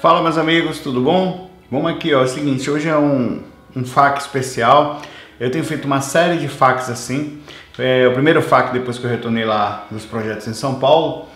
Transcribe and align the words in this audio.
Fala 0.00 0.22
meus 0.22 0.38
amigos, 0.38 0.78
tudo 0.78 1.00
bom? 1.00 1.50
Vamos 1.68 1.90
aqui, 1.90 2.14
ó, 2.14 2.20
é 2.20 2.22
o 2.22 2.28
seguinte, 2.28 2.70
hoje 2.70 2.88
é 2.88 2.96
um, 2.96 3.42
um 3.74 3.84
FAQ 3.84 4.20
especial. 4.20 5.02
Eu 5.40 5.50
tenho 5.50 5.64
feito 5.64 5.86
uma 5.86 6.00
série 6.00 6.38
de 6.38 6.46
FAQs 6.46 6.88
assim. 6.88 7.42
É 7.76 8.06
o 8.06 8.12
primeiro 8.12 8.40
FAQ 8.40 8.72
depois 8.72 8.96
que 8.96 9.04
eu 9.04 9.10
retornei 9.10 9.44
lá 9.44 9.86
dos 9.90 10.04
projetos 10.04 10.46
em 10.46 10.54
São 10.54 10.76
Paulo. 10.76 11.26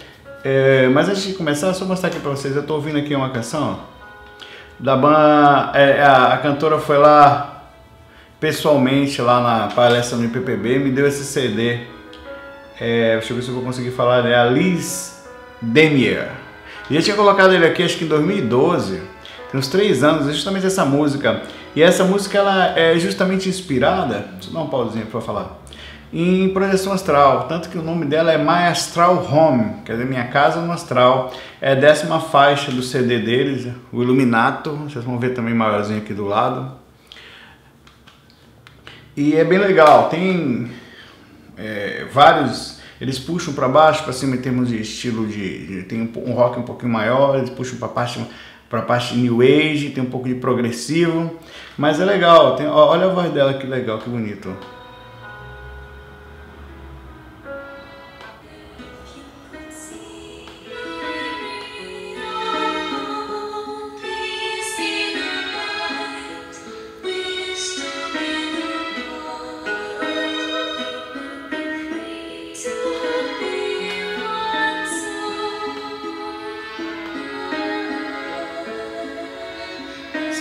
É, 0.44 0.86
mas 0.90 1.08
antes 1.08 1.24
de 1.24 1.32
começar, 1.32 1.74
só 1.74 1.84
mostrar 1.84 2.10
aqui 2.10 2.20
pra 2.20 2.30
vocês, 2.30 2.54
eu 2.54 2.62
tô 2.62 2.74
ouvindo 2.74 3.00
aqui 3.00 3.16
uma 3.16 3.30
canção, 3.30 3.80
ó, 3.80 3.92
da 4.78 4.94
banda, 4.94 5.72
é, 5.74 6.00
a, 6.00 6.34
a 6.34 6.38
cantora 6.38 6.78
foi 6.78 6.98
lá 6.98 7.64
pessoalmente 8.38 9.20
lá 9.20 9.40
na 9.40 9.74
palestra 9.74 10.16
no 10.16 10.24
IPPB, 10.24 10.78
me 10.78 10.92
deu 10.92 11.08
esse 11.08 11.24
CD. 11.24 11.80
É, 12.80 13.14
deixa 13.14 13.32
eu 13.32 13.36
ver 13.36 13.42
se 13.42 13.48
eu 13.48 13.54
vou 13.54 13.64
conseguir 13.64 13.90
falar, 13.90 14.24
é 14.24 14.36
a 14.36 14.44
Liz 14.44 15.20
Demier. 15.60 16.41
Eu 16.96 17.02
tinha 17.02 17.16
colocado 17.16 17.54
ele 17.54 17.64
aqui 17.66 17.82
acho 17.82 17.96
que 17.96 18.04
em 18.04 18.08
2012, 18.08 19.00
tem 19.50 19.58
uns 19.58 19.68
três 19.68 20.04
anos, 20.04 20.28
é 20.28 20.32
justamente 20.32 20.66
essa 20.66 20.84
música. 20.84 21.42
E 21.74 21.82
essa 21.82 22.04
música 22.04 22.38
ela 22.38 22.78
é 22.78 22.98
justamente 22.98 23.48
inspirada, 23.48 24.26
deixa 24.32 24.50
eu 24.50 24.52
dar 24.52 24.60
um 24.60 24.68
pauzinho 24.68 25.06
para 25.06 25.20
falar, 25.20 25.58
em 26.12 26.48
projeção 26.50 26.92
astral. 26.92 27.46
Tanto 27.48 27.70
que 27.70 27.78
o 27.78 27.82
nome 27.82 28.04
dela 28.04 28.30
é 28.30 28.36
My 28.36 28.68
Astral 28.70 29.26
Home, 29.32 29.76
quer 29.84 29.92
dizer, 29.92 30.04
minha 30.04 30.26
casa 30.28 30.60
no 30.60 30.70
astral. 30.70 31.32
É 31.60 31.72
a 31.72 31.74
décima 31.74 32.20
faixa 32.20 32.70
do 32.70 32.82
CD 32.82 33.18
deles, 33.18 33.72
o 33.90 34.02
Illuminato. 34.02 34.70
Vocês 34.76 35.04
vão 35.04 35.18
ver 35.18 35.30
também 35.30 35.54
maiorzinho 35.54 35.98
aqui 35.98 36.12
do 36.12 36.26
lado. 36.26 36.72
E 39.16 39.34
é 39.34 39.44
bem 39.44 39.58
legal, 39.58 40.08
tem 40.08 40.70
é, 41.56 42.06
vários 42.12 42.71
eles 43.02 43.18
puxam 43.18 43.52
para 43.52 43.66
baixo, 43.66 44.04
para 44.04 44.12
cima 44.12 44.36
em 44.36 44.40
termos 44.40 44.68
de 44.68 44.80
estilo 44.80 45.26
de, 45.26 45.66
de, 45.66 45.82
tem 45.82 46.00
um, 46.02 46.30
um 46.30 46.32
rock 46.34 46.60
um 46.60 46.62
pouquinho 46.62 46.92
maior, 46.92 47.36
eles 47.36 47.50
puxam 47.50 47.76
para 47.76 47.88
parte 47.88 48.24
para 48.70 48.80
parte 48.80 49.16
new 49.16 49.42
age, 49.42 49.90
tem 49.90 50.04
um 50.04 50.08
pouco 50.08 50.28
de 50.28 50.36
progressivo, 50.36 51.36
mas 51.76 52.00
é 52.00 52.04
legal. 52.04 52.54
Tem, 52.54 52.66
olha 52.66 53.06
a 53.06 53.08
voz 53.08 53.30
dela 53.32 53.54
que 53.54 53.66
legal, 53.66 53.98
que 53.98 54.08
bonito. 54.08 54.56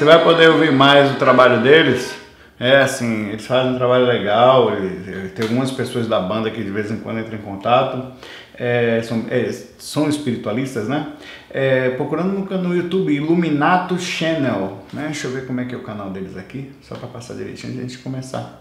Você 0.01 0.05
vai 0.05 0.23
poder 0.23 0.49
ouvir 0.49 0.71
mais 0.71 1.11
o 1.11 1.19
trabalho 1.19 1.61
deles. 1.61 2.11
É 2.59 2.77
assim, 2.77 3.29
eles 3.29 3.45
fazem 3.45 3.73
um 3.73 3.77
trabalho 3.77 4.07
legal, 4.07 4.75
eles, 4.75 5.31
tem 5.33 5.43
algumas 5.43 5.69
pessoas 5.69 6.07
da 6.07 6.19
banda 6.19 6.49
que 6.49 6.63
de 6.63 6.71
vez 6.71 6.89
em 6.89 6.97
quando 6.97 7.19
entram 7.19 7.37
em 7.37 7.41
contato, 7.43 8.07
é, 8.55 8.99
são, 9.03 9.25
é, 9.29 9.51
são, 9.77 10.09
espiritualistas, 10.09 10.87
né? 10.87 11.09
É, 11.51 11.91
procurando 11.91 12.29
no, 12.29 12.57
no, 12.63 12.75
YouTube 12.75 13.13
Illuminato 13.13 13.99
Channel, 13.99 14.79
né? 14.91 15.03
Deixa 15.03 15.27
eu 15.27 15.33
ver 15.33 15.45
como 15.45 15.61
é 15.61 15.65
que 15.65 15.75
é 15.75 15.77
o 15.77 15.83
canal 15.83 16.09
deles 16.09 16.35
aqui, 16.35 16.71
só 16.81 16.95
para 16.95 17.07
passar 17.07 17.35
direitinho 17.35 17.73
antes 17.73 17.75
de 17.75 17.85
a 17.85 17.87
gente 17.87 18.03
começar. 18.03 18.59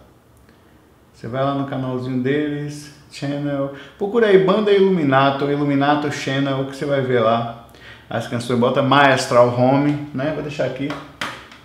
Você 1.14 1.26
vai 1.26 1.42
lá 1.42 1.54
no 1.54 1.66
canalzinho 1.66 2.22
deles, 2.22 2.94
Channel, 3.10 3.72
procura 3.96 4.26
aí 4.26 4.44
Banda 4.44 4.70
Illuminato, 4.70 5.50
Illuminato 5.50 6.12
Channel, 6.12 6.66
que 6.66 6.76
você 6.76 6.84
vai 6.84 7.00
ver 7.00 7.20
lá 7.20 7.66
as 8.10 8.26
canções, 8.26 8.58
bota 8.58 8.82
Maestral 8.82 9.58
Home, 9.58 10.06
né? 10.12 10.32
Vou 10.34 10.42
deixar 10.42 10.66
aqui 10.66 10.90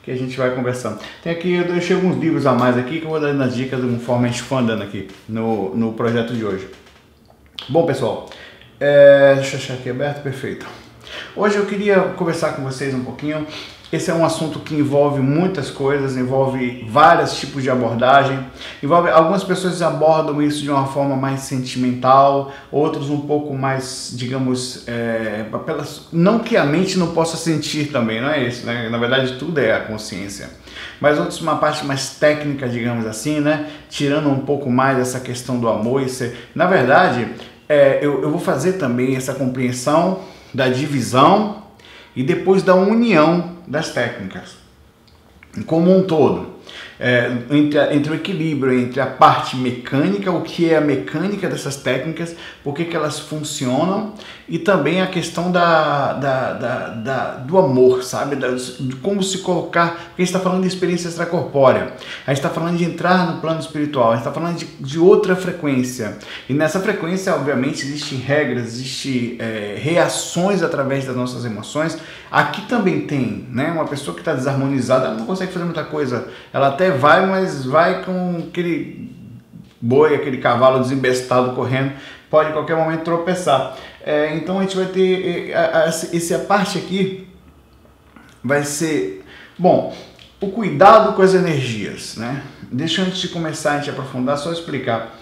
que 0.05 0.11
a 0.11 0.15
gente 0.15 0.37
vai 0.37 0.53
conversando. 0.53 0.99
Tem 1.23 1.33
aqui, 1.33 1.53
eu 1.53 1.63
deixei 1.63 1.95
alguns 1.95 2.17
livros 2.17 2.45
a 2.45 2.53
mais 2.53 2.77
aqui 2.77 2.99
que 2.99 3.05
eu 3.05 3.09
vou 3.09 3.19
dar 3.19 3.33
nas 3.33 3.55
dicas 3.55 3.81
conforme 3.81 4.27
a 4.27 4.31
gente 4.31 4.43
for 4.43 4.57
andando 4.57 4.83
aqui 4.83 5.07
no, 5.27 5.75
no 5.75 5.93
projeto 5.93 6.31
de 6.33 6.45
hoje. 6.45 6.69
Bom, 7.67 7.87
pessoal, 7.87 8.29
é, 8.79 9.33
deixa 9.35 9.55
eu 9.55 9.59
achar 9.59 9.73
aqui 9.73 9.89
aberto, 9.89 10.21
perfeito. 10.21 10.67
Hoje 11.35 11.55
eu 11.55 11.65
queria 11.65 11.99
conversar 11.99 12.53
com 12.53 12.63
vocês 12.63 12.93
um 12.93 13.03
pouquinho 13.03 13.47
esse 13.91 14.09
é 14.09 14.13
um 14.13 14.25
assunto 14.25 14.59
que 14.59 14.73
envolve 14.73 15.21
muitas 15.21 15.69
coisas, 15.69 16.17
envolve 16.17 16.85
vários 16.89 17.37
tipos 17.37 17.61
de 17.61 17.69
abordagem. 17.69 18.39
Envolve 18.81 19.09
algumas 19.09 19.43
pessoas 19.43 19.81
abordam 19.81 20.41
isso 20.41 20.63
de 20.63 20.71
uma 20.71 20.87
forma 20.87 21.15
mais 21.15 21.41
sentimental, 21.41 22.51
outros 22.71 23.09
um 23.09 23.21
pouco 23.21 23.53
mais, 23.53 24.11
digamos, 24.13 24.83
é, 24.87 25.45
pelas, 25.65 26.07
não 26.11 26.39
que 26.39 26.57
a 26.57 26.65
mente 26.65 26.97
não 26.97 27.07
possa 27.07 27.37
sentir 27.37 27.91
também, 27.91 28.19
não 28.19 28.29
é 28.29 28.43
isso, 28.43 28.65
né? 28.65 28.89
Na 28.89 28.97
verdade 28.97 29.37
tudo 29.37 29.59
é 29.59 29.73
a 29.73 29.81
consciência. 29.81 30.49
Mas 30.99 31.19
outros 31.19 31.39
uma 31.41 31.57
parte 31.57 31.85
mais 31.85 32.09
técnica, 32.09 32.67
digamos 32.67 33.05
assim, 33.05 33.39
né? 33.39 33.69
Tirando 33.89 34.29
um 34.29 34.39
pouco 34.39 34.69
mais 34.69 34.97
essa 34.97 35.19
questão 35.19 35.59
do 35.59 35.69
amor 35.69 36.01
e 36.01 36.09
ser, 36.09 36.49
na 36.55 36.65
verdade, 36.65 37.27
é, 37.69 37.99
eu, 38.01 38.23
eu 38.23 38.31
vou 38.31 38.39
fazer 38.39 38.73
também 38.73 39.15
essa 39.15 39.33
compreensão 39.33 40.21
da 40.53 40.67
divisão 40.67 41.63
e 42.15 42.23
depois 42.23 42.63
da 42.63 42.75
união 42.75 43.54
das 43.67 43.91
técnicas, 43.91 44.57
como 45.65 45.95
um 45.95 46.03
todo. 46.03 46.55
É, 46.99 47.29
entre, 47.51 47.93
entre 47.93 48.11
o 48.11 48.15
equilíbrio 48.15 48.77
entre 48.77 49.01
a 49.01 49.05
parte 49.05 49.57
mecânica, 49.57 50.31
o 50.31 50.41
que 50.41 50.69
é 50.69 50.77
a 50.77 50.81
mecânica 50.81 51.49
dessas 51.49 51.75
técnicas, 51.75 52.35
por 52.63 52.73
que, 52.73 52.95
elas 52.95 53.19
funcionam, 53.19 54.13
e 54.47 54.59
também 54.59 55.01
a 55.01 55.07
questão 55.07 55.51
da, 55.51 56.13
da, 56.13 56.53
da, 56.53 56.87
da 56.89 57.31
do 57.37 57.57
amor, 57.57 58.03
sabe? 58.03 58.35
Da, 58.35 58.49
de 58.49 58.95
como 58.97 59.23
se 59.23 59.39
colocar, 59.39 59.91
porque 59.91 60.21
a 60.21 60.25
gente 60.25 60.35
está 60.35 60.39
falando 60.39 60.61
de 60.61 60.67
experiência 60.67 61.07
extracorpórea, 61.07 61.93
a 62.25 62.29
gente 62.31 62.37
está 62.37 62.49
falando 62.49 62.77
de 62.77 62.83
entrar 62.83 63.31
no 63.31 63.41
plano 63.41 63.59
espiritual, 63.59 64.11
a 64.11 64.15
gente 64.15 64.27
está 64.27 64.31
falando 64.31 64.57
de, 64.57 64.65
de 64.65 64.99
outra 64.99 65.35
frequência, 65.35 66.17
e 66.47 66.53
nessa 66.53 66.79
frequência, 66.79 67.33
obviamente, 67.33 67.83
existem 67.83 68.19
regras, 68.19 68.65
existem 68.65 69.37
é, 69.39 69.75
reações 69.79 70.61
através 70.61 71.05
das 71.05 71.15
nossas 71.15 71.45
emoções. 71.45 71.97
Aqui 72.31 72.61
também 72.63 73.01
tem, 73.01 73.47
né? 73.49 73.71
Uma 73.71 73.85
pessoa 73.85 74.13
que 74.13 74.21
está 74.21 74.33
desarmonizada, 74.33 75.05
ela 75.05 75.15
não 75.15 75.25
consegue 75.25 75.51
fazer 75.51 75.65
muita 75.65 75.83
coisa, 75.83 76.27
ela 76.53 76.67
até 76.67 76.91
vai, 76.91 77.25
mas 77.25 77.65
vai 77.65 78.03
com 78.03 78.43
aquele 78.47 79.15
boi, 79.81 80.15
aquele 80.15 80.37
cavalo 80.37 80.79
desembestado 80.79 81.53
correndo, 81.53 81.93
pode 82.35 82.49
em 82.49 82.51
qualquer 82.51 82.75
momento 82.75 83.05
tropeçar. 83.05 83.77
É, 84.03 84.35
então 84.35 84.59
a 84.59 84.63
gente 84.63 84.75
vai 84.75 84.87
ter 84.87 85.51
essa 85.51 86.39
parte 86.39 86.77
aqui 86.77 87.29
vai 88.43 88.65
ser 88.65 89.23
bom. 89.57 89.95
O 90.41 90.51
cuidado 90.51 91.13
com 91.13 91.21
as 91.21 91.33
energias, 91.33 92.17
né? 92.17 92.43
Deixa 92.69 93.01
antes 93.03 93.19
de 93.19 93.29
começar 93.29 93.71
a 93.71 93.77
gente 93.77 93.89
aprofundar, 93.89 94.37
só 94.37 94.51
explicar 94.51 95.17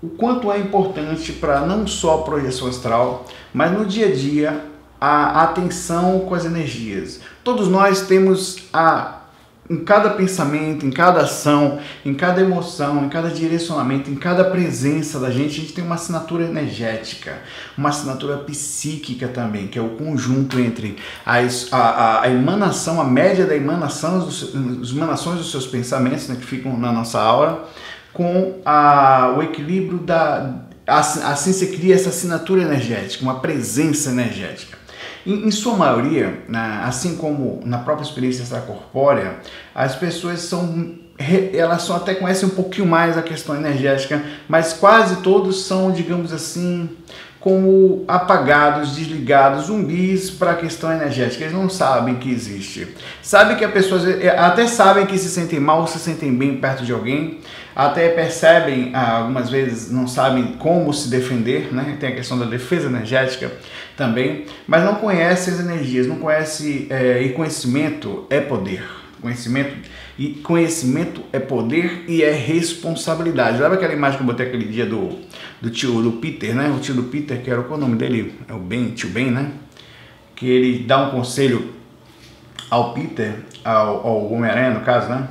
o 0.00 0.10
quanto 0.10 0.52
é 0.52 0.58
importante 0.58 1.32
para 1.32 1.62
não 1.62 1.88
só 1.88 2.20
a 2.20 2.22
projeção 2.22 2.68
astral, 2.68 3.26
mas 3.52 3.72
no 3.72 3.84
dia 3.84 4.06
a 4.06 4.14
dia 4.14 4.64
a 5.00 5.42
atenção 5.42 6.20
com 6.20 6.36
as 6.36 6.44
energias. 6.44 7.20
Todos 7.42 7.66
nós 7.66 8.02
temos 8.02 8.58
a 8.72 9.15
em 9.68 9.84
cada 9.84 10.10
pensamento, 10.10 10.86
em 10.86 10.90
cada 10.90 11.22
ação, 11.22 11.78
em 12.04 12.14
cada 12.14 12.40
emoção, 12.40 13.04
em 13.04 13.08
cada 13.08 13.30
direcionamento, 13.30 14.10
em 14.10 14.14
cada 14.14 14.44
presença 14.44 15.18
da 15.18 15.30
gente, 15.30 15.58
a 15.58 15.62
gente 15.62 15.72
tem 15.72 15.84
uma 15.84 15.96
assinatura 15.96 16.44
energética, 16.44 17.38
uma 17.76 17.88
assinatura 17.88 18.38
psíquica 18.38 19.28
também, 19.28 19.66
que 19.66 19.78
é 19.78 19.82
o 19.82 19.90
conjunto 19.90 20.58
entre 20.58 20.96
a, 21.24 21.38
a, 21.72 22.22
a 22.22 22.30
emanação, 22.30 23.00
a 23.00 23.04
média 23.04 23.44
da 23.46 23.56
emanação, 23.56 24.26
as 24.26 24.90
emanações 24.90 25.38
dos 25.38 25.50
seus 25.50 25.66
pensamentos, 25.66 26.28
né, 26.28 26.36
que 26.36 26.46
ficam 26.46 26.78
na 26.78 26.92
nossa 26.92 27.20
aura, 27.20 27.64
com 28.12 28.60
a, 28.64 29.34
o 29.36 29.42
equilíbrio 29.42 29.98
da. 29.98 30.62
Assim 30.86 31.52
se 31.52 31.66
cria 31.66 31.96
essa 31.96 32.10
assinatura 32.10 32.62
energética, 32.62 33.24
uma 33.24 33.40
presença 33.40 34.10
energética. 34.10 34.78
Em, 35.26 35.46
em 35.46 35.50
sua 35.50 35.76
maioria, 35.76 36.44
né, 36.48 36.82
assim 36.84 37.16
como 37.16 37.60
na 37.64 37.78
própria 37.78 38.04
experiência 38.04 38.42
extracorpórea, 38.42 39.36
as 39.74 39.96
pessoas 39.96 40.40
são 40.40 40.94
elas 41.54 41.82
só 41.82 41.96
até 41.96 42.14
conhecem 42.14 42.46
um 42.46 42.52
pouquinho 42.52 42.86
mais 42.86 43.16
a 43.16 43.22
questão 43.22 43.56
energética, 43.56 44.22
mas 44.46 44.74
quase 44.74 45.22
todos 45.22 45.64
são, 45.64 45.90
digamos 45.90 46.30
assim, 46.30 46.90
como 47.40 48.04
apagados, 48.08 48.96
desligados, 48.96 49.66
zumbis 49.66 50.30
para 50.30 50.50
a 50.50 50.54
questão 50.56 50.92
energética. 50.92 51.44
Eles 51.44 51.54
não 51.54 51.70
sabem 51.70 52.16
que 52.16 52.30
existe. 52.30 52.88
Sabem 53.22 53.56
que 53.56 53.64
as 53.64 53.70
pessoas 53.70 54.02
até 54.36 54.66
sabem 54.66 55.06
que 55.06 55.16
se 55.16 55.28
sentem 55.28 55.60
mal, 55.60 55.86
se 55.86 55.98
sentem 56.00 56.34
bem 56.34 56.56
perto 56.56 56.84
de 56.84 56.92
alguém, 56.92 57.38
até 57.74 58.08
percebem, 58.08 58.90
ah, 58.94 59.18
algumas 59.18 59.48
vezes 59.48 59.92
não 59.92 60.08
sabem 60.08 60.56
como 60.58 60.92
se 60.92 61.08
defender, 61.08 61.72
né? 61.72 61.96
Tem 62.00 62.08
a 62.08 62.16
questão 62.16 62.38
da 62.38 62.46
defesa 62.46 62.88
energética 62.88 63.52
também, 63.96 64.44
mas 64.66 64.84
não 64.84 64.96
conhecem 64.96 65.54
as 65.54 65.60
energias, 65.60 66.06
não 66.06 66.16
conhece 66.16 66.86
é, 66.90 67.22
e 67.22 67.32
conhecimento 67.32 68.26
é 68.28 68.40
poder. 68.40 68.84
Conhecimento 69.20 69.74
e 70.18 70.28
conhecimento 70.28 71.22
é 71.32 71.38
poder 71.38 72.04
e 72.06 72.22
é 72.22 72.32
responsabilidade. 72.32 73.60
Lembra 73.60 73.76
aquela 73.76 73.92
imagem 73.92 74.18
que 74.18 74.22
eu 74.22 74.26
botei 74.26 74.46
aquele 74.46 74.66
dia 74.66 74.86
do, 74.86 75.18
do 75.60 75.70
tio 75.70 76.02
do 76.02 76.12
Peter, 76.12 76.54
né? 76.54 76.72
O 76.76 76.80
tio 76.80 76.94
do 76.94 77.04
Peter, 77.04 77.40
que 77.42 77.50
era 77.50 77.62
qual 77.62 77.78
o 77.78 77.80
nome 77.80 77.96
dele? 77.96 78.34
É 78.46 78.52
o 78.52 78.58
Ben, 78.58 78.90
tio 78.90 79.08
Ben, 79.08 79.30
né? 79.30 79.52
que 80.36 80.46
ele 80.48 80.84
dá 80.84 81.08
um 81.08 81.10
conselho 81.10 81.72
ao 82.70 82.92
Peter, 82.92 83.38
ao, 83.64 84.06
ao 84.06 84.32
Homem-Aranha 84.32 84.74
no 84.74 84.80
caso, 84.80 85.08
né? 85.08 85.28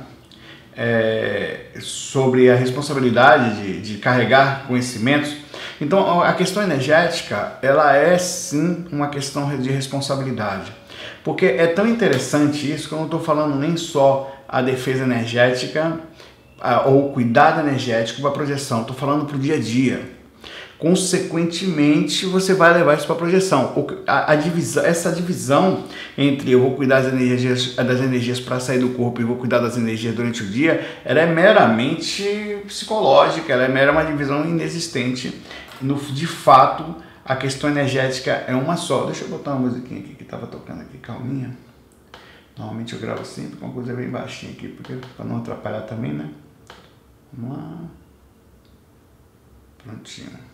É, 0.76 1.60
sobre 1.80 2.50
a 2.50 2.54
responsabilidade 2.54 3.62
de, 3.62 3.80
de 3.80 3.98
carregar 3.98 4.66
conhecimentos. 4.66 5.34
Então 5.80 6.20
a 6.20 6.34
questão 6.34 6.62
energética 6.62 7.54
ela 7.62 7.96
é 7.96 8.18
sim 8.18 8.84
uma 8.92 9.08
questão 9.08 9.56
de 9.56 9.70
responsabilidade, 9.70 10.70
porque 11.24 11.46
é 11.46 11.66
tão 11.66 11.86
interessante 11.86 12.70
isso 12.70 12.88
que 12.88 12.94
eu 12.94 12.98
não 12.98 13.06
estou 13.06 13.20
falando 13.20 13.56
nem 13.56 13.76
só 13.76 14.34
a 14.46 14.60
defesa 14.60 15.04
energética 15.04 15.98
ou 16.84 17.10
cuidado 17.12 17.60
energético 17.60 18.20
para 18.20 18.30
projeção, 18.30 18.82
estou 18.82 18.96
falando 18.96 19.24
para 19.24 19.36
o 19.36 19.38
dia 19.38 19.54
a 19.54 19.58
dia 19.58 20.15
consequentemente 20.78 22.26
você 22.26 22.52
vai 22.54 22.72
levar 22.74 22.96
isso 22.96 23.06
para 23.06 23.14
a 23.14 23.18
projeção. 23.18 23.86
A, 24.06 24.32
a 24.32 24.36
divisão, 24.36 24.84
essa 24.84 25.10
divisão 25.10 25.84
entre 26.16 26.50
eu 26.50 26.60
vou 26.60 26.74
cuidar 26.74 27.00
das 27.00 27.12
energias, 27.12 27.74
das 27.74 28.00
energias 28.00 28.40
para 28.40 28.60
sair 28.60 28.78
do 28.78 28.90
corpo 28.90 29.20
e 29.20 29.24
vou 29.24 29.36
cuidar 29.36 29.58
das 29.58 29.76
energias 29.76 30.14
durante 30.14 30.42
o 30.42 30.46
dia, 30.46 30.86
ela 31.04 31.20
é 31.20 31.26
meramente 31.26 32.58
psicológica, 32.66 33.52
ela 33.52 33.64
é 33.64 33.68
mera 33.68 33.92
uma 33.92 34.04
divisão 34.04 34.44
inexistente. 34.44 35.40
No, 35.80 35.96
de 35.96 36.26
fato, 36.26 36.96
a 37.24 37.36
questão 37.36 37.70
energética 37.70 38.44
é 38.46 38.54
uma 38.54 38.76
só. 38.76 39.04
Deixa 39.06 39.24
eu 39.24 39.28
botar 39.28 39.52
uma 39.52 39.68
musiquinha 39.68 40.00
aqui 40.00 40.14
que 40.14 40.22
estava 40.22 40.46
tocando 40.46 40.82
aqui, 40.82 40.98
calminha. 40.98 41.56
Normalmente 42.56 42.94
eu 42.94 43.00
gravo 43.00 43.24
sempre 43.24 43.56
com 43.56 43.66
uma 43.66 43.74
coisa 43.74 43.92
bem 43.94 44.08
baixinha 44.08 44.52
aqui, 44.52 44.68
para 45.16 45.24
não 45.24 45.38
atrapalhar 45.38 45.82
também, 45.82 46.12
né? 46.12 46.30
Vamos 47.32 47.58
lá. 47.58 47.80
Prontinho. 49.84 50.45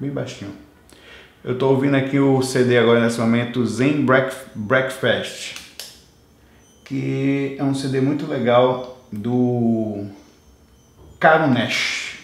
Bem 0.00 0.10
baixinho. 0.10 0.52
Eu 1.42 1.54
estou 1.54 1.72
ouvindo 1.72 1.96
aqui 1.96 2.18
o 2.18 2.42
CD 2.42 2.78
agora 2.78 3.00
nesse 3.00 3.18
momento, 3.20 3.64
Zen 3.66 4.04
Breakfast, 4.54 5.56
que 6.84 7.56
é 7.58 7.64
um 7.64 7.74
CD 7.74 8.00
muito 8.00 8.26
legal 8.26 9.04
do 9.10 10.06
Caro 11.18 11.48
Nash. 11.48 12.18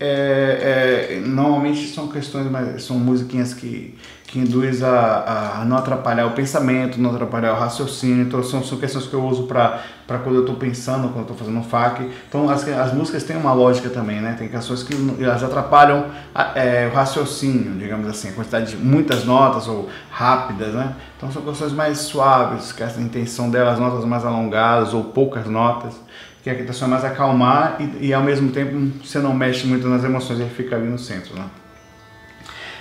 É, 0.00 1.08
é, 1.16 1.20
normalmente 1.20 1.88
são 1.88 2.08
questões, 2.08 2.48
mas 2.50 2.84
são 2.84 2.98
musiquinhas 2.98 3.52
que 3.52 3.98
que 4.28 4.38
induz 4.38 4.82
a, 4.82 5.60
a 5.60 5.64
não 5.64 5.78
atrapalhar 5.78 6.26
o 6.26 6.32
pensamento, 6.32 7.00
não 7.00 7.10
atrapalhar 7.10 7.54
o 7.54 7.56
raciocínio. 7.56 8.26
Então, 8.26 8.42
são, 8.42 8.62
são 8.62 8.76
questões 8.76 9.06
que 9.06 9.14
eu 9.14 9.24
uso 9.24 9.44
para 9.44 9.80
quando 10.06 10.34
eu 10.34 10.40
estou 10.42 10.54
pensando, 10.54 11.08
quando 11.08 11.16
eu 11.16 11.22
estou 11.22 11.36
fazendo 11.36 11.58
um 11.58 11.64
FAQ. 11.64 12.10
Então, 12.28 12.48
as, 12.50 12.68
as 12.68 12.92
músicas 12.92 13.24
têm 13.24 13.38
uma 13.38 13.54
lógica 13.54 13.88
também, 13.88 14.20
né? 14.20 14.36
Tem 14.38 14.46
canções 14.46 14.82
que 14.82 14.94
elas 15.18 15.42
atrapalham 15.42 16.08
a, 16.34 16.58
é, 16.58 16.88
o 16.88 16.94
raciocínio, 16.94 17.72
digamos 17.78 18.06
assim, 18.06 18.28
a 18.28 18.32
quantidade 18.32 18.72
de 18.72 18.76
muitas 18.76 19.24
notas 19.24 19.66
ou 19.66 19.88
rápidas, 20.10 20.74
né? 20.74 20.94
Então, 21.16 21.32
são 21.32 21.40
canções 21.40 21.72
mais 21.72 21.96
suaves, 21.96 22.70
que 22.70 22.82
a 22.82 22.90
intenção 23.00 23.48
delas, 23.48 23.78
notas 23.78 24.04
mais 24.04 24.26
alongadas 24.26 24.92
ou 24.92 25.04
poucas 25.04 25.46
notas 25.46 25.94
que 26.42 26.50
a 26.50 26.52
intenção 26.52 26.86
é 26.86 26.90
mais 26.90 27.04
acalmar 27.04 27.76
e, 27.80 28.08
e 28.08 28.14
ao 28.14 28.22
mesmo 28.22 28.50
tempo 28.50 28.92
você 29.04 29.18
não 29.18 29.34
mexe 29.34 29.66
muito 29.66 29.88
nas 29.88 30.04
emoções, 30.04 30.38
ele 30.38 30.50
fica 30.50 30.76
ali 30.76 30.86
no 30.86 30.98
centro, 30.98 31.34
né? 31.34 31.44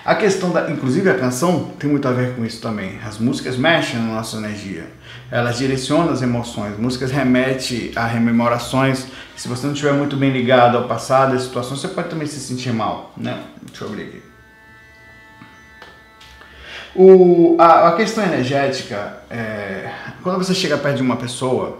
A 0.07 0.15
questão 0.15 0.51
da, 0.51 0.71
inclusive 0.71 1.09
a 1.09 1.15
canção 1.15 1.65
tem 1.77 1.89
muito 1.89 2.07
a 2.07 2.11
ver 2.13 2.33
com 2.33 2.45
isso 2.45 2.61
também. 2.61 2.97
As 3.05 3.17
músicas 3.17 3.57
mexem 3.57 3.99
na 3.99 4.13
nossa 4.13 4.37
energia. 4.37 4.87
Elas 5.29 5.57
direcionam 5.57 6.13
as 6.13 6.21
emoções. 6.21 6.79
Músicas 6.79 7.11
remetem 7.11 7.91
a 7.93 8.05
rememorações. 8.05 9.05
Se 9.35 9.49
você 9.49 9.65
não 9.65 9.73
estiver 9.73 9.91
muito 9.91 10.15
bem 10.15 10.31
ligado 10.31 10.77
ao 10.77 10.87
passado, 10.87 11.35
às 11.35 11.41
situações, 11.41 11.81
você 11.81 11.89
pode 11.89 12.07
também 12.07 12.25
se 12.25 12.39
sentir 12.39 12.71
mal, 12.71 13.11
né? 13.17 13.37
Deixa 13.63 13.83
eu 13.83 13.89
abrir 13.89 14.03
aqui. 14.03 14.21
O, 16.95 17.57
a, 17.59 17.89
a 17.89 17.95
questão 17.97 18.23
energética, 18.23 19.17
é, 19.29 19.91
quando 20.23 20.37
você 20.37 20.55
chega 20.55 20.77
perto 20.77 20.95
de 20.95 21.01
uma 21.01 21.17
pessoa, 21.17 21.79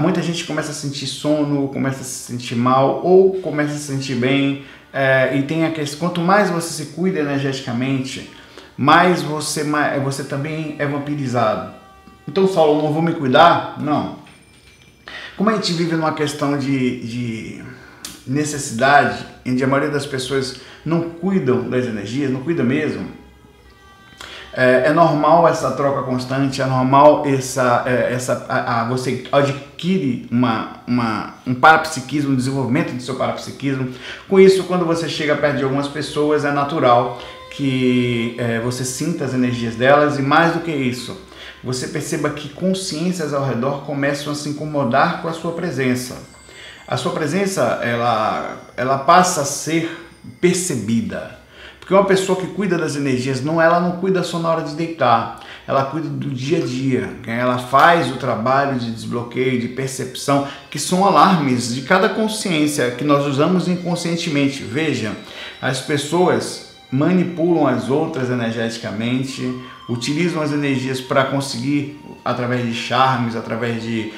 muita 0.00 0.22
gente 0.22 0.44
começa 0.44 0.70
a 0.70 0.74
sentir 0.74 1.08
sono, 1.08 1.66
começa 1.70 2.02
a 2.02 2.04
se 2.04 2.32
sentir 2.32 2.54
mal 2.54 3.04
ou 3.04 3.40
começa 3.40 3.72
a 3.72 3.76
se 3.76 3.92
sentir 3.92 4.14
bem, 4.14 4.64
é, 4.92 5.36
e 5.36 5.42
tem 5.42 5.64
a 5.64 5.72
quanto 5.98 6.20
mais 6.20 6.50
você 6.50 6.84
se 6.84 6.92
cuida 6.92 7.20
energeticamente, 7.20 8.30
mais 8.76 9.22
você, 9.22 9.64
você 10.02 10.24
também 10.24 10.76
é 10.78 10.86
vampirizado. 10.86 11.72
Então, 12.26 12.46
Saulo, 12.48 12.82
não 12.82 12.92
vou 12.92 13.02
me 13.02 13.12
cuidar? 13.12 13.76
Não. 13.80 14.18
Como 15.36 15.50
a 15.50 15.54
gente 15.54 15.72
vive 15.72 15.96
numa 15.96 16.12
questão 16.12 16.58
de, 16.58 17.00
de 17.00 17.64
necessidade, 18.26 19.24
onde 19.46 19.62
a 19.62 19.66
maioria 19.66 19.90
das 19.90 20.06
pessoas 20.06 20.60
não 20.84 21.10
cuidam 21.10 21.68
das 21.68 21.86
energias, 21.86 22.30
não 22.30 22.42
cuida 22.42 22.62
mesmo, 22.62 23.06
é, 24.52 24.86
é, 24.86 24.92
normal 24.92 25.46
essa 25.46 25.70
troca 25.72 26.02
constante, 26.02 26.60
é 26.60 26.66
normal 26.66 27.24
essa, 27.24 27.84
é, 27.86 28.12
essa 28.12 28.46
a, 28.48 28.80
a, 28.80 28.88
você 28.88 29.24
adquire 29.30 30.26
uma, 30.30 30.82
uma, 30.86 31.34
um 31.46 31.54
parapsiquismo, 31.54 32.32
um 32.32 32.36
desenvolvimento 32.36 32.92
do 32.92 33.02
seu 33.02 33.14
parapsiquismo. 33.14 33.92
Com 34.28 34.40
isso, 34.40 34.64
quando 34.64 34.84
você 34.84 35.08
chega 35.08 35.36
perto 35.36 35.58
de 35.58 35.64
algumas 35.64 35.86
pessoas, 35.86 36.44
é 36.44 36.50
natural 36.50 37.20
que 37.52 38.34
é, 38.38 38.58
você 38.60 38.84
sinta 38.84 39.24
as 39.24 39.34
energias 39.34 39.76
delas 39.76 40.18
e 40.18 40.22
mais 40.22 40.52
do 40.52 40.60
que 40.60 40.72
isso, 40.72 41.20
você 41.62 41.88
perceba 41.88 42.30
que 42.30 42.48
consciências 42.48 43.32
ao 43.32 43.44
redor 43.44 43.84
começam 43.84 44.32
a 44.32 44.36
se 44.36 44.48
incomodar 44.48 45.22
com 45.22 45.28
a 45.28 45.32
sua 45.32 45.52
presença. 45.52 46.16
A 46.88 46.96
sua 46.96 47.12
presença 47.12 47.80
ela, 47.84 48.56
ela 48.76 48.98
passa 48.98 49.42
a 49.42 49.44
ser 49.44 50.08
percebida 50.40 51.39
porque 51.90 51.94
uma 51.94 52.04
pessoa 52.04 52.40
que 52.40 52.46
cuida 52.46 52.78
das 52.78 52.94
energias, 52.94 53.42
não 53.42 53.60
ela 53.60 53.80
não 53.80 53.96
cuida 53.96 54.22
só 54.22 54.38
na 54.38 54.48
hora 54.48 54.62
de 54.62 54.76
deitar, 54.76 55.40
ela 55.66 55.86
cuida 55.86 56.08
do 56.08 56.30
dia 56.30 56.58
a 56.58 56.60
dia, 56.64 57.00
né? 57.26 57.40
ela 57.40 57.58
faz 57.58 58.12
o 58.12 58.16
trabalho 58.16 58.78
de 58.78 58.92
desbloqueio, 58.92 59.60
de 59.60 59.66
percepção, 59.66 60.46
que 60.70 60.78
são 60.78 61.04
alarmes 61.04 61.74
de 61.74 61.82
cada 61.82 62.08
consciência 62.08 62.92
que 62.92 63.02
nós 63.02 63.26
usamos 63.26 63.66
inconscientemente. 63.66 64.62
Veja, 64.62 65.10
as 65.60 65.80
pessoas 65.80 66.76
manipulam 66.92 67.66
as 67.66 67.90
outras 67.90 68.30
energeticamente, 68.30 69.52
utilizam 69.88 70.42
as 70.42 70.52
energias 70.52 71.00
para 71.00 71.24
conseguir, 71.24 72.00
através 72.24 72.64
de 72.64 72.72
charmes, 72.72 73.34
através 73.34 73.82
de 73.82 74.12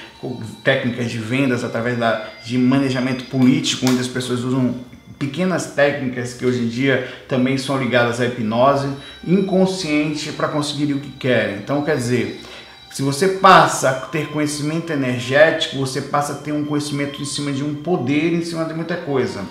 técnicas 0.62 1.10
de 1.10 1.16
vendas, 1.16 1.64
através 1.64 1.98
da, 1.98 2.22
de 2.44 2.58
manejamento 2.58 3.24
político, 3.24 3.86
onde 3.88 3.98
as 3.98 4.08
pessoas 4.08 4.40
usam 4.40 4.74
pequenas 5.22 5.66
técnicas 5.66 6.34
que 6.34 6.44
hoje 6.44 6.62
em 6.62 6.68
dia 6.68 7.08
também 7.28 7.56
são 7.56 7.78
ligadas 7.78 8.20
à 8.20 8.26
hipnose 8.26 8.88
inconsciente 9.24 10.32
para 10.32 10.48
conseguir 10.48 10.92
o 10.92 10.98
que 10.98 11.12
querem. 11.12 11.58
Então, 11.58 11.82
quer 11.82 11.96
dizer, 11.96 12.42
se 12.90 13.02
você 13.02 13.28
passa 13.28 13.88
a 13.88 13.94
ter 13.94 14.30
conhecimento 14.32 14.92
energético, 14.92 15.78
você 15.78 16.00
passa 16.00 16.32
a 16.32 16.36
ter 16.36 16.50
um 16.50 16.64
conhecimento 16.64 17.22
em 17.22 17.24
cima 17.24 17.52
de 17.52 17.62
um 17.62 17.76
poder, 17.76 18.32
em 18.32 18.44
cima 18.44 18.64
de 18.64 18.74
muita 18.74 18.96
coisa. 18.96 19.42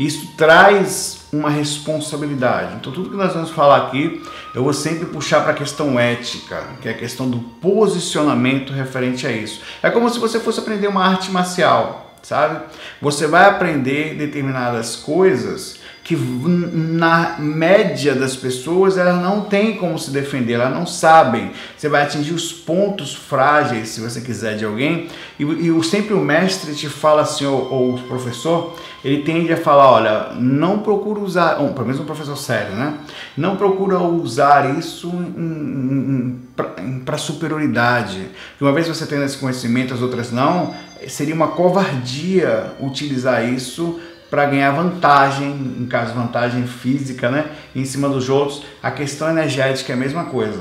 Isso 0.00 0.32
traz 0.36 1.20
uma 1.32 1.48
responsabilidade. 1.48 2.74
Então, 2.74 2.92
tudo 2.92 3.10
que 3.10 3.16
nós 3.16 3.32
vamos 3.32 3.50
falar 3.50 3.86
aqui, 3.86 4.20
eu 4.52 4.64
vou 4.64 4.72
sempre 4.72 5.06
puxar 5.06 5.42
para 5.42 5.52
a 5.52 5.54
questão 5.54 5.98
ética, 5.98 6.60
que 6.82 6.88
é 6.88 6.90
a 6.90 6.96
questão 6.96 7.30
do 7.30 7.38
posicionamento 7.38 8.72
referente 8.72 9.24
a 9.28 9.30
isso. 9.30 9.62
É 9.80 9.90
como 9.90 10.10
se 10.10 10.18
você 10.18 10.40
fosse 10.40 10.58
aprender 10.58 10.88
uma 10.88 11.06
arte 11.06 11.30
marcial 11.30 12.09
sabe? 12.22 12.60
Você 13.00 13.26
vai 13.26 13.46
aprender 13.46 14.14
determinadas 14.14 14.96
coisas 14.96 15.80
que 16.10 16.16
na 16.16 17.36
média 17.38 18.16
das 18.16 18.34
pessoas 18.34 18.98
elas 18.98 19.22
não 19.22 19.42
têm 19.42 19.76
como 19.76 19.96
se 19.96 20.10
defender, 20.10 20.54
elas 20.54 20.74
não 20.74 20.84
sabem. 20.84 21.52
Você 21.76 21.88
vai 21.88 22.02
atingir 22.02 22.32
os 22.32 22.52
pontos 22.52 23.14
frágeis, 23.14 23.90
se 23.90 24.00
você 24.00 24.20
quiser, 24.20 24.56
de 24.56 24.64
alguém. 24.64 25.06
E, 25.38 25.44
e 25.44 25.84
sempre 25.84 26.12
o 26.12 26.18
mestre 26.18 26.74
te 26.74 26.88
fala 26.88 27.22
assim, 27.22 27.44
ou, 27.44 27.72
ou, 27.72 27.94
o 27.94 28.02
professor, 28.02 28.76
ele 29.04 29.22
tende 29.22 29.52
a 29.52 29.56
falar, 29.56 29.88
olha, 29.88 30.32
não 30.34 30.80
procura 30.80 31.20
usar, 31.20 31.60
ou, 31.60 31.68
pelo 31.74 31.86
menos 31.86 32.00
um 32.00 32.04
professor 32.04 32.36
sério, 32.36 32.74
né? 32.74 32.94
Não 33.36 33.54
procura 33.54 34.00
usar 34.00 34.76
isso 34.78 35.12
para 37.04 37.18
superioridade. 37.18 38.26
Uma 38.60 38.72
vez 38.72 38.88
você 38.88 39.06
tendo 39.06 39.22
esse 39.22 39.38
conhecimento, 39.38 39.94
as 39.94 40.02
outras 40.02 40.32
não, 40.32 40.74
seria 41.08 41.34
uma 41.34 41.48
covardia 41.48 42.72
utilizar 42.80 43.48
isso 43.48 44.00
para 44.30 44.46
ganhar 44.46 44.70
vantagem, 44.70 45.50
em 45.50 45.86
caso 45.86 46.14
vantagem 46.14 46.66
física, 46.66 47.30
né, 47.30 47.46
em 47.74 47.84
cima 47.84 48.08
dos 48.08 48.28
outros. 48.28 48.62
A 48.82 48.90
questão 48.90 49.28
energética 49.28 49.92
é 49.92 49.96
a 49.96 49.98
mesma 49.98 50.24
coisa. 50.26 50.60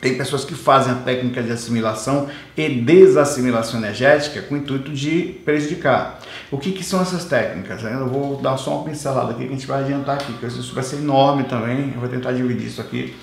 Tem 0.00 0.16
pessoas 0.16 0.44
que 0.44 0.54
fazem 0.54 0.92
a 0.92 0.96
técnica 0.96 1.40
de 1.44 1.52
assimilação 1.52 2.28
e 2.56 2.68
desassimilação 2.68 3.78
energética 3.78 4.42
com 4.42 4.56
o 4.56 4.58
intuito 4.58 4.90
de 4.90 5.40
prejudicar. 5.44 6.18
O 6.50 6.58
que, 6.58 6.72
que 6.72 6.82
são 6.82 7.00
essas 7.00 7.24
técnicas? 7.24 7.84
Eu 7.84 8.08
vou 8.08 8.36
dar 8.38 8.56
só 8.56 8.78
uma 8.78 8.84
pincelada 8.84 9.30
aqui 9.30 9.44
que 9.44 9.50
a 9.50 9.52
gente 9.52 9.66
vai 9.66 9.84
adiantar 9.84 10.16
aqui, 10.16 10.32
porque 10.32 10.46
isso 10.46 10.74
vai 10.74 10.82
ser 10.82 10.96
enorme 10.96 11.44
também. 11.44 11.92
Eu 11.94 12.00
vou 12.00 12.08
tentar 12.08 12.32
dividir 12.32 12.66
isso 12.66 12.80
aqui. 12.80 13.14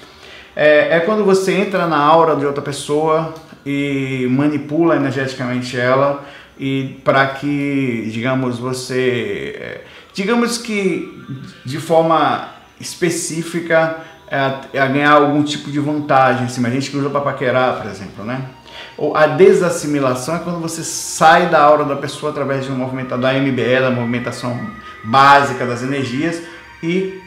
É, 0.55 0.95
é 0.95 0.99
quando 1.01 1.25
você 1.25 1.53
entra 1.53 1.85
na 1.85 1.97
aura 1.97 2.33
de 2.37 2.45
outra 2.45 2.61
pessoa, 2.61 3.33
e 3.65 4.27
manipula 4.29 4.95
energeticamente 4.95 5.77
ela 5.77 6.25
e 6.57 6.99
para 7.03 7.25
que, 7.27 8.09
digamos, 8.11 8.59
você, 8.59 9.55
é, 9.59 9.81
digamos 10.13 10.57
que 10.57 11.23
de 11.65 11.79
forma 11.79 12.49
específica 12.79 13.97
é, 14.27 14.79
a 14.79 14.87
ganhar 14.87 15.11
algum 15.11 15.41
tipo 15.43 15.71
de 15.71 15.79
vantagem, 15.79 16.45
assim, 16.45 16.65
a 16.65 16.69
gente 16.69 16.91
que 16.91 16.97
usa 16.97 17.09
para 17.09 17.21
paquerar, 17.21 17.81
por 17.81 17.89
exemplo, 17.89 18.25
né? 18.25 18.41
Ou 18.97 19.15
a 19.15 19.25
desassimilação 19.27 20.35
é 20.35 20.39
quando 20.39 20.59
você 20.59 20.83
sai 20.83 21.49
da 21.49 21.61
aura 21.61 21.85
da 21.85 21.95
pessoa 21.95 22.31
através 22.31 22.65
de 22.65 22.71
um 22.71 22.75
movimento 22.75 23.17
da 23.17 23.33
MBE, 23.33 23.79
da 23.79 23.89
movimentação 23.89 24.59
básica 25.05 25.65
das 25.65 25.81
energias, 25.81 26.41
e 26.83 27.21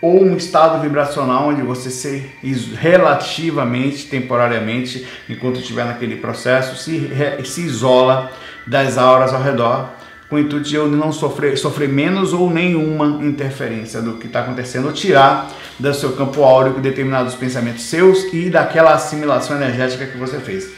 ou 0.00 0.22
um 0.22 0.36
estado 0.36 0.80
vibracional 0.82 1.48
onde 1.48 1.62
você 1.62 1.90
se 1.90 2.30
relativamente, 2.74 4.06
temporariamente, 4.06 5.06
enquanto 5.28 5.60
estiver 5.60 5.84
naquele 5.84 6.16
processo, 6.16 6.76
se, 6.76 7.10
se 7.44 7.60
isola 7.62 8.30
das 8.66 8.98
auras 8.98 9.32
ao 9.32 9.42
redor, 9.42 9.90
com 10.28 10.36
o 10.36 10.38
intuito 10.38 10.68
de 10.68 10.74
eu 10.74 10.88
não 10.88 11.12
sofrer, 11.12 11.56
sofrer 11.56 11.88
menos 11.88 12.32
ou 12.32 12.50
nenhuma 12.50 13.24
interferência 13.24 14.00
do 14.00 14.14
que 14.14 14.26
está 14.26 14.40
acontecendo, 14.40 14.86
ou 14.86 14.92
tirar 14.92 15.50
do 15.78 15.92
seu 15.94 16.12
campo 16.12 16.42
áurico 16.42 16.80
determinados 16.80 17.34
pensamentos 17.34 17.84
seus 17.84 18.32
e 18.32 18.50
daquela 18.50 18.94
assimilação 18.94 19.56
energética 19.56 20.06
que 20.06 20.16
você 20.16 20.38
fez. 20.38 20.72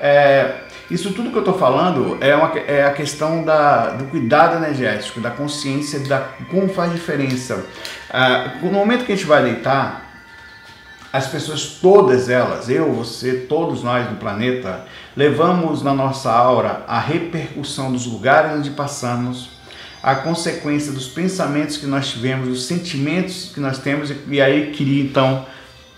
É, 0.00 0.52
isso 0.90 1.12
tudo 1.12 1.30
que 1.30 1.36
eu 1.36 1.42
estou 1.42 1.58
falando 1.58 2.18
é, 2.20 2.34
uma, 2.34 2.52
é 2.58 2.84
a 2.84 2.92
questão 2.92 3.42
da, 3.42 3.90
do 3.90 4.04
cuidado 4.04 4.62
energético, 4.62 5.20
da 5.20 5.30
consciência, 5.30 5.98
da 6.00 6.20
como 6.50 6.68
faz 6.68 6.92
diferença. 6.92 7.64
Ah, 8.12 8.56
no 8.62 8.70
momento 8.70 9.06
que 9.06 9.12
a 9.12 9.16
gente 9.16 9.26
vai 9.26 9.42
deitar, 9.42 10.02
as 11.12 11.26
pessoas, 11.26 11.78
todas 11.80 12.28
elas, 12.28 12.68
eu, 12.68 12.92
você, 12.92 13.32
todos 13.48 13.82
nós 13.82 14.08
no 14.10 14.16
planeta, 14.16 14.84
levamos 15.16 15.82
na 15.82 15.94
nossa 15.94 16.30
aura 16.30 16.84
a 16.86 16.98
repercussão 16.98 17.92
dos 17.92 18.06
lugares 18.06 18.52
onde 18.52 18.70
passamos, 18.70 19.50
a 20.02 20.14
consequência 20.14 20.90
dos 20.92 21.06
pensamentos 21.08 21.76
que 21.76 21.86
nós 21.86 22.10
tivemos, 22.10 22.48
dos 22.48 22.64
sentimentos 22.66 23.50
que 23.54 23.60
nós 23.60 23.78
temos, 23.78 24.12
e 24.28 24.40
aí 24.40 24.72
cria 24.74 25.02
então 25.02 25.46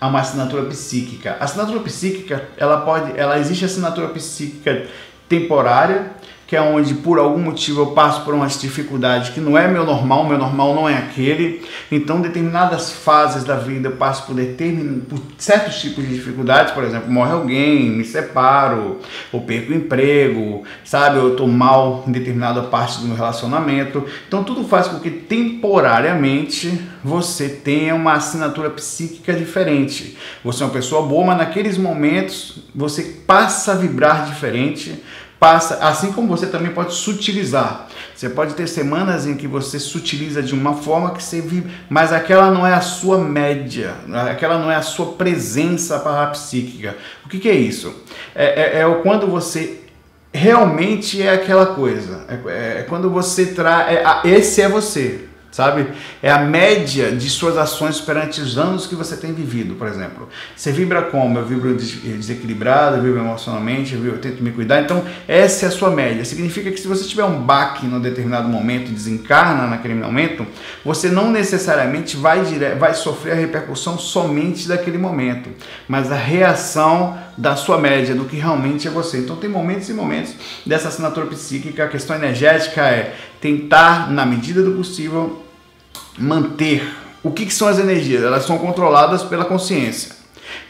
uma 0.01 0.19
assinatura 0.19 0.63
psíquica. 0.65 1.37
A 1.39 1.45
assinatura 1.45 1.79
psíquica, 1.79 2.47
ela 2.57 2.81
pode, 2.81 3.17
ela 3.17 3.39
existe 3.39 3.65
assinatura 3.65 4.09
psíquica 4.09 4.87
temporária, 5.27 6.11
que 6.55 6.57
é 6.57 6.61
onde 6.61 6.93
por 6.93 7.19
algum 7.19 7.39
motivo 7.39 7.81
eu 7.81 7.87
passo 7.87 8.21
por 8.23 8.33
umas 8.33 8.57
dificuldades 8.57 9.27
que 9.27 9.41
não 9.41 9.57
é 9.57 9.67
meu 9.67 9.85
normal, 9.85 10.23
meu 10.23 10.37
normal 10.37 10.73
não 10.73 10.87
é 10.87 10.97
aquele. 10.97 11.61
Então, 11.91 12.21
determinadas 12.21 12.93
fases 12.93 13.43
da 13.43 13.57
vida 13.57 13.89
eu 13.89 13.97
passo 13.97 14.25
por, 14.25 14.37
por 15.09 15.19
certos 15.37 15.81
tipos 15.81 16.07
de 16.07 16.13
dificuldades, 16.13 16.71
por 16.71 16.85
exemplo, 16.85 17.11
morre 17.11 17.33
alguém, 17.33 17.89
me 17.89 18.05
separo, 18.05 19.01
ou 19.33 19.41
perco 19.41 19.73
o 19.73 19.75
emprego, 19.75 20.63
sabe? 20.85 21.17
Eu 21.17 21.31
estou 21.31 21.45
mal 21.45 22.05
em 22.07 22.11
determinada 22.13 22.61
parte 22.61 23.01
do 23.01 23.07
meu 23.07 23.17
relacionamento. 23.17 24.05
Então, 24.25 24.41
tudo 24.41 24.63
faz 24.63 24.87
com 24.87 24.99
que 24.99 25.09
temporariamente 25.09 26.81
você 27.03 27.49
tenha 27.49 27.93
uma 27.93 28.13
assinatura 28.13 28.69
psíquica 28.69 29.33
diferente. 29.33 30.17
Você 30.41 30.63
é 30.63 30.65
uma 30.65 30.71
pessoa 30.71 31.05
boa, 31.05 31.25
mas 31.25 31.37
naqueles 31.37 31.77
momentos 31.77 32.59
você 32.73 33.03
passa 33.27 33.73
a 33.73 33.75
vibrar 33.75 34.25
diferente 34.25 35.03
passa, 35.39 35.75
assim 35.75 36.11
como 36.11 36.27
você 36.27 36.47
também 36.47 36.71
pode 36.71 36.93
sutilizar. 36.93 37.87
Você 38.15 38.29
pode 38.29 38.53
ter 38.53 38.67
semanas 38.67 39.27
em 39.27 39.35
que 39.35 39.47
você 39.47 39.79
sutiliza 39.79 40.41
de 40.41 40.53
uma 40.53 40.75
forma 40.75 41.11
que 41.11 41.21
você 41.21 41.41
vive, 41.41 41.69
mas 41.89 42.13
aquela 42.13 42.49
não 42.49 42.65
é 42.65 42.73
a 42.73 42.81
sua 42.81 43.17
média, 43.17 43.93
aquela 44.31 44.57
não 44.57 44.71
é 44.71 44.75
a 44.75 44.81
sua 44.81 45.13
presença 45.13 45.99
parapsíquica. 45.99 46.95
O 47.25 47.29
que, 47.29 47.39
que 47.39 47.49
é 47.49 47.55
isso? 47.55 47.93
É, 48.33 48.79
é, 48.79 48.81
é 48.81 48.95
quando 49.03 49.27
você 49.27 49.81
realmente 50.33 51.21
é 51.21 51.33
aquela 51.33 51.67
coisa. 51.67 52.25
É, 52.29 52.79
é 52.79 52.85
quando 52.87 53.09
você 53.09 53.47
traz. 53.47 53.89
É, 53.89 54.03
esse 54.23 54.61
é 54.61 54.69
você 54.69 55.24
sabe? 55.55 55.87
É 56.21 56.29
a 56.29 56.39
média 56.39 57.13
de 57.13 57.29
suas 57.29 57.57
ações 57.57 58.01
perante 58.01 58.41
os 58.41 58.57
anos 58.57 58.85
que 58.85 58.93
você 58.93 59.15
tem 59.15 59.33
vivido, 59.33 59.75
por 59.75 59.87
exemplo. 59.87 60.27
Você 60.53 60.69
vibra 60.69 61.03
como? 61.03 61.39
Eu 61.39 61.45
vibro 61.45 61.73
desequilibrado, 61.73 62.97
eu 62.97 63.01
vibro 63.01 63.21
emocionalmente, 63.21 63.93
eu, 63.93 64.01
vibro, 64.01 64.17
eu 64.17 64.21
tento 64.21 64.43
me 64.43 64.51
cuidar. 64.51 64.81
Então, 64.81 65.05
essa 65.25 65.65
é 65.65 65.69
a 65.69 65.71
sua 65.71 65.89
média. 65.89 66.25
Significa 66.25 66.69
que 66.69 66.77
se 66.77 66.89
você 66.89 67.05
tiver 67.05 67.23
um 67.23 67.41
baque 67.41 67.85
num 67.85 68.01
determinado 68.01 68.49
momento 68.49 68.91
desencarna 68.91 69.65
naquele 69.65 69.93
momento, 69.93 70.45
você 70.83 71.07
não 71.07 71.31
necessariamente 71.31 72.17
vai, 72.17 72.43
dire... 72.43 72.75
vai 72.75 72.93
sofrer 72.93 73.31
a 73.31 73.35
repercussão 73.35 73.97
somente 73.97 74.67
daquele 74.67 74.97
momento, 74.97 75.49
mas 75.87 76.11
a 76.11 76.17
reação 76.17 77.17
da 77.37 77.55
sua 77.55 77.77
média, 77.77 78.13
do 78.13 78.25
que 78.25 78.35
realmente 78.35 78.89
é 78.89 78.91
você. 78.91 79.19
Então, 79.19 79.37
tem 79.37 79.49
momentos 79.49 79.87
e 79.87 79.93
momentos 79.93 80.35
dessa 80.65 80.89
assinatura 80.89 81.27
psíquica. 81.27 81.85
A 81.85 81.87
questão 81.87 82.13
energética 82.13 82.81
é 82.81 83.15
tentar, 83.39 84.11
na 84.11 84.25
medida 84.25 84.61
do 84.61 84.71
possível, 84.71 85.44
manter. 86.17 86.87
O 87.23 87.31
que, 87.31 87.45
que 87.45 87.53
são 87.53 87.67
as 87.67 87.79
energias? 87.79 88.23
Elas 88.23 88.45
são 88.45 88.57
controladas 88.57 89.23
pela 89.23 89.45
consciência. 89.45 90.15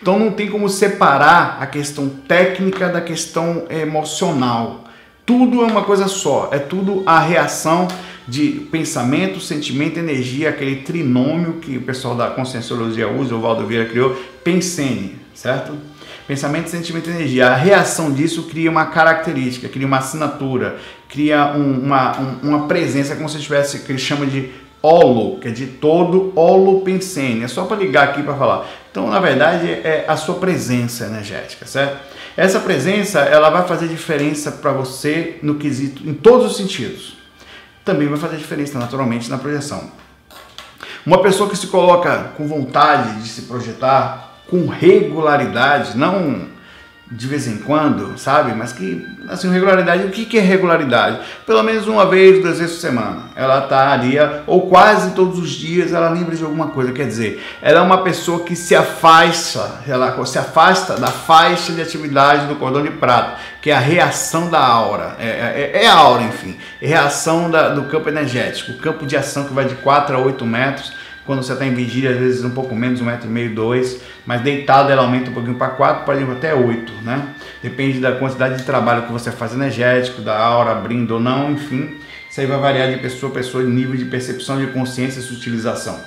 Então 0.02 0.18
não 0.18 0.32
tem 0.32 0.50
como 0.50 0.70
separar 0.70 1.58
a 1.60 1.68
questão 1.68 2.10
técnica 2.10 2.90
da 2.90 3.02
questão 3.02 3.66
emocional. 3.70 4.86
Tudo 5.26 5.64
é 5.64 5.66
uma 5.66 5.84
coisa 5.84 6.08
só, 6.08 6.50
é 6.52 6.60
tudo 6.60 7.04
a 7.06 7.20
reação 7.20 7.88
de 8.28 8.68
pensamento, 8.72 9.40
sentimento, 9.40 10.00
energia, 10.00 10.50
aquele 10.50 10.78
trinômio 10.78 11.54
que 11.54 11.78
o 11.78 11.82
pessoal 11.82 12.16
da 12.16 12.30
conscienciologia 12.30 13.08
usa, 13.08 13.36
o 13.36 13.42
Valdo 13.42 13.66
Vieira 13.66 13.90
criou, 13.90 14.16
pensene, 14.44 15.18
certo? 15.34 15.74
Pensamento, 16.28 16.70
sentimento 16.70 17.10
energia. 17.10 17.50
A 17.50 17.56
reação 17.56 18.12
disso 18.12 18.44
cria 18.44 18.70
uma 18.70 18.86
característica, 18.86 19.70
cria 19.70 19.86
uma 19.86 19.98
assinatura, 19.98 20.78
cria 21.08 21.54
um, 21.56 21.86
uma, 21.86 22.20
um, 22.20 22.50
uma 22.50 22.68
presença, 22.68 23.16
como 23.16 23.30
se 23.30 23.40
tivesse, 23.40 23.80
que 23.80 23.92
ele 23.92 24.00
chama 24.00 24.26
de 24.26 24.50
holo, 24.86 25.40
que 25.40 25.48
é 25.48 25.52
de 25.52 25.66
todo 25.66 26.32
holopensene. 26.36 27.44
É 27.44 27.48
só 27.48 27.66
para 27.66 27.78
ligar 27.78 28.10
aqui 28.10 28.22
para 28.22 28.36
falar. 28.36 28.68
Então, 28.92 29.10
na 29.10 29.20
verdade, 29.20 29.68
é 29.68 30.06
a 30.08 30.16
sua 30.16 30.36
presença 30.36 31.06
energética, 31.06 31.66
certo? 31.66 31.98
Essa 32.38 32.60
presença, 32.60 33.20
ela 33.22 33.50
vai 33.50 33.68
fazer 33.68 33.88
diferença 33.88 34.52
para 34.52 34.72
você 34.72 35.40
no 35.42 35.56
quesito, 35.56 36.08
em 36.08 36.14
todos 36.14 36.52
os 36.52 36.58
sentidos. 36.58 37.18
Também 37.84 38.08
vai 38.08 38.18
fazer 38.18 38.38
diferença, 38.38 38.78
naturalmente, 38.78 39.30
na 39.30 39.38
projeção. 39.38 39.90
Uma 41.06 41.22
pessoa 41.22 41.50
que 41.50 41.58
se 41.58 41.68
coloca 41.68 42.34
com 42.38 42.48
vontade 42.48 43.22
de 43.22 43.30
se 43.30 43.44
projetar 43.44 44.42
com 44.50 44.68
regularidade, 44.68 45.98
não 45.98 46.48
de 47.10 47.28
vez 47.28 47.48
em 47.48 47.58
quando, 47.58 48.18
sabe? 48.18 48.54
Mas 48.54 48.74
que, 48.74 49.08
assim, 49.30 49.52
regularidade, 49.52 50.06
o 50.06 50.10
que, 50.10 50.26
que 50.26 50.40
é 50.40 50.42
regularidade? 50.42 51.20
Pelo 51.46 51.62
menos 51.62 51.88
uma 51.88 52.06
vez, 52.08 52.42
duas 52.42 52.58
vezes 52.58 52.76
por 52.76 52.82
semana. 52.82 53.26
Ela 53.36 53.60
estaria, 53.60 54.44
ou 54.48 54.68
quase 54.68 55.12
todos 55.12 55.38
os 55.38 55.52
dias, 55.52 55.94
ela 55.94 56.10
lembra 56.10 56.36
de 56.36 56.44
alguma 56.44 56.68
coisa. 56.68 56.92
Quer 56.92 57.06
dizer, 57.06 57.44
ela 57.62 57.80
é 57.80 57.82
uma 57.82 58.00
pessoa 58.00 58.44
que 58.44 58.56
se 58.56 58.76
afasta, 58.76 59.82
ela 59.88 60.26
se 60.26 60.40
afasta 60.40 60.96
da 60.96 61.08
faixa 61.08 61.72
de 61.74 61.82
atividade 61.82 62.48
do 62.48 62.56
cordão 62.56 62.82
de 62.82 62.92
prata, 62.92 63.36
que 63.62 63.70
é 63.70 63.76
a 63.76 63.80
reação 63.80 64.50
da 64.50 64.60
aura. 64.60 65.16
É, 65.20 65.28
é, 65.76 65.84
é 65.84 65.88
a 65.88 65.94
aura, 65.94 66.24
enfim. 66.24 66.58
É 66.82 66.88
reação 66.88 67.52
da, 67.52 67.70
do 67.70 67.84
campo 67.84 68.10
energético, 68.10 68.72
o 68.72 68.78
campo 68.78 69.06
de 69.06 69.16
ação 69.16 69.44
que 69.44 69.54
vai 69.54 69.66
de 69.66 69.76
4 69.76 70.16
a 70.16 70.20
8 70.20 70.44
metros 70.44 71.05
quando 71.26 71.44
você 71.44 71.54
está 71.54 71.66
em 71.66 71.74
vigília, 71.74 72.12
às 72.12 72.18
vezes 72.18 72.44
um 72.44 72.52
pouco 72.52 72.76
menos, 72.76 73.02
um 73.02 73.06
metro 73.06 73.28
e 73.28 73.32
meio, 73.32 73.54
dois, 73.54 74.02
mas 74.26 74.42
deitado 74.42 74.92
ela 74.92 75.02
aumenta 75.02 75.30
um 75.32 75.34
pouquinho 75.34 75.56
para 75.56 75.70
quatro, 75.70 76.20
ir 76.20 76.30
até 76.32 76.54
oito, 76.54 76.94
né? 77.02 77.30
Depende 77.64 78.00
da 78.00 78.14
quantidade 78.14 78.58
de 78.58 78.64
trabalho 78.64 79.04
que 79.04 79.12
você 79.12 79.32
faz 79.32 79.54
energético, 79.54 80.22
da 80.22 80.38
aura 80.38 80.72
abrindo 80.72 81.16
ou 81.16 81.20
não, 81.20 81.52
enfim, 81.52 81.98
isso 82.30 82.42
aí 82.42 82.48
vai 82.48 82.60
variar 82.60 82.92
de 82.92 82.98
pessoa 82.98 83.32
a 83.32 83.36
pessoa, 83.36 83.64
de 83.64 83.72
nível 83.72 83.96
de 83.96 84.06
percepção, 84.06 84.58
de 84.58 84.68
consciência 84.68 85.20
e 85.20 85.24
sutilização. 85.24 86.00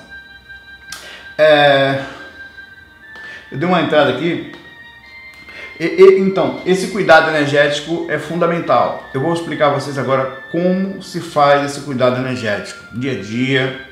É... 1.37 2.01
Eu 3.51 3.57
dei 3.57 3.67
uma 3.67 3.81
entrada 3.81 4.11
aqui. 4.11 4.51
E, 5.79 5.85
e, 5.85 6.19
então, 6.19 6.61
esse 6.65 6.89
cuidado 6.89 7.29
energético 7.29 8.05
é 8.09 8.19
fundamental. 8.19 9.09
Eu 9.13 9.21
vou 9.21 9.33
explicar 9.33 9.67
a 9.67 9.73
vocês 9.73 9.97
agora 9.97 10.43
como 10.51 11.01
se 11.01 11.19
faz 11.19 11.71
esse 11.71 11.81
cuidado 11.81 12.17
energético, 12.17 12.99
dia 12.99 13.13
a 13.13 13.21
dia, 13.23 13.88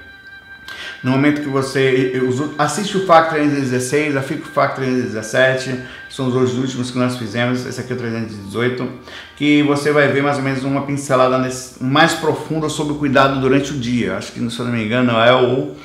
no 1.03 1.11
momento 1.11 1.41
que 1.41 1.47
você 1.47 2.13
assiste 2.57 2.97
o 2.97 3.05
FAC 3.05 3.29
316, 3.29 4.15
a 4.15 4.21
FICO 4.21 4.47
FAC 4.47 4.75
317, 4.75 5.79
são 6.09 6.27
os 6.27 6.33
dois 6.33 6.53
últimos 6.55 6.89
que 6.89 6.97
nós 6.97 7.17
fizemos, 7.17 7.65
esse 7.65 7.79
aqui 7.79 7.93
é 7.93 7.95
o 7.95 7.99
318, 7.99 8.89
que 9.35 9.61
você 9.63 9.91
vai 9.91 10.07
ver 10.07 10.23
mais 10.23 10.37
ou 10.37 10.43
menos 10.43 10.63
uma 10.63 10.85
pincelada 10.85 11.37
nesse, 11.37 11.83
mais 11.83 12.13
profunda 12.13 12.67
sobre 12.67 12.93
o 12.93 12.95
cuidado 12.97 13.39
durante 13.39 13.71
o 13.71 13.77
dia. 13.77 14.17
Acho 14.17 14.31
que, 14.31 14.49
se 14.49 14.59
eu 14.59 14.65
não 14.65 14.73
me 14.73 14.83
engano, 14.83 15.11
é 15.11 15.35
o, 15.35 15.75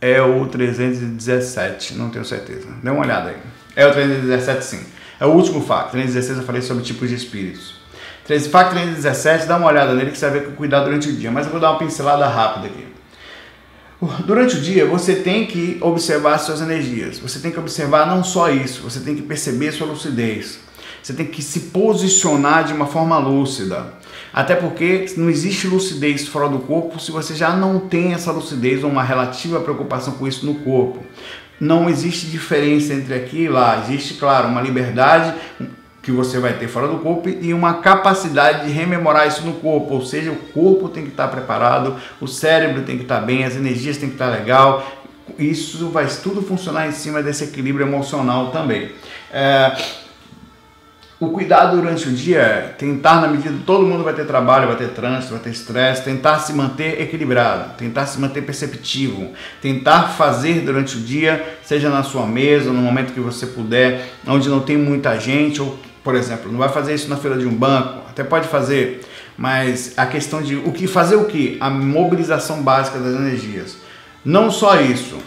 é 0.00 0.20
o 0.20 0.46
317, 0.46 1.94
não 1.94 2.10
tenho 2.10 2.24
certeza. 2.24 2.66
Dê 2.82 2.90
uma 2.90 3.02
olhada 3.02 3.30
aí. 3.30 3.36
É 3.76 3.86
o 3.86 3.92
317 3.92 4.64
sim. 4.64 4.80
É 5.20 5.24
o 5.24 5.30
último 5.30 5.64
FAC. 5.64 5.92
316 5.92 6.38
eu 6.38 6.44
falei 6.44 6.62
sobre 6.62 6.82
tipos 6.82 7.08
de 7.08 7.14
espíritos. 7.14 7.80
FAC 8.50 8.70
317, 8.70 9.46
dá 9.46 9.56
uma 9.56 9.68
olhada 9.68 9.94
nele 9.94 10.10
que 10.10 10.18
você 10.18 10.28
vai 10.28 10.40
ver 10.40 10.46
que 10.48 10.52
cuidar 10.56 10.80
durante 10.80 11.08
o 11.08 11.12
dia. 11.12 11.30
Mas 11.30 11.46
eu 11.46 11.52
vou 11.52 11.60
dar 11.60 11.70
uma 11.70 11.78
pincelada 11.78 12.26
rápida 12.26 12.66
aqui. 12.66 12.91
Durante 14.26 14.56
o 14.56 14.60
dia, 14.60 14.84
você 14.84 15.14
tem 15.14 15.46
que 15.46 15.78
observar 15.80 16.38
suas 16.38 16.60
energias. 16.60 17.20
Você 17.20 17.38
tem 17.38 17.52
que 17.52 17.58
observar 17.60 18.04
não 18.04 18.24
só 18.24 18.50
isso, 18.50 18.82
você 18.82 18.98
tem 18.98 19.14
que 19.14 19.22
perceber 19.22 19.70
sua 19.70 19.86
lucidez. 19.86 20.58
Você 21.00 21.12
tem 21.12 21.26
que 21.26 21.40
se 21.40 21.60
posicionar 21.70 22.64
de 22.64 22.72
uma 22.72 22.86
forma 22.86 23.16
lúcida. 23.18 23.94
Até 24.32 24.56
porque 24.56 25.06
não 25.16 25.30
existe 25.30 25.68
lucidez 25.68 26.26
fora 26.26 26.48
do 26.48 26.58
corpo 26.58 26.98
se 26.98 27.12
você 27.12 27.34
já 27.34 27.54
não 27.54 27.78
tem 27.78 28.12
essa 28.12 28.32
lucidez 28.32 28.82
ou 28.82 28.90
uma 28.90 29.04
relativa 29.04 29.60
preocupação 29.60 30.14
com 30.14 30.26
isso 30.26 30.44
no 30.46 30.56
corpo. 30.56 31.04
Não 31.60 31.88
existe 31.88 32.26
diferença 32.26 32.92
entre 32.94 33.14
aqui 33.14 33.42
e 33.42 33.48
lá. 33.48 33.84
Existe, 33.84 34.14
claro, 34.14 34.48
uma 34.48 34.60
liberdade 34.60 35.32
que 36.02 36.10
você 36.10 36.40
vai 36.40 36.54
ter 36.54 36.66
fora 36.66 36.88
do 36.88 36.98
corpo 36.98 37.28
e 37.28 37.54
uma 37.54 37.74
capacidade 37.74 38.66
de 38.66 38.72
rememorar 38.72 39.28
isso 39.28 39.42
no 39.42 39.54
corpo, 39.54 39.94
ou 39.94 40.04
seja, 40.04 40.32
o 40.32 40.36
corpo 40.36 40.88
tem 40.88 41.04
que 41.04 41.10
estar 41.10 41.28
preparado, 41.28 41.96
o 42.20 42.26
cérebro 42.26 42.82
tem 42.82 42.96
que 42.96 43.04
estar 43.04 43.20
bem, 43.20 43.44
as 43.44 43.54
energias 43.54 43.96
tem 43.96 44.08
que 44.08 44.16
estar 44.16 44.28
legal, 44.28 44.84
isso 45.38 45.88
vai 45.90 46.06
tudo 46.06 46.42
funcionar 46.42 46.88
em 46.88 46.92
cima 46.92 47.22
desse 47.22 47.44
equilíbrio 47.44 47.86
emocional 47.86 48.50
também. 48.50 48.90
É, 49.32 49.76
o 51.20 51.28
cuidado 51.28 51.76
durante 51.76 52.08
o 52.08 52.12
dia 52.12 52.74
tentar, 52.76 53.20
na 53.20 53.28
medida 53.28 53.54
todo 53.64 53.86
mundo 53.86 54.02
vai 54.02 54.12
ter 54.12 54.26
trabalho, 54.26 54.66
vai 54.66 54.76
ter 54.76 54.88
trânsito, 54.88 55.34
vai 55.34 55.40
ter 55.40 55.50
estresse, 55.50 56.02
tentar 56.02 56.40
se 56.40 56.52
manter 56.52 57.00
equilibrado, 57.00 57.74
tentar 57.78 58.06
se 58.06 58.20
manter 58.20 58.42
perceptivo, 58.42 59.30
tentar 59.60 60.08
fazer 60.08 60.62
durante 60.62 60.96
o 60.96 61.00
dia, 61.00 61.58
seja 61.62 61.88
na 61.88 62.02
sua 62.02 62.26
mesa, 62.26 62.72
no 62.72 62.82
momento 62.82 63.12
que 63.12 63.20
você 63.20 63.46
puder, 63.46 64.08
onde 64.26 64.48
não 64.48 64.58
tem 64.58 64.76
muita 64.76 65.16
gente, 65.16 65.62
ou, 65.62 65.78
por 66.02 66.14
exemplo, 66.14 66.50
não 66.50 66.58
vai 66.58 66.68
fazer 66.68 66.94
isso 66.94 67.08
na 67.08 67.16
fila 67.16 67.36
de 67.36 67.46
um 67.46 67.54
banco, 67.54 68.02
até 68.08 68.24
pode 68.24 68.48
fazer, 68.48 69.02
mas 69.36 69.94
a 69.96 70.06
questão 70.06 70.42
de 70.42 70.56
o 70.56 70.72
que 70.72 70.86
fazer 70.86 71.16
o 71.16 71.24
que? 71.24 71.56
A 71.60 71.70
mobilização 71.70 72.62
básica 72.62 72.98
das 72.98 73.14
energias. 73.14 73.76
Não 74.24 74.50
só 74.50 74.80
isso, 74.80 75.18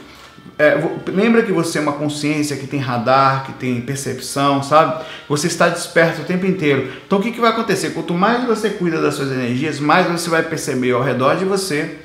é, 0.58 0.78
lembra 1.08 1.44
que 1.44 1.52
você 1.52 1.80
é 1.80 1.82
uma 1.82 1.94
consciência 1.94 2.56
que 2.56 2.66
tem 2.66 2.80
radar, 2.80 3.46
que 3.46 3.54
tem 3.54 3.82
percepção, 3.82 4.64
sabe? 4.64 5.04
Você 5.28 5.48
está 5.48 5.68
desperto 5.68 6.22
o 6.22 6.26
tempo 6.26 6.46
inteiro. 6.46 6.94
Então 7.06 7.20
o 7.20 7.22
que, 7.22 7.32
que 7.32 7.42
vai 7.42 7.50
acontecer? 7.50 7.90
Quanto 7.90 8.14
mais 8.14 8.46
você 8.46 8.70
cuida 8.70 9.02
das 9.02 9.16
suas 9.16 9.32
energias, 9.32 9.80
mais 9.82 10.08
você 10.08 10.30
vai 10.30 10.44
perceber 10.44 10.92
ao 10.92 11.02
redor 11.02 11.36
de 11.36 11.44
você 11.44 11.98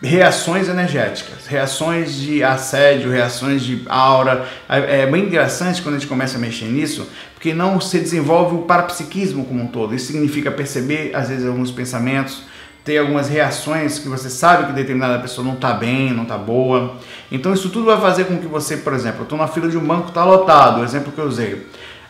reações 0.00 0.68
energéticas, 0.68 1.46
reações 1.46 2.14
de 2.14 2.42
assédio, 2.42 3.10
reações 3.10 3.62
de 3.62 3.82
aura. 3.88 4.48
É, 4.66 5.02
é 5.02 5.06
bem 5.06 5.24
interessante 5.24 5.82
quando 5.82 5.96
a 5.96 5.98
gente 5.98 6.08
começa 6.08 6.38
a 6.38 6.40
mexer 6.40 6.66
nisso, 6.66 7.06
porque 7.38 7.54
não 7.54 7.80
se 7.80 8.00
desenvolve 8.00 8.56
o 8.56 8.62
parapsiquismo 8.62 9.44
como 9.44 9.62
um 9.62 9.68
todo. 9.68 9.94
Isso 9.94 10.08
significa 10.08 10.50
perceber, 10.50 11.14
às 11.14 11.28
vezes, 11.28 11.46
alguns 11.46 11.70
pensamentos 11.70 12.42
ter 12.84 12.98
algumas 12.98 13.28
reações 13.28 13.98
que 13.98 14.08
você 14.08 14.30
sabe 14.30 14.66
que 14.66 14.72
determinada 14.72 15.18
pessoa 15.18 15.46
não 15.46 15.54
está 15.54 15.74
bem, 15.74 16.10
não 16.12 16.22
está 16.22 16.38
boa. 16.38 16.96
Então 17.30 17.52
isso 17.52 17.68
tudo 17.68 17.84
vai 17.84 18.00
fazer 18.00 18.24
com 18.24 18.38
que 18.38 18.46
você, 18.46 18.78
por 18.78 18.94
exemplo, 18.94 19.20
eu 19.20 19.22
estou 19.24 19.36
na 19.36 19.46
fila 19.46 19.68
de 19.68 19.76
um 19.76 19.84
banco, 19.84 20.08
está 20.08 20.24
lotado, 20.24 20.80
o 20.80 20.84
exemplo 20.84 21.12
que 21.12 21.18
eu 21.18 21.26
usei. 21.26 21.66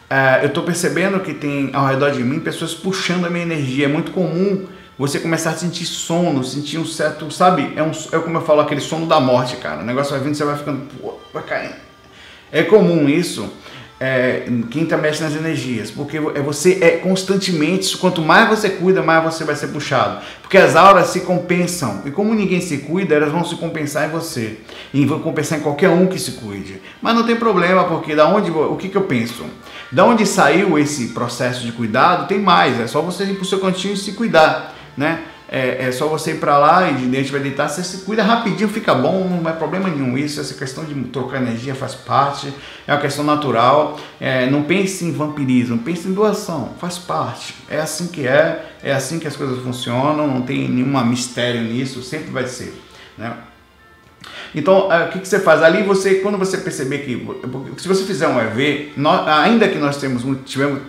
É, 0.09 0.39
eu 0.43 0.47
estou 0.47 0.63
percebendo 0.63 1.19
que 1.19 1.35
tem 1.35 1.71
ao 1.73 1.85
redor 1.85 2.13
de 2.13 2.23
mim 2.23 2.39
pessoas 2.39 2.75
puxando 2.75 3.27
a 3.27 3.31
minha 3.31 3.43
energia. 3.43 3.87
É 3.87 3.89
muito 3.89 4.13
comum 4.13 4.67
você 4.97 5.19
começar 5.19 5.51
a 5.51 5.55
sentir 5.55 5.85
sono, 5.85 6.45
sentir 6.45 6.79
um 6.79 6.87
certo, 6.87 7.29
sabe? 7.29 7.73
É, 7.75 7.83
um, 7.83 7.91
é 7.91 8.19
como 8.21 8.37
eu 8.37 8.43
falo, 8.43 8.61
aquele 8.61 8.81
sono 8.81 9.05
da 9.05 9.19
morte, 9.19 9.57
cara. 9.57 9.81
O 9.81 9.85
negócio 9.85 10.13
vai 10.13 10.21
vindo, 10.21 10.37
você 10.37 10.45
vai 10.45 10.57
ficando, 10.57 10.83
pô, 11.01 11.19
vai 11.35 11.43
caindo. 11.43 11.75
É 12.53 12.63
comum 12.63 13.09
isso 13.09 13.53
é, 14.01 14.49
quem 14.71 14.87
tá 14.87 14.97
mexe 14.97 15.23
nas 15.23 15.35
energias, 15.35 15.91
porque 15.91 16.19
é 16.19 16.41
você 16.41 16.79
é 16.81 16.91
constantemente, 16.99 17.97
quanto 17.97 18.23
mais 18.23 18.49
você 18.49 18.71
cuida, 18.71 19.03
mais 19.03 19.25
você 19.25 19.43
vai 19.43 19.57
ser 19.57 19.69
puxado, 19.69 20.21
porque 20.41 20.57
as 20.57 20.77
auras 20.77 21.09
se 21.09 21.21
compensam 21.21 22.03
e 22.05 22.11
como 22.11 22.33
ninguém 22.33 22.61
se 22.61 22.79
cuida, 22.79 23.15
elas 23.15 23.33
vão 23.33 23.45
se 23.45 23.57
compensar 23.57 24.09
em 24.09 24.13
você 24.13 24.59
e 24.95 25.05
vão 25.05 25.19
compensar 25.19 25.59
em 25.59 25.63
qualquer 25.63 25.89
um 25.89 26.07
que 26.07 26.19
se 26.19 26.33
cuide. 26.33 26.81
Mas 27.03 27.15
não 27.15 27.25
tem 27.25 27.35
problema, 27.35 27.85
porque 27.85 28.15
da 28.15 28.29
onde 28.29 28.51
o 28.51 28.77
que 28.77 28.89
que 28.89 28.97
eu 28.97 29.03
penso? 29.03 29.45
Da 29.91 30.05
onde 30.05 30.25
saiu 30.27 30.79
esse 30.79 31.09
processo 31.09 31.65
de 31.65 31.73
cuidado? 31.73 32.29
Tem 32.29 32.39
mais, 32.39 32.79
é 32.79 32.87
só 32.87 33.01
você 33.01 33.25
ir 33.25 33.35
pro 33.35 33.45
seu 33.45 33.59
cantinho 33.59 33.95
e 33.95 33.97
se 33.97 34.13
cuidar, 34.13 34.75
né? 34.97 35.23
É, 35.51 35.87
é, 35.87 35.93
só 35.93 36.07
você 36.07 36.33
ir 36.33 36.41
para 36.41 36.59
lá 36.59 36.91
e 36.91 36.95
de 36.95 37.07
dentro 37.07 37.33
vai 37.33 37.41
deitar, 37.41 37.69
você 37.69 37.83
se 37.83 38.05
cuida 38.05 38.23
rapidinho, 38.23 38.69
fica 38.69 38.95
bom, 38.95 39.41
não 39.43 39.49
é 39.49 39.53
problema 39.55 39.89
nenhum 39.89 40.19
isso. 40.19 40.39
Essa 40.39 40.53
questão 40.53 40.85
de 40.85 40.95
trocar 41.05 41.39
energia 41.39 41.75
faz 41.75 41.95
parte, 41.95 42.53
é 42.87 42.93
uma 42.93 43.01
questão 43.01 43.25
natural. 43.25 43.99
É, 44.21 44.49
não 44.51 44.65
pense 44.65 45.07
em 45.07 45.13
vampirismo, 45.13 45.79
pense 45.79 46.07
em 46.07 46.13
doação, 46.13 46.75
faz 46.79 46.99
parte. 46.99 47.55
É 47.69 47.81
assim 47.81 48.09
que 48.09 48.27
é, 48.27 48.63
é 48.83 48.93
assim 48.93 49.19
que 49.19 49.27
as 49.27 49.37
coisas 49.37 49.63
funcionam, 49.63 50.27
não 50.27 50.43
tem 50.43 50.69
nenhum 50.69 51.03
mistério 51.07 51.63
nisso, 51.63 52.03
sempre 52.03 52.31
vai 52.31 52.47
ser. 52.47 52.79
Né? 53.17 53.33
Então, 54.55 54.93
é, 54.93 55.05
o 55.05 55.09
que, 55.09 55.21
que, 55.21 55.29
você 55.29 55.41
faz? 55.41 55.63
Ali 55.63 55.83
você, 55.83 56.17
quando 56.17 56.37
você 56.37 56.59
perceber 56.59 56.99
que, 56.99 57.27
se 57.81 57.89
você 57.89 58.05
fizer 58.05 58.29
um 58.29 58.39
EV, 58.39 58.93
nós, 58.97 59.27
ainda 59.27 59.67
que 59.67 59.79
nós 59.79 59.97
temos, 59.97 60.25
tivemos 60.45 60.81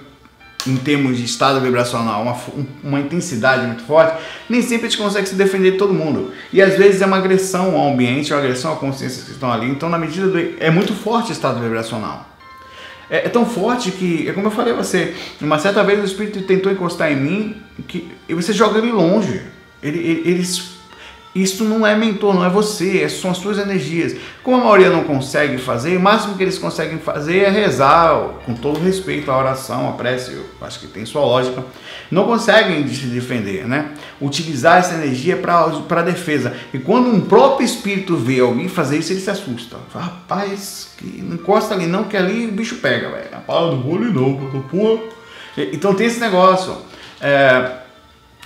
em 0.67 0.75
termos 0.75 1.17
de 1.17 1.23
estado 1.23 1.61
vibracional, 1.61 2.21
uma, 2.21 2.37
uma 2.83 2.99
intensidade 2.99 3.65
muito 3.65 3.83
forte, 3.83 4.21
nem 4.49 4.61
sempre 4.61 4.87
a 4.87 4.89
gente 4.89 5.01
consegue 5.01 5.27
se 5.27 5.35
defender 5.35 5.71
de 5.71 5.77
todo 5.77 5.93
mundo. 5.93 6.33
E 6.51 6.61
às 6.61 6.77
vezes 6.77 7.01
é 7.01 7.05
uma 7.05 7.17
agressão 7.17 7.77
ao 7.77 7.93
ambiente, 7.93 8.33
uma 8.33 8.39
agressão 8.39 8.73
à 8.73 8.75
consciência 8.75 9.23
que 9.23 9.31
estão 9.31 9.51
ali. 9.51 9.69
Então, 9.69 9.89
na 9.89 9.97
medida 9.97 10.27
do. 10.27 10.37
É 10.59 10.69
muito 10.69 10.93
forte 10.93 11.29
o 11.29 11.33
estado 11.33 11.61
vibracional. 11.61 12.27
É, 13.09 13.25
é, 13.25 13.29
tão 13.29 13.45
forte 13.45 13.89
que, 13.91 14.27
é 14.27 14.33
como 14.33 14.47
eu 14.47 14.51
falei 14.51 14.73
a 14.73 14.75
você, 14.75 15.15
uma 15.41 15.57
certa 15.57 15.83
vez 15.83 15.99
o 15.99 16.05
espírito 16.05 16.41
tentou 16.43 16.71
encostar 16.71 17.11
em 17.11 17.15
mim 17.15 17.55
que, 17.87 18.11
e 18.27 18.33
você 18.33 18.53
joga 18.53 18.77
ele 18.77 18.91
longe. 18.91 19.41
Ele, 19.81 19.97
ele, 19.97 20.29
eles 20.29 20.78
isso 21.33 21.63
não 21.63 21.85
é 21.85 21.95
mentor, 21.95 22.33
não 22.33 22.43
é 22.43 22.49
você, 22.49 23.03
é, 23.03 23.09
são 23.09 23.29
as 23.29 23.37
suas 23.37 23.59
energias. 23.59 24.15
Como 24.43 24.57
a 24.57 24.63
maioria 24.63 24.89
não 24.89 25.03
consegue 25.03 25.59
fazer, 25.59 25.95
o 25.95 25.99
máximo 25.99 26.35
que 26.35 26.41
eles 26.41 26.57
conseguem 26.57 26.97
fazer 26.97 27.39
é 27.39 27.49
rezar, 27.49 28.15
com 28.45 28.55
todo 28.55 28.79
respeito 28.79 29.29
à 29.29 29.37
oração, 29.37 29.89
à 29.89 29.91
prece, 29.91 30.33
eu 30.33 30.45
acho 30.61 30.79
que 30.79 30.87
tem 30.87 31.05
sua 31.05 31.21
lógica. 31.21 31.63
Não 32.09 32.25
conseguem 32.25 32.87
se 32.87 33.05
defender, 33.05 33.67
né? 33.67 33.91
Utilizar 34.19 34.79
essa 34.79 34.95
energia 34.95 35.37
para 35.37 36.01
defesa. 36.01 36.55
E 36.73 36.79
quando 36.79 37.09
um 37.09 37.21
próprio 37.21 37.63
espírito 37.63 38.17
vê 38.17 38.39
alguém 38.39 38.67
fazer 38.67 38.97
isso, 38.97 39.13
ele 39.13 39.21
se 39.21 39.29
assusta. 39.29 39.77
Fala, 39.89 40.05
rapaz, 40.05 40.89
que 40.97 41.21
não 41.21 41.35
encosta 41.35 41.75
ali 41.75 41.85
não, 41.85 42.05
que 42.05 42.17
ali 42.17 42.47
o 42.47 42.51
bicho 42.51 42.77
pega, 42.77 43.09
velho. 43.09 43.29
A 43.33 43.37
palavra 43.37 43.75
do 43.75 43.83
vou 43.83 43.99
não, 43.99 44.35
pô. 44.63 44.99
Então 45.71 45.93
tem 45.93 46.07
esse 46.07 46.19
negócio. 46.19 46.75
É, 47.21 47.71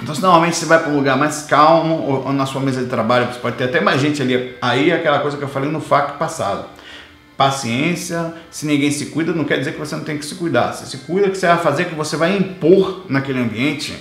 então, 0.01 0.15
normalmente 0.15 0.55
você 0.55 0.65
vai 0.65 0.79
para 0.79 0.91
um 0.91 0.95
lugar 0.95 1.17
mais 1.17 1.43
calmo, 1.43 1.95
ou, 1.95 2.25
ou, 2.25 2.33
na 2.33 2.45
sua 2.45 2.59
mesa 2.61 2.81
de 2.81 2.89
trabalho, 2.89 3.27
você 3.31 3.39
pode 3.39 3.57
ter 3.57 3.65
até 3.65 3.79
mais 3.79 4.01
gente 4.01 4.21
ali. 4.21 4.55
Aí 4.61 4.89
é 4.89 4.95
aquela 4.95 5.19
coisa 5.19 5.37
que 5.37 5.43
eu 5.43 5.47
falei 5.47 5.69
no 5.69 5.79
FAQ 5.79 6.17
passado. 6.17 6.65
Paciência, 7.37 8.33
se 8.49 8.65
ninguém 8.65 8.91
se 8.91 9.07
cuida, 9.07 9.33
não 9.33 9.43
quer 9.43 9.59
dizer 9.59 9.73
que 9.73 9.79
você 9.79 9.95
não 9.95 10.03
tem 10.03 10.17
que 10.17 10.25
se 10.25 10.35
cuidar. 10.35 10.73
Você 10.73 10.85
se 10.85 11.03
cuida, 11.05 11.29
que 11.29 11.37
você 11.37 11.47
vai 11.47 11.57
fazer 11.57 11.85
que 11.85 11.95
você 11.95 12.17
vai 12.17 12.35
impor 12.35 13.05
naquele 13.07 13.39
ambiente, 13.39 13.95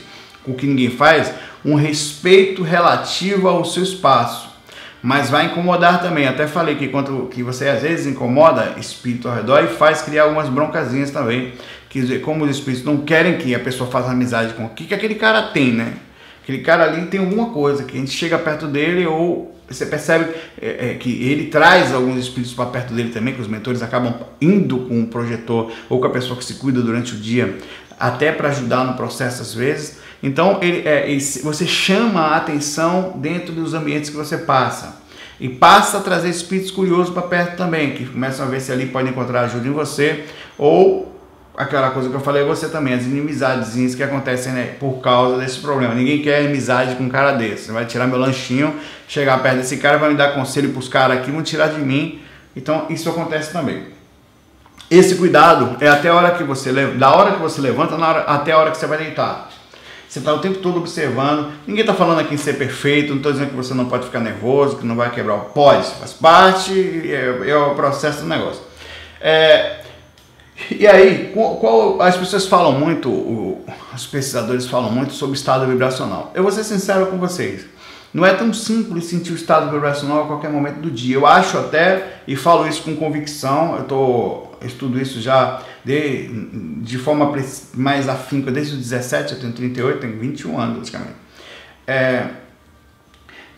o 0.46 0.54
que 0.54 0.66
ninguém 0.66 0.90
faz, 0.90 1.32
um 1.64 1.74
respeito 1.74 2.62
relativo 2.62 3.48
ao 3.48 3.64
seu 3.64 3.82
espaço. 3.82 4.51
Mas 5.02 5.28
vai 5.28 5.46
incomodar 5.46 6.00
também. 6.00 6.28
Até 6.28 6.46
falei 6.46 6.76
que 6.76 6.88
quanto 6.88 7.28
que 7.32 7.42
você 7.42 7.68
às 7.68 7.82
vezes 7.82 8.06
incomoda 8.06 8.74
espírito 8.78 9.28
ao 9.28 9.34
redor 9.34 9.64
e 9.64 9.66
faz 9.66 10.02
criar 10.02 10.24
algumas 10.24 10.48
broncazinhas 10.48 11.10
também 11.10 11.52
Quer 11.92 12.00
dizer, 12.00 12.20
como 12.22 12.46
os 12.46 12.50
espíritos 12.50 12.86
não 12.86 13.02
querem 13.02 13.36
que 13.36 13.54
a 13.54 13.60
pessoa 13.60 13.90
faça 13.90 14.10
amizade 14.10 14.54
com 14.54 14.64
o 14.64 14.70
que, 14.70 14.86
que 14.86 14.94
aquele 14.94 15.14
cara 15.14 15.42
tem, 15.48 15.74
né? 15.74 15.92
Aquele 16.42 16.60
cara 16.60 16.84
ali 16.84 17.04
tem 17.04 17.20
alguma 17.20 17.50
coisa 17.50 17.84
que 17.84 17.94
a 17.94 18.00
gente 18.00 18.12
chega 18.12 18.38
perto 18.38 18.66
dele 18.66 19.06
ou 19.06 19.54
você 19.68 19.84
percebe 19.84 20.32
é, 20.58 20.92
é, 20.92 20.94
que 20.94 21.22
ele 21.22 21.48
traz 21.48 21.92
alguns 21.92 22.18
espíritos 22.18 22.54
para 22.54 22.64
perto 22.64 22.94
dele 22.94 23.10
também, 23.10 23.34
que 23.34 23.42
os 23.42 23.46
mentores 23.46 23.82
acabam 23.82 24.14
indo 24.40 24.78
com 24.86 25.02
o 25.02 25.06
projetor 25.06 25.70
ou 25.90 26.00
com 26.00 26.06
a 26.06 26.10
pessoa 26.10 26.38
que 26.38 26.46
se 26.46 26.54
cuida 26.54 26.80
durante 26.80 27.12
o 27.12 27.18
dia, 27.18 27.58
até 28.00 28.32
para 28.32 28.48
ajudar 28.48 28.86
no 28.86 28.94
processo 28.94 29.42
às 29.42 29.52
vezes. 29.52 29.98
Então 30.22 30.58
ele, 30.62 30.86
é, 30.86 31.18
você 31.42 31.66
chama 31.66 32.20
a 32.20 32.36
atenção 32.36 33.14
dentro 33.16 33.52
dos 33.52 33.74
ambientes 33.74 34.08
que 34.08 34.16
você 34.16 34.38
passa. 34.38 35.02
E 35.40 35.48
passa 35.48 35.98
a 35.98 36.00
trazer 36.00 36.28
espíritos 36.28 36.70
curiosos 36.70 37.12
para 37.12 37.22
perto 37.22 37.56
também, 37.56 37.92
que 37.94 38.06
começam 38.06 38.46
a 38.46 38.48
ver 38.48 38.60
se 38.60 38.70
ali 38.70 38.86
podem 38.86 39.10
encontrar 39.10 39.40
ajuda 39.40 39.66
em 39.66 39.72
você, 39.72 40.24
ou 40.56 41.12
aquela 41.56 41.90
coisa 41.90 42.08
que 42.08 42.14
eu 42.14 42.20
falei 42.20 42.44
você 42.44 42.68
também, 42.68 42.94
as 42.94 43.04
inimizades 43.04 43.94
que 43.94 44.02
acontecem 44.02 44.52
né, 44.52 44.76
por 44.78 45.00
causa 45.00 45.38
desse 45.38 45.58
problema. 45.58 45.94
Ninguém 45.94 46.22
quer 46.22 46.46
amizade 46.46 46.94
com 46.94 47.04
um 47.04 47.08
cara 47.08 47.32
desse. 47.32 47.66
Você 47.66 47.72
vai 47.72 47.84
tirar 47.84 48.06
meu 48.06 48.18
lanchinho, 48.18 48.74
chegar 49.08 49.42
perto 49.42 49.58
desse 49.58 49.78
cara, 49.78 49.98
vai 49.98 50.10
me 50.10 50.16
dar 50.16 50.32
conselho 50.32 50.70
para 50.70 50.78
os 50.78 50.88
caras 50.88 51.18
aqui, 51.18 51.30
vão 51.30 51.42
tirar 51.42 51.68
de 51.68 51.80
mim. 51.80 52.20
Então 52.54 52.86
isso 52.88 53.08
acontece 53.08 53.52
também. 53.52 53.84
Esse 54.90 55.14
cuidado 55.14 55.76
é 55.80 55.88
até 55.88 56.08
a 56.08 56.14
hora 56.14 56.30
que 56.32 56.44
você 56.44 56.70
da 56.72 57.14
hora 57.14 57.32
que 57.32 57.40
você 57.40 57.60
levanta 57.60 57.96
hora, 57.96 58.20
até 58.20 58.52
a 58.52 58.58
hora 58.58 58.70
que 58.70 58.76
você 58.76 58.86
vai 58.86 58.98
deitar. 58.98 59.51
Você 60.12 60.18
está 60.18 60.34
o 60.34 60.40
tempo 60.40 60.58
todo 60.58 60.76
observando. 60.76 61.50
Ninguém 61.66 61.84
está 61.84 61.94
falando 61.94 62.18
aqui 62.18 62.34
em 62.34 62.36
ser 62.36 62.58
perfeito. 62.58 63.08
Não 63.08 63.16
estou 63.16 63.32
dizendo 63.32 63.48
que 63.48 63.56
você 63.56 63.72
não 63.72 63.86
pode 63.86 64.04
ficar 64.04 64.20
nervoso, 64.20 64.76
que 64.76 64.84
não 64.84 64.94
vai 64.94 65.10
quebrar 65.10 65.36
o 65.36 65.40
pode. 65.46 65.86
Faz 65.92 66.12
parte, 66.12 67.10
é, 67.10 67.48
é 67.48 67.56
o 67.56 67.74
processo 67.74 68.20
do 68.20 68.28
negócio. 68.28 68.60
É, 69.18 69.80
e 70.70 70.86
aí, 70.86 71.30
qual, 71.32 71.56
qual, 71.56 72.02
as 72.02 72.14
pessoas 72.14 72.46
falam 72.46 72.72
muito, 72.72 73.08
o, 73.08 73.64
os 73.94 74.04
pesquisadores 74.04 74.66
falam 74.66 74.92
muito 74.92 75.14
sobre 75.14 75.34
estado 75.34 75.66
vibracional. 75.66 76.30
Eu 76.34 76.42
vou 76.42 76.52
ser 76.52 76.64
sincero 76.64 77.06
com 77.06 77.16
vocês. 77.16 77.64
Não 78.12 78.26
é 78.26 78.34
tão 78.34 78.52
simples 78.52 79.06
sentir 79.06 79.32
o 79.32 79.36
estado 79.36 79.70
vibracional 79.70 80.24
a 80.24 80.26
qualquer 80.26 80.50
momento 80.50 80.76
do 80.76 80.90
dia. 80.90 81.14
Eu 81.16 81.26
acho 81.26 81.56
até, 81.56 82.18
e 82.28 82.36
falo 82.36 82.68
isso 82.68 82.82
com 82.82 82.94
convicção, 82.94 83.76
eu 83.78 83.84
tô, 83.84 84.42
estudo 84.60 85.00
isso 85.00 85.22
já 85.22 85.62
de, 85.84 86.28
de 86.82 86.98
forma 86.98 87.32
mais 87.74 88.08
afinca 88.08 88.50
desde 88.50 88.74
os 88.74 88.80
17, 88.80 89.34
eu 89.34 89.40
tenho 89.40 89.52
38, 89.52 90.00
tenho 90.00 90.18
21 90.18 90.60
anos 90.60 90.76
praticamente. 90.76 91.16
É, 91.86 92.28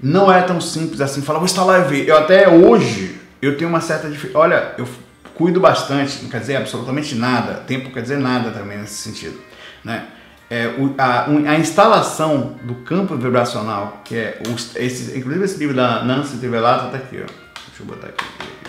não 0.02 0.32
é 0.32 0.42
tão 0.42 0.60
simples 0.60 1.00
assim, 1.00 1.22
falar, 1.22 1.38
vou 1.38 1.46
instalar 1.46 1.80
EV. 1.80 2.08
Eu 2.08 2.18
até 2.18 2.48
hoje, 2.48 3.20
eu 3.40 3.56
tenho 3.56 3.70
uma 3.70 3.80
certa 3.80 4.08
dificuldade. 4.08 4.52
Olha, 4.52 4.74
eu 4.78 4.88
cuido 5.34 5.60
bastante, 5.60 6.22
não 6.22 6.30
quer 6.30 6.40
dizer 6.40 6.56
absolutamente 6.56 7.14
nada, 7.14 7.54
tempo 7.54 7.90
quer 7.90 8.02
dizer 8.02 8.18
nada 8.18 8.50
também 8.50 8.78
nesse 8.78 8.94
sentido, 8.94 9.38
né? 9.82 10.06
É, 10.48 10.68
o, 10.78 10.94
a, 10.98 11.24
a, 11.24 11.58
instalação 11.58 12.56
do 12.62 12.74
campo 12.76 13.16
vibracional, 13.16 14.02
que 14.04 14.14
é, 14.14 14.42
os, 14.54 14.76
esse, 14.76 15.18
inclusive 15.18 15.44
esse 15.44 15.58
livro 15.58 15.74
da 15.74 16.04
Nancy 16.04 16.37
Trivelato 16.37 16.87
está 16.87 16.98
aqui, 16.98 17.16
ó. 17.16 17.26
deixa 17.26 17.80
eu 17.80 17.87
botar 17.87 18.08
aqui, 18.08 18.24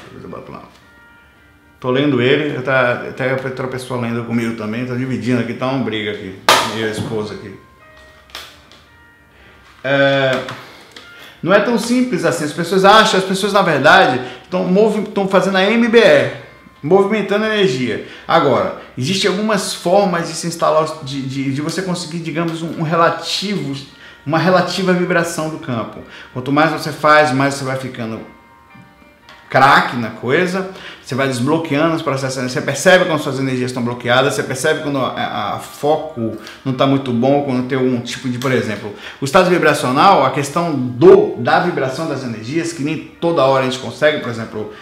depois 0.06 0.24
eu 0.24 0.30
boto 0.30 0.52
lá. 0.52 0.64
Tô 1.86 1.92
lendo 1.92 2.20
ele, 2.20 2.60
tá, 2.64 3.04
até 3.10 3.32
outra 3.34 3.68
pessoa 3.68 4.02
lendo 4.02 4.24
comigo 4.24 4.56
também, 4.56 4.88
tá 4.88 4.96
dividindo 4.96 5.42
aqui, 5.42 5.54
tá 5.54 5.68
uma 5.68 5.84
briga 5.84 6.14
aqui, 6.14 6.36
e 6.76 6.84
a 6.84 6.88
esposa 6.88 7.36
aqui. 7.36 7.54
É, 9.84 10.42
não 11.44 11.54
é 11.54 11.60
tão 11.60 11.78
simples 11.78 12.26
assim. 12.26 12.46
As 12.46 12.54
pessoas 12.54 12.84
acham, 12.84 13.20
as 13.20 13.26
pessoas 13.28 13.54
na 13.54 13.62
verdade 13.62 14.20
estão 14.42 15.28
fazendo 15.28 15.58
a 15.58 15.62
MBE, 15.62 16.32
movimentando 16.82 17.46
energia. 17.46 18.08
Agora, 18.28 18.82
existem 18.98 19.30
algumas 19.30 19.76
formas 19.76 20.28
de 20.28 20.34
se 20.34 20.48
instalar, 20.48 21.04
de, 21.04 21.22
de, 21.22 21.54
de 21.54 21.62
você 21.62 21.84
conseguir, 21.84 22.18
digamos, 22.18 22.64
um, 22.64 22.80
um 22.80 22.82
relativo, 22.82 23.80
uma 24.26 24.40
relativa 24.40 24.92
vibração 24.92 25.52
do 25.52 25.60
campo. 25.60 26.00
Quanto 26.34 26.52
mais 26.52 26.72
você 26.72 26.92
faz, 26.92 27.32
mais 27.32 27.54
você 27.54 27.64
vai 27.64 27.78
ficando 27.78 28.34
craque 29.50 29.96
na 29.96 30.10
coisa, 30.10 30.72
você 31.02 31.14
vai 31.14 31.28
desbloqueando 31.28 31.96
os 31.96 32.02
processos, 32.02 32.52
você 32.52 32.62
percebe 32.62 33.06
quando 33.06 33.20
suas 33.20 33.40
energias 33.40 33.70
estão 33.70 33.84
bloqueadas, 33.84 34.34
você 34.34 34.44
percebe 34.44 34.82
quando 34.82 34.98
a, 34.98 35.56
a 35.56 35.60
foco 35.60 36.38
não 36.64 36.74
está 36.74 36.88
muito 36.88 37.12
bom, 37.12 37.44
quando 37.44 37.68
tem 37.68 37.78
um 37.78 38.02
tipo 38.02 38.28
de, 38.28 38.40
por 38.40 38.52
exemplo, 38.52 38.94
o 39.22 39.26
estado 39.26 39.50
vibracional, 39.50 40.26
a 40.26 40.32
questão 40.32 40.74
do 40.74 41.36
da 41.38 41.60
vibração 41.60 42.08
das 42.08 42.24
energias, 42.24 42.74
que 42.74 42.84
nem 42.84 42.98
toda 42.98 43.44
hora 43.44 43.66
a 43.66 43.70
gente 43.70 43.82
consegue, 43.82 44.20
por 44.22 44.30
exemplo, 44.30 44.74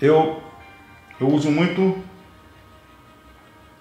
eu, 0.00 0.40
eu 1.20 1.28
uso 1.28 1.50
muito, 1.50 1.98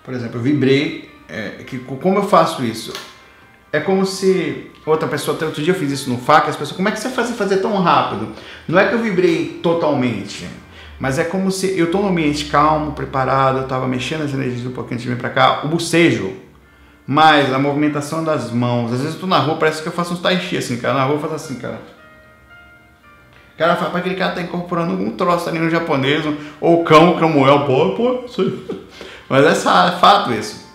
por 0.04 0.14
exemplo, 0.14 0.40
eu 0.40 0.44
vibrei, 0.44 1.12
é, 1.30 1.64
que, 1.66 1.78
como 1.78 2.18
eu 2.18 2.24
faço 2.24 2.64
isso? 2.64 2.94
É 3.72 3.80
como 3.80 4.06
se 4.06 4.71
outra 4.86 5.08
pessoa, 5.08 5.38
outro 5.44 5.62
dia 5.62 5.74
eu 5.74 5.78
fiz 5.78 5.92
isso 5.92 6.10
no 6.10 6.18
FAC, 6.18 6.50
as 6.50 6.56
pessoas, 6.56 6.76
como 6.76 6.90
é 6.90 6.92
que 6.92 7.00
você 7.00 7.10
faz 7.10 7.30
fazer 7.32 7.58
tão 7.58 7.80
rápido? 7.82 8.30
Não 8.68 8.80
é 8.80 8.88
que 8.88 8.96
eu 8.96 9.00
vibrei 9.00 9.60
totalmente, 9.62 10.48
mas 11.00 11.20
é 11.20 11.24
como 11.24 11.52
se 11.52 11.78
eu 11.78 11.86
estou 11.86 12.02
no 12.02 12.10
ambiente 12.10 12.46
calmo, 12.46 12.94
preparado, 12.94 13.58
eu 13.58 13.64
estava 13.64 13.88
mexendo 13.88 14.24
as 14.24 14.34
energias 14.34 14.66
um 14.66 14.72
pouquinho 14.72 15.00
de 15.00 15.08
vir 15.08 15.18
para 15.18 15.30
cá, 15.30 15.62
o 15.64 15.68
bucejo, 15.68 16.34
mas 17.06 17.54
a 17.54 17.60
movimentação 17.60 18.24
das 18.24 18.52
mãos, 18.52 18.86
às 18.86 19.00
vezes 19.00 19.08
eu 19.08 19.14
estou 19.14 19.30
na 19.30 19.38
rua, 19.38 19.58
parece 19.58 19.82
que 19.82 19.88
eu 19.88 19.94
faço 19.94 20.14
uns 20.14 20.20
tai 20.20 20.40
chi 20.40 20.58
assim, 20.58 20.78
cara, 20.78 20.94
na 20.96 21.04
rua 21.04 21.16
eu 21.16 21.20
faço 21.20 21.36
assim, 21.36 21.56
cara. 21.56 21.80
Cara, 23.58 23.76
para 23.76 24.00
aquele 24.00 24.16
cara 24.16 24.34
tá 24.34 24.42
incorporando 24.42 24.94
algum 24.94 25.12
troço 25.12 25.48
ali 25.48 25.60
no 25.60 25.70
japonês, 25.70 26.26
ou 26.60 26.84
cão, 26.84 27.20
camuel, 27.20 27.66
pô, 27.66 27.92
pô, 27.92 28.24
isso 28.26 28.64
Mas 29.30 29.46
é 29.46 29.54
fato 29.56 30.34
isso. 30.34 30.71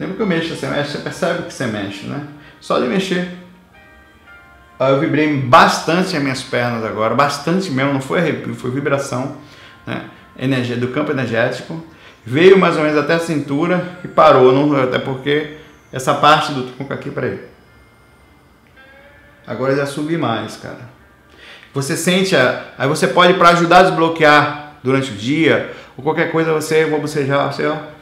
Sempre 0.00 0.16
que 0.16 0.22
eu 0.22 0.26
mexo, 0.26 0.56
você 0.56 0.66
mexe, 0.66 0.92
você 0.92 0.98
percebe 0.98 1.42
que 1.42 1.52
você 1.52 1.66
mexe, 1.66 2.06
né? 2.06 2.26
Só 2.58 2.80
de 2.80 2.86
mexer. 2.86 3.28
Eu 4.80 4.98
vibrei 4.98 5.36
bastante 5.42 6.16
as 6.16 6.22
minhas 6.22 6.42
pernas 6.42 6.82
agora, 6.86 7.14
bastante 7.14 7.70
mesmo, 7.70 7.92
não 7.92 8.00
foi 8.00 8.20
arrepio, 8.20 8.54
foi 8.54 8.70
vibração, 8.70 9.36
né? 9.86 10.06
Energia 10.38 10.74
do 10.74 10.88
campo 10.88 11.10
energético. 11.10 11.84
Veio 12.24 12.58
mais 12.58 12.78
ou 12.78 12.82
menos 12.82 12.96
até 12.96 13.12
a 13.12 13.18
cintura 13.18 13.98
e 14.02 14.08
parou, 14.08 14.54
não, 14.54 14.74
até 14.82 14.98
porque 14.98 15.58
essa 15.92 16.14
parte 16.14 16.52
do 16.52 16.62
tronco 16.72 16.94
aqui, 16.94 17.10
peraí. 17.10 17.38
Agora 19.46 19.76
já 19.76 19.84
subi 19.84 20.16
mais, 20.16 20.56
cara. 20.56 20.88
Você 21.74 21.94
sente, 21.94 22.34
a, 22.34 22.68
aí 22.78 22.88
você 22.88 23.06
pode 23.06 23.34
para 23.34 23.50
ajudar 23.50 23.80
a 23.80 23.82
desbloquear 23.82 24.76
durante 24.82 25.10
o 25.10 25.14
dia 25.14 25.74
ou 25.94 26.02
qualquer 26.02 26.32
coisa 26.32 26.54
você 26.54 26.86
vou 26.86 27.02
bocejar, 27.02 27.52
você 27.52 27.66
ó, 27.66 27.99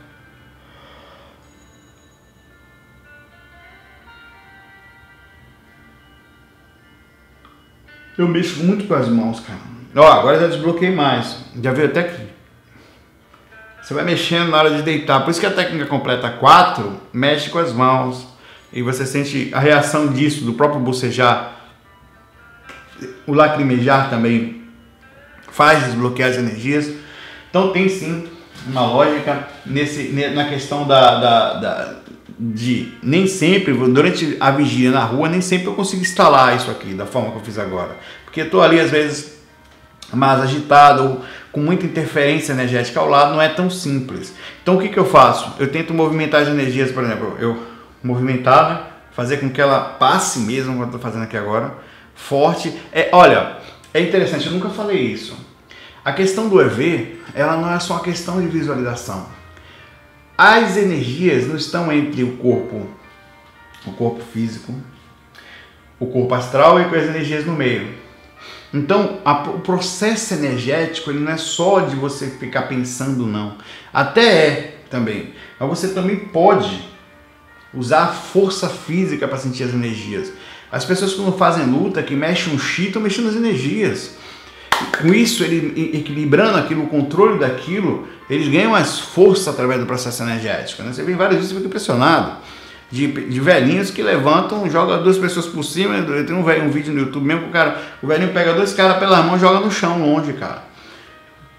Eu 8.18 8.26
mexo 8.26 8.64
muito 8.64 8.85
com 8.88 8.94
as 8.94 9.09
mãos, 9.09 9.38
cara. 9.38 9.61
Ó, 9.94 10.04
agora 10.04 10.40
já 10.40 10.48
desbloqueei 10.48 10.90
mais. 10.90 11.37
Já 11.62 11.72
veio 11.72 11.87
até 11.87 12.00
aqui. 12.00 12.26
Você 13.81 13.94
vai 13.94 14.04
mexendo 14.04 14.50
na 14.50 14.59
hora 14.59 14.74
de 14.74 14.83
deitar. 14.83 15.20
Por 15.20 15.31
isso 15.31 15.38
que 15.38 15.46
a 15.46 15.52
técnica 15.52 15.87
completa 15.87 16.28
4 16.28 17.00
mexe 17.12 17.48
com 17.48 17.61
as 17.61 17.72
mãos. 17.72 18.26
E 18.72 18.83
você 18.83 19.07
sente 19.07 19.50
a 19.54 19.61
reação 19.61 20.09
disso, 20.09 20.44
do 20.44 20.54
próprio 20.54 20.81
bocejar. 20.81 21.52
O 23.24 23.33
lacrimejar 23.33 24.11
também 24.11 24.64
faz 25.52 25.85
desbloquear 25.85 26.31
as 26.31 26.37
energias. 26.37 26.92
Então 27.48 27.72
tem 27.72 27.88
sim 27.88 28.28
uma 28.66 28.83
lógica 28.83 29.46
nesse, 29.64 30.09
na 30.35 30.48
questão 30.48 30.87
da, 30.87 31.20
da, 31.20 31.54
da 31.54 31.96
de 32.38 32.92
nem 33.03 33.27
sempre, 33.27 33.74
durante 33.74 34.37
a 34.38 34.51
vigília 34.53 34.92
na 34.92 35.05
rua, 35.05 35.29
nem 35.29 35.40
sempre 35.40 35.66
eu 35.66 35.74
consigo 35.74 36.03
instalar 36.03 36.57
isso 36.57 36.70
aqui 36.70 36.94
da 36.94 37.05
forma 37.05 37.33
que 37.33 37.38
eu 37.38 37.42
fiz 37.42 37.59
agora. 37.59 37.96
Porque 38.24 38.42
estou 38.42 38.62
ali 38.62 38.79
às 38.79 38.90
vezes 38.90 39.38
mais 40.12 40.40
agitado 40.40 41.03
ou 41.03 41.24
com 41.51 41.61
muita 41.61 41.85
interferência 41.85 42.53
energética 42.53 43.01
ao 43.01 43.09
lado, 43.09 43.33
não 43.33 43.42
é 43.42 43.48
tão 43.48 43.68
simples. 43.68 44.33
Então 44.62 44.77
o 44.77 44.81
que, 44.81 44.88
que 44.88 44.98
eu 44.98 45.05
faço? 45.05 45.55
Eu 45.59 45.70
tento 45.70 45.92
movimentar 45.92 46.42
as 46.42 46.48
energias, 46.48 46.92
por 46.92 47.03
exemplo, 47.03 47.37
eu 47.40 47.61
movimentar, 48.03 48.70
né? 48.70 48.81
fazer 49.12 49.38
com 49.38 49.51
que 49.51 49.61
ela 49.61 49.81
passe 49.81 50.38
mesmo, 50.38 50.70
como 50.70 50.83
eu 50.83 50.87
estou 50.87 51.01
fazendo 51.01 51.24
aqui 51.24 51.37
agora, 51.37 51.74
forte. 52.14 52.72
É, 52.92 53.09
olha, 53.12 53.57
é 53.92 54.01
interessante, 54.01 54.46
eu 54.46 54.53
nunca 54.53 54.68
falei 54.68 54.98
isso. 54.98 55.37
A 56.05 56.12
questão 56.12 56.48
do 56.48 56.61
EV, 56.61 57.20
ela 57.35 57.57
não 57.57 57.72
é 57.72 57.81
só 57.81 57.94
uma 57.94 58.03
questão 58.03 58.40
de 58.40 58.46
visualização 58.46 59.38
as 60.38 60.77
energias 60.77 61.48
não 61.48 61.57
estão 61.57 61.90
entre 61.90 62.22
o 62.22 62.37
corpo, 62.37 62.87
o 63.85 63.92
corpo 63.92 64.22
físico, 64.33 64.72
o 65.98 66.07
corpo 66.07 66.33
astral 66.33 66.81
e 66.81 66.85
com 66.85 66.94
as 66.94 67.03
energias 67.03 67.44
no 67.44 67.55
meio. 67.55 67.92
Então, 68.72 69.18
a, 69.24 69.51
o 69.51 69.59
processo 69.61 70.35
energético 70.35 71.11
ele 71.11 71.18
não 71.18 71.33
é 71.33 71.37
só 71.37 71.81
de 71.81 71.96
você 71.96 72.29
ficar 72.29 72.62
pensando, 72.62 73.27
não. 73.27 73.57
Até 73.92 74.46
é 74.46 74.77
também. 74.88 75.35
Mas 75.59 75.68
você 75.68 75.88
também 75.88 76.16
pode 76.16 76.88
usar 77.74 78.05
a 78.05 78.12
força 78.12 78.68
física 78.68 79.27
para 79.27 79.38
sentir 79.38 79.64
as 79.64 79.74
energias. 79.74 80.33
As 80.70 80.85
pessoas 80.85 81.14
que 81.14 81.20
não 81.20 81.33
fazem 81.33 81.66
luta, 81.66 82.01
que 82.01 82.14
mexem 82.14 82.55
um 82.55 82.59
chi, 82.59 82.87
estão 82.87 83.03
mexendo 83.03 83.29
as 83.29 83.35
energias 83.35 84.17
com 85.00 85.08
isso, 85.14 85.42
ele 85.44 85.92
equilibrando 85.96 86.58
aquilo, 86.58 86.84
o 86.84 86.86
controle 86.86 87.38
daquilo, 87.38 88.06
eles 88.28 88.48
ganham 88.48 88.72
mais 88.72 88.98
força 88.98 89.50
através 89.50 89.80
do 89.80 89.86
processo 89.86 90.22
energético. 90.22 90.82
Né? 90.82 90.92
Você 90.92 91.02
vê 91.02 91.14
vários 91.14 91.36
vídeos 91.36 91.52
e 91.52 91.54
fica 91.54 91.66
impressionado. 91.66 92.36
De, 92.90 93.06
de 93.06 93.38
velhinhos 93.40 93.90
que 93.90 94.02
levantam, 94.02 94.68
joga 94.70 94.96
duas 94.96 95.18
pessoas 95.18 95.44
por 95.46 95.62
cima. 95.62 96.00
Tem 96.24 96.34
um, 96.34 96.40
um 96.40 96.70
vídeo 96.70 96.92
no 96.92 97.00
YouTube 97.00 97.26
mesmo, 97.26 97.48
o 97.48 97.50
cara, 97.50 97.82
o 98.02 98.06
velhinho 98.06 98.32
pega 98.32 98.54
dois 98.54 98.72
caras 98.72 98.96
pela 98.98 99.22
mão 99.22 99.38
joga 99.38 99.60
no 99.60 99.70
chão 99.70 100.00
longe, 100.00 100.32
cara 100.32 100.67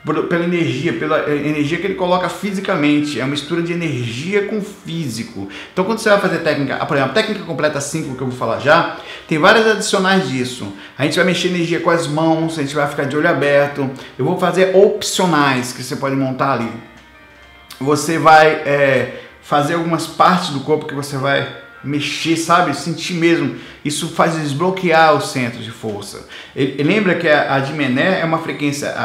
pela 0.06 0.46
energia, 0.46 0.94
pela 0.94 1.30
energia 1.30 1.78
que 1.78 1.86
ele 1.86 1.96
coloca 1.96 2.30
fisicamente. 2.30 3.20
É 3.20 3.24
uma 3.24 3.32
mistura 3.32 3.62
de 3.62 3.74
energia 3.74 4.48
com 4.48 4.62
físico. 4.62 5.50
Então, 5.74 5.84
quando 5.84 6.00
você 6.00 6.10
vai 6.10 6.20
fazer 6.20 6.40
técnica, 6.40 6.78
por 6.86 6.96
exemplo, 6.96 7.12
a 7.12 7.14
técnica 7.14 7.44
completa 7.44 7.82
5 7.82 8.16
que 8.16 8.22
eu 8.22 8.28
vou 8.28 8.36
falar 8.36 8.60
já, 8.60 8.98
tem 9.28 9.38
várias 9.38 9.68
adicionais 9.68 10.30
disso. 10.30 10.74
A 10.98 11.04
gente 11.04 11.18
vai 11.18 11.26
mexer 11.26 11.50
energia 11.50 11.80
com 11.82 11.90
as 11.90 12.08
mãos, 12.08 12.58
a 12.58 12.62
gente 12.62 12.74
vai 12.74 12.88
ficar 12.88 13.04
de 13.04 13.16
olho 13.16 13.28
aberto. 13.28 13.90
Eu 14.18 14.24
vou 14.24 14.40
fazer 14.40 14.76
opcionais 14.76 15.74
que 15.74 15.84
você 15.84 15.96
pode 15.96 16.16
montar 16.16 16.54
ali. 16.54 16.72
Você 17.80 18.18
vai 18.18 18.48
é, 18.48 19.22
fazer 19.42 19.74
algumas 19.74 20.08
partes 20.08 20.50
do 20.50 20.62
corpo 20.62 20.86
que 20.86 20.96
você 20.96 21.18
vai 21.18 21.69
mexer, 21.84 22.36
sabe? 22.38 22.76
Sentir 22.76 23.14
mesmo. 23.14 23.56
Isso 23.84 24.10
faz 24.10 24.36
desbloquear 24.36 25.16
o 25.16 25.22
centro 25.22 25.62
de 25.62 25.72
força. 25.72 26.28
Ele, 26.56 26.84
lembra 26.84 27.16
que 27.16 27.28
a, 27.28 27.56
a 27.56 27.60
dimené 27.60 28.20
é 28.22 28.26
uma 28.26 28.40
frequência, 28.40 28.90
a, 28.90 29.04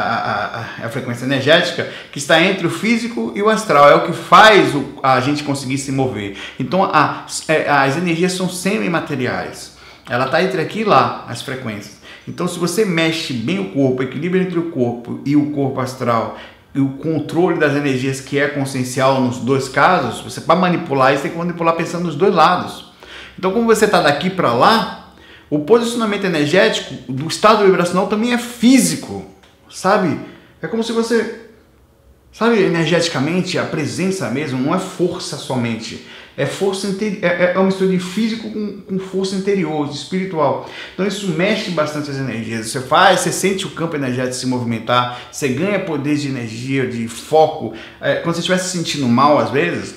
a, 0.81 0.85
a, 0.85 0.89
frequência 0.89 1.25
energética 1.25 1.89
que 2.11 2.17
está 2.17 2.41
entre 2.41 2.67
o 2.67 2.69
físico 2.69 3.31
e 3.35 3.41
o 3.41 3.49
astral. 3.49 3.89
É 3.89 3.95
o 3.95 4.05
que 4.05 4.13
faz 4.13 4.75
o, 4.75 4.99
a 5.01 5.19
gente 5.19 5.43
conseguir 5.43 5.77
se 5.77 5.91
mover. 5.91 6.37
Então 6.59 6.83
a, 6.83 7.25
é, 7.47 7.69
as 7.69 7.97
energias 7.97 8.33
são 8.33 8.49
semimateriais. 8.49 9.75
Ela 10.09 10.25
está 10.25 10.43
entre 10.43 10.61
aqui 10.61 10.81
e 10.81 10.83
lá, 10.83 11.25
as 11.27 11.41
frequências. 11.41 12.05
Então, 12.27 12.47
se 12.47 12.57
você 12.57 12.83
mexe 12.83 13.33
bem 13.33 13.59
o 13.59 13.71
corpo, 13.71 14.01
equilíbrio 14.01 14.41
entre 14.41 14.57
o 14.57 14.71
corpo 14.71 15.21
e 15.25 15.35
o 15.35 15.51
corpo 15.51 15.79
astral 15.79 16.39
e 16.54 16.54
o 16.81 16.89
controle 16.97 17.57
das 17.59 17.75
energias 17.75 18.19
que 18.19 18.37
é 18.37 18.47
consciencial 18.47 19.21
nos 19.21 19.37
dois 19.37 19.69
casos, 19.69 20.21
você 20.21 20.41
para 20.41 20.55
manipular 20.55 21.13
isso 21.13 21.23
tem 21.23 21.31
que 21.31 21.37
manipular 21.37 21.75
pensando 21.75 22.05
nos 22.05 22.15
dois 22.15 22.33
lados. 22.33 22.91
Então, 23.37 23.51
como 23.51 23.65
você 23.65 23.85
está 23.85 24.01
daqui 24.01 24.29
para 24.29 24.53
lá, 24.53 25.13
o 25.49 25.59
posicionamento 25.59 26.25
energético 26.25 27.11
do 27.11 27.27
estado 27.27 27.63
vibracional 27.63 28.07
também 28.07 28.33
é 28.33 28.37
físico. 28.37 29.25
sabe? 29.69 30.19
É 30.61 30.67
como 30.67 30.83
se 30.83 30.91
você, 30.91 31.47
sabe, 32.31 32.61
energeticamente, 32.61 33.57
a 33.57 33.63
presença 33.63 34.29
mesmo 34.29 34.59
não 34.59 34.73
é 34.73 34.79
força 34.79 35.37
somente. 35.37 36.05
É 36.37 36.45
força 36.45 36.87
é, 36.87 37.25
é, 37.25 37.51
é 37.55 37.57
uma 37.57 37.65
mistura 37.65 37.89
de 37.89 37.99
físico 37.99 38.49
com, 38.51 38.81
com 38.81 38.99
força 38.99 39.35
interior, 39.35 39.89
espiritual. 39.89 40.69
Então 40.93 41.05
isso 41.05 41.29
mexe 41.29 41.71
bastante 41.71 42.11
as 42.11 42.17
energias. 42.17 42.69
Você 42.69 42.81
faz, 42.81 43.21
você 43.21 43.31
sente 43.31 43.65
o 43.65 43.69
campo 43.69 43.95
energético 43.95 44.35
se 44.35 44.47
movimentar, 44.47 45.19
você 45.31 45.47
ganha 45.47 45.79
poder 45.79 46.17
de 46.17 46.27
energia, 46.27 46.87
de 46.87 47.07
foco. 47.07 47.73
É, 48.01 48.15
quando 48.15 48.35
você 48.35 48.41
estiver 48.41 48.57
se 48.57 48.77
sentindo 48.77 49.07
mal, 49.07 49.39
às 49.39 49.49
vezes, 49.49 49.95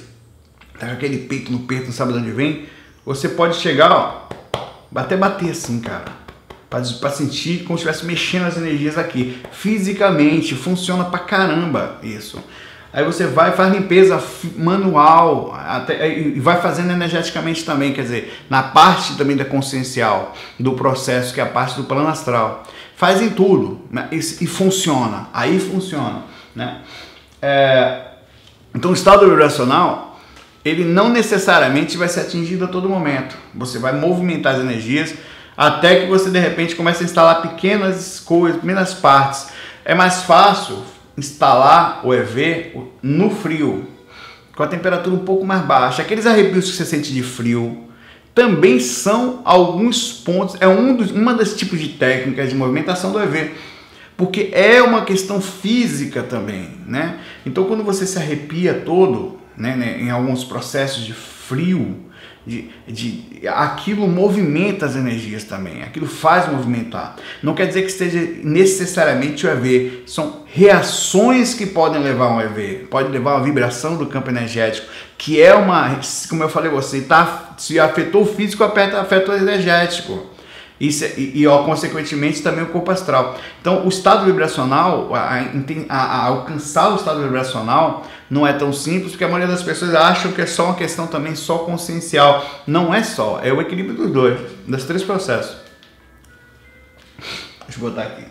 tá 0.79 0.87
com 0.87 0.93
aquele 0.93 1.19
peito 1.19 1.51
no 1.51 1.61
peito, 1.61 1.87
não 1.87 1.93
sabe 1.93 2.13
de 2.13 2.19
onde 2.19 2.31
vem, 2.31 2.67
você 3.05 3.29
pode 3.29 3.57
chegar, 3.57 3.91
ó, 3.91 4.29
bater, 4.91 5.19
bater 5.19 5.51
assim, 5.51 5.81
cara 5.81 6.29
para 6.69 7.11
sentir 7.11 7.65
como 7.65 7.79
se 7.79 7.85
estivesse 7.85 8.05
mexendo 8.05 8.45
as 8.45 8.57
energias 8.57 8.99
aqui. 8.99 9.41
Fisicamente, 9.51 10.55
funciona 10.55 11.05
pra 11.05 11.19
caramba 11.21 11.99
isso. 12.03 12.39
Aí 12.93 13.05
você 13.05 13.27
vai 13.27 13.53
faz 13.53 13.73
limpeza 13.73 14.23
manual 14.57 15.55
até, 15.55 16.09
e 16.09 16.41
vai 16.41 16.61
fazendo 16.61 16.91
energeticamente 16.91 17.65
também, 17.65 17.93
quer 17.93 18.03
dizer, 18.03 18.45
na 18.49 18.63
parte 18.63 19.15
também 19.17 19.37
da 19.37 19.45
consciencial 19.45 20.35
do 20.59 20.73
processo, 20.73 21.35
que 21.35 21.41
é 21.41 21.43
a 21.43 21.47
parte 21.47 21.77
do 21.77 21.85
plano 21.85 22.09
astral. 22.09 22.65
Faz 22.97 23.21
em 23.21 23.31
tudo 23.31 23.83
né? 23.91 24.09
e, 24.11 24.17
e, 24.17 24.47
funciona. 24.47 25.29
Aí 25.33 25.61
funciona. 25.61 26.23
Né? 26.57 26.79
É, 27.43 28.01
então 28.75 28.91
o 28.91 28.95
estado 28.95 29.29
vibracional 29.29 30.19
ele 30.65 30.85
não 30.85 31.09
necessariamente 31.09 31.97
vai 31.97 32.09
ser 32.09 32.21
atingido 32.21 32.65
a 32.65 32.69
todo 32.69 32.89
momento. 32.89 33.37
Você 33.55 33.79
vai 33.79 33.93
movimentar 33.93 34.55
as 34.55 34.61
energias 34.61 35.15
até 35.57 36.01
que 36.01 36.07
você 36.07 36.31
de 36.31 36.39
repente 36.39 36.75
comece 36.75 37.03
a 37.03 37.07
instalar 37.07 37.43
pequenas 37.43 38.19
coisas, 38.21 38.61
pequenas 38.61 38.95
partes. 38.95 39.49
É 39.85 39.95
mais 39.95 40.23
fácil 40.23 40.83
instalar 41.19 42.07
o 42.07 42.15
EV 42.15 42.73
no 43.03 43.29
frio, 43.29 43.87
com 44.57 44.63
a 44.63 44.67
temperatura 44.67 45.15
um 45.15 45.25
pouco 45.25 45.45
mais 45.45 45.63
baixa. 45.63 46.03
Aqueles 46.03 46.27
arrepios 46.27 46.71
que 46.71 46.77
você 46.77 46.85
sente 46.85 47.13
de 47.13 47.23
frio 47.23 47.89
também 48.35 48.79
são 48.79 49.43
alguns 49.45 50.13
pontos, 50.13 50.57
é 50.61 50.69
um 50.69 50.95
dos, 50.95 51.11
uma 51.11 51.35
das 51.35 51.55
tipos 51.55 51.81
de 51.81 51.89
técnicas 51.89 52.49
de 52.49 52.55
movimentação 52.55 53.11
do 53.11 53.21
EV, 53.21 53.51
porque 54.17 54.51
é 54.53 54.81
uma 54.81 55.05
questão 55.05 55.41
física 55.41 56.23
também, 56.23 56.71
né? 56.87 57.19
Então 57.45 57.65
quando 57.65 57.83
você 57.83 58.07
se 58.07 58.17
arrepia 58.17 58.75
todo, 58.75 59.39
né, 59.57 59.75
né 59.75 60.01
em 60.01 60.11
alguns 60.11 60.45
processos 60.45 61.05
de 61.05 61.13
frio, 61.13 62.08
de, 62.49 62.71
de, 62.87 63.47
aquilo 63.47 64.09
movimenta 64.09 64.87
as 64.87 64.97
energias 64.97 65.45
também, 65.45 65.83
aquilo 65.83 66.07
faz 66.07 66.51
movimentar. 66.51 67.17
Não 67.43 67.55
quer 67.55 67.67
dizer 67.67 67.83
que 67.83 67.89
esteja 67.89 68.19
necessariamente 68.43 69.47
o 69.47 69.51
EV, 69.51 70.05
são 70.07 70.45
reações 70.47 71.53
que 71.53 71.67
podem 71.67 72.03
levar 72.03 72.25
a 72.25 72.37
um 72.37 72.41
EV, 72.41 72.87
pode 72.91 73.11
levar 73.11 73.37
a 73.37 73.41
vibração 73.41 73.99
do 73.99 74.07
campo 74.07 74.31
energético, 74.31 74.89
que 75.19 75.43
é 75.43 75.55
uma, 75.55 76.01
como 76.31 76.43
eu 76.43 76.49
falei, 76.49 76.71
você 76.71 77.03
tá, 77.03 77.55
se 77.59 77.79
afetou 77.79 78.23
o 78.23 78.27
físico, 78.27 78.65
afeta, 78.65 78.99
afeta 79.01 79.33
o 79.33 79.37
energético. 79.37 80.38
Isso, 80.81 81.05
é, 81.05 81.15
e, 81.17 81.41
e 81.41 81.47
ó, 81.47 81.65
consequentemente 81.65 82.43
também 82.43 82.63
o 82.63 82.69
corpo 82.69 82.91
astral. 82.91 83.37
Então, 83.61 83.85
o 83.85 83.89
estado 83.89 84.25
vibracional, 84.25 85.15
a, 85.15 85.45
a, 85.89 85.95
a, 85.95 86.27
alcançar 86.27 86.93
o 86.93 86.97
estado 86.97 87.21
vibracional 87.23 88.07
não 88.31 88.47
é 88.47 88.53
tão 88.53 88.73
simples, 88.73 89.13
porque 89.13 89.25
a 89.25 89.29
maioria 89.29 89.53
das 89.53 89.63
pessoas 89.63 89.95
acham 89.95 90.33
que 90.33 90.41
é 90.41 90.47
só 90.47 90.67
uma 90.67 90.75
questão 90.75 91.07
também 91.07 91.35
só 91.35 91.59
consciencial. 91.59 92.45
Não 92.67 92.95
é 92.95 93.03
só, 93.03 93.41
é 93.43 93.53
o 93.53 93.61
equilíbrio 93.61 93.97
dos 93.97 94.13
dois, 94.13 94.41
dos 94.67 94.85
três 94.85 95.03
processos. 95.03 95.57
Deixa 97.67 97.81
eu 97.81 97.91
botar 97.91 98.03
aqui. 98.03 98.25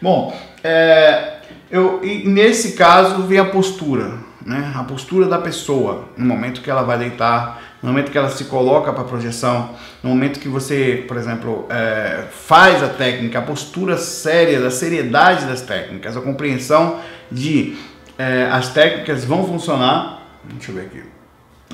Bom, 0.00 0.38
é, 0.62 1.38
eu, 1.70 2.00
nesse 2.24 2.72
caso 2.72 3.22
vem 3.22 3.38
a 3.38 3.44
postura, 3.46 4.18
né? 4.46 4.72
a 4.74 4.82
postura 4.84 5.26
da 5.26 5.38
pessoa, 5.38 6.08
no 6.16 6.24
momento 6.24 6.62
que 6.62 6.70
ela 6.70 6.82
vai 6.82 6.98
deitar 6.98 7.60
no 7.82 7.92
momento 7.92 8.10
que 8.10 8.18
ela 8.18 8.30
se 8.30 8.44
coloca 8.46 8.92
para 8.92 9.04
projeção, 9.04 9.70
no 10.02 10.10
momento 10.10 10.40
que 10.40 10.48
você, 10.48 11.04
por 11.06 11.16
exemplo, 11.16 11.66
é, 11.68 12.24
faz 12.32 12.82
a 12.82 12.88
técnica, 12.88 13.38
a 13.38 13.42
postura 13.42 13.96
séria, 13.96 14.60
da 14.60 14.70
seriedade 14.70 15.44
das 15.44 15.60
técnicas, 15.60 16.16
a 16.16 16.20
compreensão 16.20 17.00
de 17.30 17.76
é, 18.18 18.48
as 18.50 18.72
técnicas 18.72 19.24
vão 19.24 19.46
funcionar. 19.46 20.22
Deixa 20.44 20.72
eu 20.72 20.74
ver 20.74 20.86
aqui. 20.86 21.04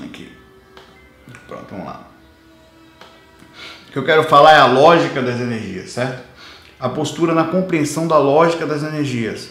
Aqui. 0.05 0.33
Pronto, 1.47 1.67
vamos 1.71 1.87
lá. 1.87 2.03
O 3.89 3.93
que 3.93 3.99
eu 3.99 4.05
quero 4.05 4.25
falar 4.25 4.53
é 4.53 4.59
a 4.59 4.67
lógica 4.67 5.23
das 5.23 5.41
energias, 5.41 5.91
certo? 5.91 6.23
A 6.81 6.89
postura 6.89 7.33
na 7.33 7.45
compreensão 7.45 8.09
da 8.09 8.19
lógica 8.19 8.67
das 8.67 8.83
energias. 8.83 9.51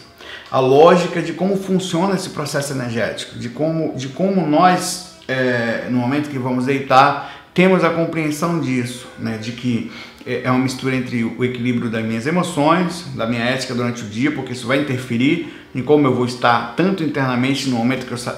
A 0.52 0.60
lógica 0.60 1.22
de 1.22 1.32
como 1.32 1.56
funciona 1.56 2.14
esse 2.14 2.28
processo 2.28 2.74
energético, 2.74 3.38
de 3.38 3.48
como, 3.48 3.94
de 3.96 4.08
como 4.08 4.46
nós 4.46 5.16
é, 5.26 5.86
no 5.88 5.96
momento 5.96 6.28
que 6.28 6.38
vamos 6.38 6.66
deitar, 6.66 7.48
temos 7.54 7.82
a 7.82 7.88
compreensão 7.88 8.60
disso, 8.60 9.06
né, 9.18 9.38
de 9.38 9.52
que 9.52 9.90
é, 10.26 10.42
é 10.44 10.50
uma 10.50 10.60
mistura 10.60 10.94
entre 10.94 11.24
o 11.24 11.42
equilíbrio 11.42 11.88
das 11.88 12.04
minhas 12.04 12.26
emoções, 12.26 13.06
da 13.14 13.26
minha 13.26 13.42
ética 13.42 13.74
durante 13.74 14.02
o 14.02 14.06
dia, 14.06 14.30
porque 14.30 14.52
isso 14.52 14.66
vai 14.66 14.82
interferir 14.82 15.50
em 15.74 15.82
como 15.82 16.06
eu 16.06 16.14
vou 16.14 16.26
estar 16.26 16.74
tanto 16.76 17.02
internamente 17.02 17.70
no 17.70 17.76
momento 17.78 18.04
que 18.04 18.12
eu 18.12 18.34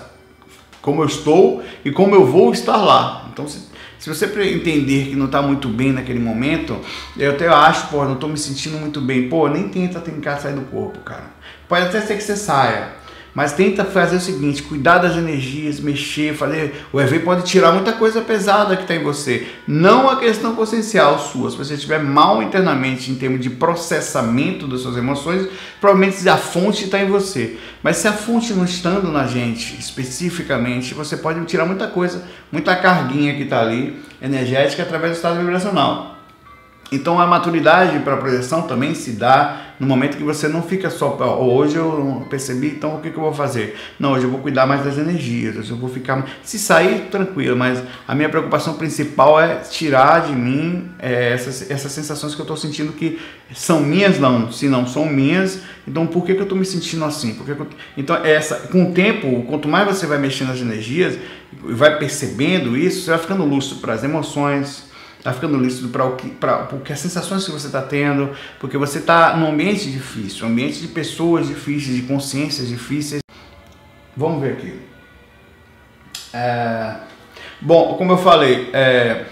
como 0.80 1.02
eu 1.02 1.06
estou 1.06 1.64
e 1.84 1.90
como 1.90 2.14
eu 2.14 2.24
vou 2.24 2.52
estar 2.52 2.76
lá. 2.76 3.28
Então, 3.32 3.48
se, 3.48 3.58
se 3.98 4.08
você 4.08 4.26
entender 4.26 5.06
que 5.08 5.16
não 5.16 5.26
está 5.26 5.42
muito 5.42 5.66
bem 5.66 5.90
naquele 5.90 6.20
momento, 6.20 6.78
eu 7.16 7.32
até 7.32 7.48
acho, 7.48 7.88
pô, 7.88 8.04
não 8.04 8.12
estou 8.14 8.28
me 8.28 8.36
sentindo 8.36 8.78
muito 8.78 9.00
bem, 9.00 9.28
pô, 9.28 9.48
nem 9.48 9.68
tenta 9.68 9.98
tentar 9.98 10.36
sair 10.36 10.54
do 10.54 10.60
corpo, 10.60 11.00
cara. 11.00 11.32
Pode 11.68 11.86
até 11.86 12.00
ser 12.00 12.16
que 12.16 12.22
você 12.22 12.36
saia, 12.36 12.92
mas 13.34 13.52
tenta 13.52 13.84
fazer 13.84 14.16
o 14.16 14.20
seguinte, 14.20 14.62
cuidar 14.62 14.98
das 14.98 15.16
energias, 15.16 15.80
mexer, 15.80 16.34
fazer. 16.34 16.86
O 16.92 17.00
EV 17.00 17.18
pode 17.18 17.42
tirar 17.42 17.72
muita 17.72 17.92
coisa 17.92 18.20
pesada 18.20 18.76
que 18.76 18.82
está 18.82 18.94
em 18.94 19.02
você. 19.02 19.48
Não 19.66 20.08
a 20.08 20.16
questão 20.16 20.54
consciencial 20.54 21.18
sua. 21.18 21.50
Se 21.50 21.56
você 21.56 21.74
estiver 21.74 21.98
mal 21.98 22.40
internamente 22.40 23.10
em 23.10 23.16
termos 23.16 23.40
de 23.40 23.50
processamento 23.50 24.68
das 24.68 24.82
suas 24.82 24.96
emoções, 24.96 25.48
provavelmente 25.80 26.28
a 26.28 26.36
fonte 26.36 26.84
está 26.84 27.00
em 27.00 27.08
você. 27.08 27.58
Mas 27.82 27.96
se 27.96 28.06
a 28.06 28.12
fonte 28.12 28.52
não 28.52 28.64
estando 28.64 29.10
na 29.10 29.26
gente 29.26 29.80
especificamente, 29.80 30.94
você 30.94 31.16
pode 31.16 31.44
tirar 31.46 31.66
muita 31.66 31.88
coisa, 31.88 32.22
muita 32.52 32.76
carguinha 32.76 33.34
que 33.34 33.42
está 33.42 33.60
ali, 33.60 34.00
energética, 34.22 34.84
através 34.84 35.12
do 35.12 35.16
estado 35.16 35.40
vibracional. 35.40 36.13
Então 36.94 37.20
a 37.20 37.26
maturidade 37.26 37.98
para 38.00 38.14
a 38.14 38.16
projeção 38.16 38.62
também 38.62 38.94
se 38.94 39.12
dá 39.12 39.74
no 39.80 39.86
momento 39.88 40.16
que 40.16 40.22
você 40.22 40.46
não 40.46 40.62
fica 40.62 40.88
só, 40.88 41.16
hoje 41.40 41.76
eu 41.76 42.24
percebi, 42.30 42.68
então 42.68 42.94
o 42.94 43.00
que, 43.00 43.10
que 43.10 43.16
eu 43.16 43.22
vou 43.22 43.34
fazer? 43.34 43.76
Não, 43.98 44.12
hoje 44.12 44.24
eu 44.24 44.30
vou 44.30 44.38
cuidar 44.38 44.66
mais 44.66 44.84
das 44.84 44.96
energias, 44.98 45.56
hoje 45.56 45.70
eu 45.70 45.76
vou 45.76 45.90
ficar. 45.90 46.24
Se 46.44 46.58
sair, 46.58 47.08
tranquilo, 47.10 47.56
mas 47.56 47.82
a 48.06 48.14
minha 48.14 48.28
preocupação 48.28 48.74
principal 48.74 49.40
é 49.40 49.56
tirar 49.56 50.26
de 50.26 50.32
mim 50.32 50.90
é, 50.98 51.32
essas, 51.32 51.68
essas 51.68 51.90
sensações 51.90 52.34
que 52.34 52.40
eu 52.40 52.44
estou 52.44 52.56
sentindo 52.56 52.92
que 52.92 53.18
são 53.52 53.80
minhas, 53.80 54.18
não. 54.20 54.52
Se 54.52 54.68
não 54.68 54.86
são 54.86 55.06
minhas, 55.06 55.60
então 55.88 56.06
por 56.06 56.24
que, 56.24 56.34
que 56.34 56.40
eu 56.40 56.44
estou 56.44 56.56
me 56.56 56.64
sentindo 56.64 57.04
assim? 57.04 57.34
Porque 57.34 57.50
eu... 57.50 57.66
Então, 57.96 58.16
essa, 58.24 58.68
com 58.68 58.90
o 58.90 58.92
tempo, 58.92 59.42
quanto 59.48 59.68
mais 59.68 59.86
você 59.86 60.06
vai 60.06 60.18
mexendo 60.18 60.48
nas 60.48 60.60
energias, 60.60 61.18
vai 61.52 61.98
percebendo 61.98 62.76
isso, 62.76 63.02
você 63.02 63.10
vai 63.10 63.18
ficando 63.18 63.44
lúcido 63.44 63.80
para 63.80 63.92
as 63.92 64.04
emoções 64.04 64.93
Tá 65.24 65.32
ficando 65.32 65.56
lícito 65.56 65.88
para 65.88 66.04
o 66.04 66.16
que, 66.16 66.28
para 66.28 66.68
as 66.90 67.00
sensações 67.00 67.46
que 67.46 67.50
você 67.50 67.68
está 67.68 67.80
tendo, 67.80 68.36
porque 68.60 68.76
você 68.76 68.98
está 68.98 69.34
num 69.34 69.48
ambiente 69.48 69.90
difícil, 69.90 70.46
ambiente 70.46 70.80
de 70.82 70.88
pessoas 70.88 71.48
difíceis, 71.48 71.96
de 71.96 72.02
consciências 72.02 72.68
difíceis. 72.68 73.22
Vamos 74.14 74.42
ver 74.42 74.52
aqui. 74.52 74.78
É, 76.30 76.96
bom, 77.58 77.94
como 77.94 78.12
eu 78.12 78.18
falei, 78.18 78.68
é, 78.74 79.24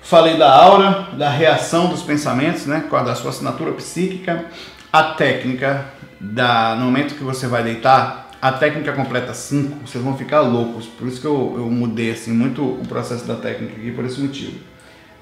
falei 0.00 0.36
da 0.36 0.54
aura, 0.54 1.08
da 1.14 1.28
reação 1.28 1.88
dos 1.88 2.04
pensamentos, 2.04 2.64
né, 2.64 2.84
da 2.88 3.16
sua 3.16 3.30
assinatura 3.30 3.72
psíquica, 3.72 4.44
a 4.92 5.02
técnica 5.02 5.86
da 6.20 6.76
no 6.76 6.84
momento 6.84 7.16
que 7.16 7.24
você 7.24 7.48
vai 7.48 7.64
deitar, 7.64 8.30
a 8.42 8.50
técnica 8.50 8.92
completa 8.92 9.32
5, 9.32 9.86
vocês 9.86 10.02
vão 10.02 10.18
ficar 10.18 10.40
loucos. 10.40 10.86
Por 10.86 11.06
isso 11.06 11.20
que 11.20 11.26
eu, 11.28 11.54
eu 11.58 11.70
mudei 11.70 12.10
assim 12.10 12.32
muito 12.32 12.60
o 12.60 12.84
processo 12.88 13.24
da 13.24 13.36
técnica 13.36 13.76
aqui, 13.76 13.92
por 13.92 14.04
esse 14.04 14.20
motivo. 14.20 14.58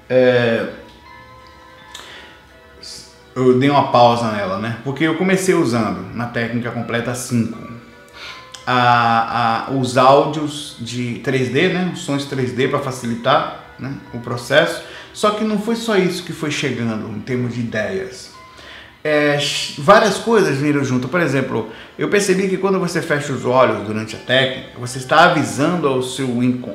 É... 0.09 0.67
Eu 3.35 3.59
dei 3.59 3.69
uma 3.69 3.91
pausa 3.91 4.31
nela, 4.31 4.57
né? 4.57 4.79
Porque 4.83 5.03
eu 5.03 5.15
comecei 5.17 5.53
usando 5.53 6.15
na 6.15 6.25
técnica 6.25 6.71
completa 6.71 7.13
5 7.13 7.55
a, 8.65 9.67
a, 9.67 9.71
os 9.71 9.99
áudios 9.99 10.75
de 10.79 11.21
3D, 11.23 11.71
né? 11.71 11.91
Os 11.93 12.01
sons 12.01 12.25
3D 12.25 12.71
para 12.71 12.79
facilitar 12.79 13.75
né? 13.77 13.93
o 14.15 14.19
processo. 14.19 14.83
Só 15.13 15.31
que 15.31 15.43
não 15.43 15.59
foi 15.59 15.75
só 15.75 15.95
isso 15.95 16.23
que 16.23 16.33
foi 16.33 16.49
chegando 16.49 17.07
em 17.15 17.21
termos 17.21 17.53
de 17.53 17.59
ideias 17.59 18.30
é, 19.03 19.37
várias 19.77 20.17
coisas 20.17 20.57
viram 20.57 20.83
junto. 20.83 21.07
Por 21.07 21.19
exemplo, 21.19 21.69
eu 21.97 22.09
percebi 22.09 22.47
que 22.47 22.57
quando 22.57 22.79
você 22.79 23.01
fecha 23.01 23.33
os 23.33 23.45
olhos 23.45 23.85
durante 23.85 24.15
a 24.15 24.19
técnica, 24.19 24.79
você 24.79 24.99
está 24.99 25.25
avisando 25.25 25.87
ao 25.87 26.03
seu, 26.03 26.27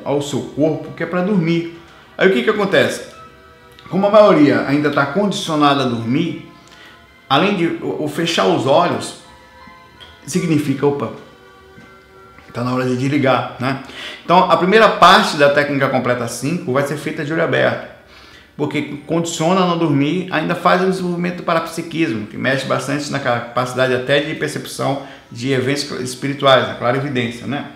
ao 0.03 0.21
seu 0.21 0.41
corpo 0.55 0.93
que 0.93 1.03
é 1.03 1.05
para 1.05 1.21
dormir. 1.21 1.79
Aí 2.17 2.29
o 2.29 2.33
que, 2.33 2.43
que 2.43 2.49
acontece? 2.49 3.15
Como 3.89 4.05
a 4.05 4.09
maioria 4.09 4.65
ainda 4.67 4.89
está 4.89 5.05
condicionada 5.05 5.83
a 5.83 5.87
dormir, 5.87 6.51
além 7.29 7.55
de 7.55 7.65
o, 7.81 8.03
o 8.03 8.07
fechar 8.07 8.45
os 8.47 8.65
olhos, 8.65 9.21
significa, 10.25 10.85
opa, 10.85 11.11
está 12.47 12.63
na 12.63 12.73
hora 12.73 12.85
de 12.85 12.97
desligar, 12.97 13.55
né? 13.59 13.83
Então, 14.25 14.51
a 14.51 14.57
primeira 14.57 14.89
parte 14.89 15.37
da 15.37 15.49
técnica 15.49 15.87
completa 15.87 16.27
5 16.27 16.71
vai 16.73 16.83
ser 16.83 16.97
feita 16.97 17.23
de 17.23 17.31
olho 17.31 17.43
aberto, 17.43 17.96
porque 18.57 18.97
condiciona 19.05 19.61
a 19.61 19.67
não 19.67 19.77
dormir, 19.77 20.27
ainda 20.31 20.55
faz 20.55 20.81
o 20.81 20.89
desenvolvimento 20.89 21.37
do 21.37 21.43
parapsiquismo, 21.43 22.25
que 22.25 22.35
mexe 22.35 22.65
bastante 22.65 23.11
na 23.11 23.19
capacidade 23.19 23.93
até 23.93 24.19
de 24.19 24.33
percepção 24.33 25.03
de 25.31 25.53
eventos 25.53 25.83
espirituais, 26.01 26.67
a 26.67 26.73
clara 26.73 26.97
evidência, 26.97 27.45
né? 27.45 27.71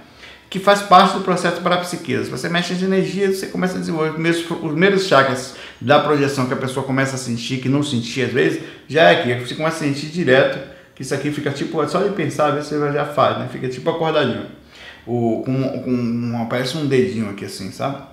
Que 0.49 0.59
faz 0.59 0.81
parte 0.81 1.13
do 1.13 1.21
processo 1.21 1.61
parapsiquismo. 1.61 2.35
Você 2.35 2.49
mexe 2.49 2.73
as 2.73 2.81
energias, 2.81 3.37
você 3.37 3.47
começa 3.47 3.77
a 3.77 3.79
desenvolver 3.79 4.09
os 4.09 4.15
primeiros, 4.15 4.41
os 4.41 4.71
primeiros 4.71 5.07
chakras 5.07 5.55
da 5.79 5.99
projeção 5.99 6.47
que 6.47 6.53
a 6.53 6.57
pessoa 6.57 6.85
começa 6.85 7.15
a 7.15 7.19
sentir, 7.19 7.57
que 7.57 7.69
não 7.69 7.83
sentia 7.83 8.25
às 8.25 8.33
vezes, 8.33 8.61
já 8.87 9.11
é 9.11 9.19
aqui, 9.19 9.47
você 9.47 9.55
começa 9.55 9.77
a 9.77 9.87
sentir 9.87 10.07
direto, 10.07 10.59
que 10.95 11.03
isso 11.03 11.13
aqui 11.13 11.31
fica 11.31 11.51
tipo, 11.51 11.87
só 11.87 12.01
de 12.01 12.09
pensar, 12.15 12.47
às 12.47 12.55
vezes 12.55 12.69
você 12.69 12.91
já 12.91 13.05
faz, 13.05 13.37
né? 13.37 13.47
Fica 13.51 13.69
tipo 13.69 13.89
acordadinho 13.89 14.61
o, 15.05 15.41
com, 15.45 15.81
com 15.83 15.91
um 15.91 16.87
dedinho 16.87 17.29
aqui 17.29 17.45
assim, 17.45 17.71
sabe? 17.71 18.10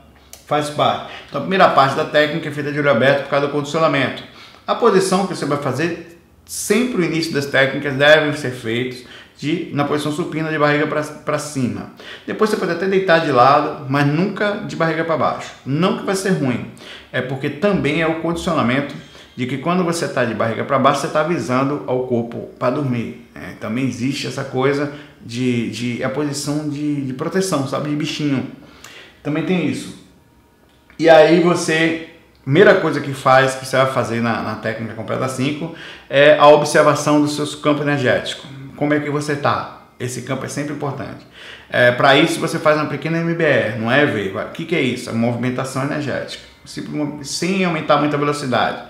Faz 0.48 0.70
parte. 0.70 1.12
Então 1.28 1.40
a 1.40 1.42
primeira 1.42 1.68
parte 1.68 1.94
da 1.94 2.06
técnica 2.06 2.48
é 2.48 2.50
feita 2.50 2.72
de 2.72 2.78
olho 2.78 2.90
aberto 2.90 3.24
por 3.24 3.28
causa 3.28 3.46
do 3.46 3.52
condicionamento. 3.52 4.22
A 4.66 4.74
posição 4.74 5.26
que 5.26 5.36
você 5.36 5.44
vai 5.44 5.58
fazer, 5.58 6.18
sempre 6.46 7.02
o 7.02 7.04
início 7.04 7.34
das 7.34 7.44
técnicas 7.44 7.94
devem 7.94 8.32
ser 8.32 8.52
feitos 8.52 9.04
de, 9.36 9.68
na 9.74 9.84
posição 9.84 10.10
supina 10.10 10.48
de 10.48 10.58
barriga 10.58 10.86
para 10.86 11.38
cima. 11.38 11.90
Depois 12.26 12.48
você 12.48 12.56
pode 12.56 12.72
até 12.72 12.86
deitar 12.86 13.18
de 13.26 13.30
lado, 13.30 13.84
mas 13.90 14.06
nunca 14.06 14.62
de 14.66 14.74
barriga 14.74 15.04
para 15.04 15.18
baixo. 15.18 15.50
Não 15.66 15.98
que 15.98 16.06
vai 16.06 16.16
ser 16.16 16.30
ruim, 16.30 16.70
é 17.12 17.20
porque 17.20 17.50
também 17.50 18.00
é 18.00 18.06
o 18.06 18.22
condicionamento 18.22 18.94
de 19.36 19.46
que 19.46 19.58
quando 19.58 19.84
você 19.84 20.06
está 20.06 20.24
de 20.24 20.32
barriga 20.32 20.64
para 20.64 20.78
baixo, 20.78 21.02
você 21.02 21.08
está 21.08 21.20
avisando 21.20 21.84
ao 21.86 22.06
corpo 22.06 22.48
para 22.58 22.76
dormir. 22.76 23.28
É, 23.34 23.52
também 23.60 23.84
existe 23.84 24.26
essa 24.26 24.44
coisa 24.44 24.94
de, 25.20 25.70
de 25.70 26.02
a 26.02 26.08
posição 26.08 26.70
de, 26.70 27.02
de 27.02 27.12
proteção, 27.12 27.68
sabe? 27.68 27.90
De 27.90 27.96
bichinho. 27.96 28.46
Também 29.22 29.44
tem 29.44 29.68
isso. 29.68 30.07
E 30.98 31.08
aí 31.08 31.40
você, 31.40 32.08
primeira 32.42 32.74
coisa 32.74 33.00
que 33.00 33.14
faz, 33.14 33.54
que 33.54 33.64
você 33.64 33.76
vai 33.76 33.92
fazer 33.92 34.20
na, 34.20 34.42
na 34.42 34.54
técnica 34.56 34.94
completa 34.94 35.28
5, 35.28 35.72
é 36.10 36.36
a 36.36 36.48
observação 36.48 37.20
dos 37.20 37.36
seus 37.36 37.54
campos 37.54 37.82
energéticos. 37.82 38.44
Como 38.74 38.92
é 38.92 38.98
que 38.98 39.08
você 39.08 39.34
está? 39.34 39.82
Esse 40.00 40.22
campo 40.22 40.44
é 40.44 40.48
sempre 40.48 40.74
importante. 40.74 41.24
É, 41.70 41.92
Para 41.92 42.16
isso 42.16 42.40
você 42.40 42.58
faz 42.58 42.76
uma 42.76 42.86
pequena 42.86 43.18
MBR, 43.18 43.78
não 43.78 43.92
é 43.92 44.04
ver. 44.06 44.34
O 44.34 44.50
que, 44.50 44.64
que 44.64 44.74
é 44.74 44.80
isso? 44.80 45.08
A 45.08 45.12
movimentação 45.12 45.84
energética. 45.84 46.42
Sem 47.22 47.64
aumentar 47.64 47.98
muita 47.98 48.18
velocidade. 48.18 48.82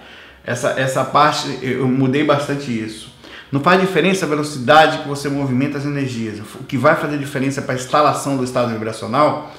Essa, 0.45 0.71
essa 0.81 1.05
parte, 1.05 1.59
eu 1.61 1.87
mudei 1.87 2.25
bastante 2.25 2.71
isso. 2.71 3.13
Não 3.53 3.61
faz 3.61 3.81
diferença 3.81 4.25
a 4.25 4.29
velocidade 4.29 4.99
que 4.99 5.09
você 5.09 5.29
movimenta 5.29 5.77
as 5.77 5.85
energias. 5.85 6.41
O 6.55 6.65
que 6.65 6.79
vai 6.79 6.97
fazer 6.97 7.19
diferença 7.19 7.61
para 7.61 7.75
a 7.75 7.77
instalação 7.77 8.37
do 8.39 8.45
estado 8.45 8.73
vibracional 8.73 9.53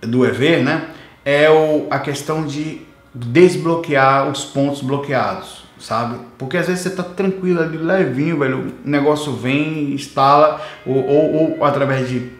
do 0.00 0.26
EV, 0.26 0.62
né, 0.62 0.88
é 1.26 1.50
o, 1.50 1.88
a 1.90 1.98
questão 1.98 2.46
de 2.46 2.82
desbloquear 3.12 4.30
os 4.30 4.44
pontos 4.44 4.80
bloqueados, 4.80 5.64
sabe? 5.76 6.20
Porque 6.38 6.56
às 6.56 6.68
vezes 6.68 6.84
você 6.84 6.90
tá 6.90 7.02
tranquilo 7.02 7.60
ali, 7.60 7.76
levinho, 7.76 8.38
velho, 8.38 8.72
o 8.84 8.88
negócio 8.88 9.32
vem, 9.32 9.92
instala, 9.92 10.64
ou, 10.86 11.04
ou, 11.04 11.58
ou 11.58 11.64
através 11.64 12.08
de 12.08 12.30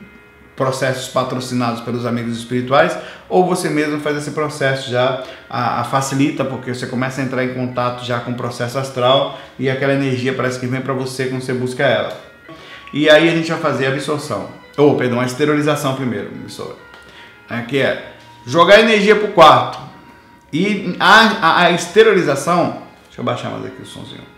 processos 0.55 1.09
patrocinados 1.09 1.81
pelos 1.81 2.07
amigos 2.07 2.39
espirituais, 2.39 2.97
ou 3.29 3.45
você 3.45 3.69
mesmo 3.69 3.99
faz 4.01 4.19
esse 4.19 4.31
processo 4.31 4.89
já, 4.89 5.23
a, 5.51 5.81
a, 5.81 5.85
facilita, 5.85 6.45
porque 6.45 6.73
você 6.73 6.87
começa 6.87 7.21
a 7.21 7.25
entrar 7.25 7.45
em 7.45 7.55
contato 7.55 8.05
já 8.05 8.21
com 8.21 8.31
o 8.31 8.37
processo 8.37 8.79
astral 8.79 9.37
e 9.59 9.69
aquela 9.69 9.95
energia 9.95 10.33
parece 10.33 10.61
que 10.61 10.67
vem 10.67 10.81
para 10.81 10.95
você 10.95 11.27
quando 11.27 11.43
você 11.43 11.53
busca 11.53 11.83
ela. 11.83 12.17
E 12.93 13.11
aí 13.11 13.29
a 13.29 13.33
gente 13.33 13.51
vai 13.51 13.61
fazer 13.61 13.87
a 13.87 13.89
absorção, 13.91 14.49
ou 14.77 14.97
perdão, 14.97 15.21
a 15.21 15.27
esterilização 15.27 15.97
primeiro, 15.97 16.31
é, 17.51 17.61
que 17.63 17.79
é 17.79 18.16
jogar 18.47 18.81
energia 18.81 19.17
para 19.17 19.29
o 19.29 19.33
quarto. 19.33 19.79
E 20.53 20.97
a, 20.99 21.21
a, 21.21 21.63
a 21.65 21.71
esterilização, 21.73 22.83
deixa 23.07 23.21
eu 23.21 23.25
baixar 23.25 23.51
mais 23.51 23.67
aqui 23.67 23.83
o 23.83 23.87
somzinho 23.87 24.37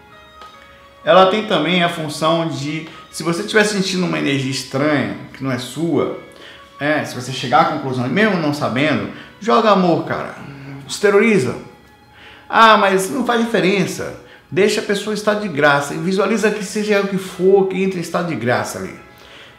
ela 1.09 1.31
tem 1.31 1.47
também 1.47 1.83
a 1.83 1.89
função 1.89 2.49
de, 2.49 2.87
se 3.11 3.23
você 3.23 3.41
estiver 3.41 3.65
sentindo 3.65 4.05
uma 4.05 4.19
energia 4.19 4.51
estranha, 4.51 5.17
que 5.33 5.43
não 5.43 5.51
é 5.51 5.59
sua, 5.59 6.19
é, 6.79 7.03
se 7.03 7.15
você 7.15 7.33
chegar 7.33 7.61
à 7.63 7.65
conclusão, 7.65 8.07
mesmo 8.09 8.37
não 8.37 8.53
sabendo, 8.53 9.11
joga 9.41 9.71
amor, 9.71 10.05
cara. 10.05 10.35
Exterioriza. 10.87 11.57
Ah, 12.47 12.77
mas 12.77 13.09
não 13.11 13.25
faz 13.25 13.43
diferença. 13.43 14.21
Deixa 14.51 14.81
a 14.81 14.85
pessoa 14.85 15.15
estar 15.15 15.35
de 15.35 15.49
graça 15.49 15.95
e 15.95 15.99
visualiza 15.99 16.51
que 16.51 16.63
seja 16.63 17.01
o 17.01 17.09
que 17.09 17.17
for 17.17 17.69
que 17.69 17.83
entre 17.83 17.99
em 17.99 18.03
estado 18.03 18.29
de 18.29 18.37
graça 18.37 18.79
ali. 18.79 18.95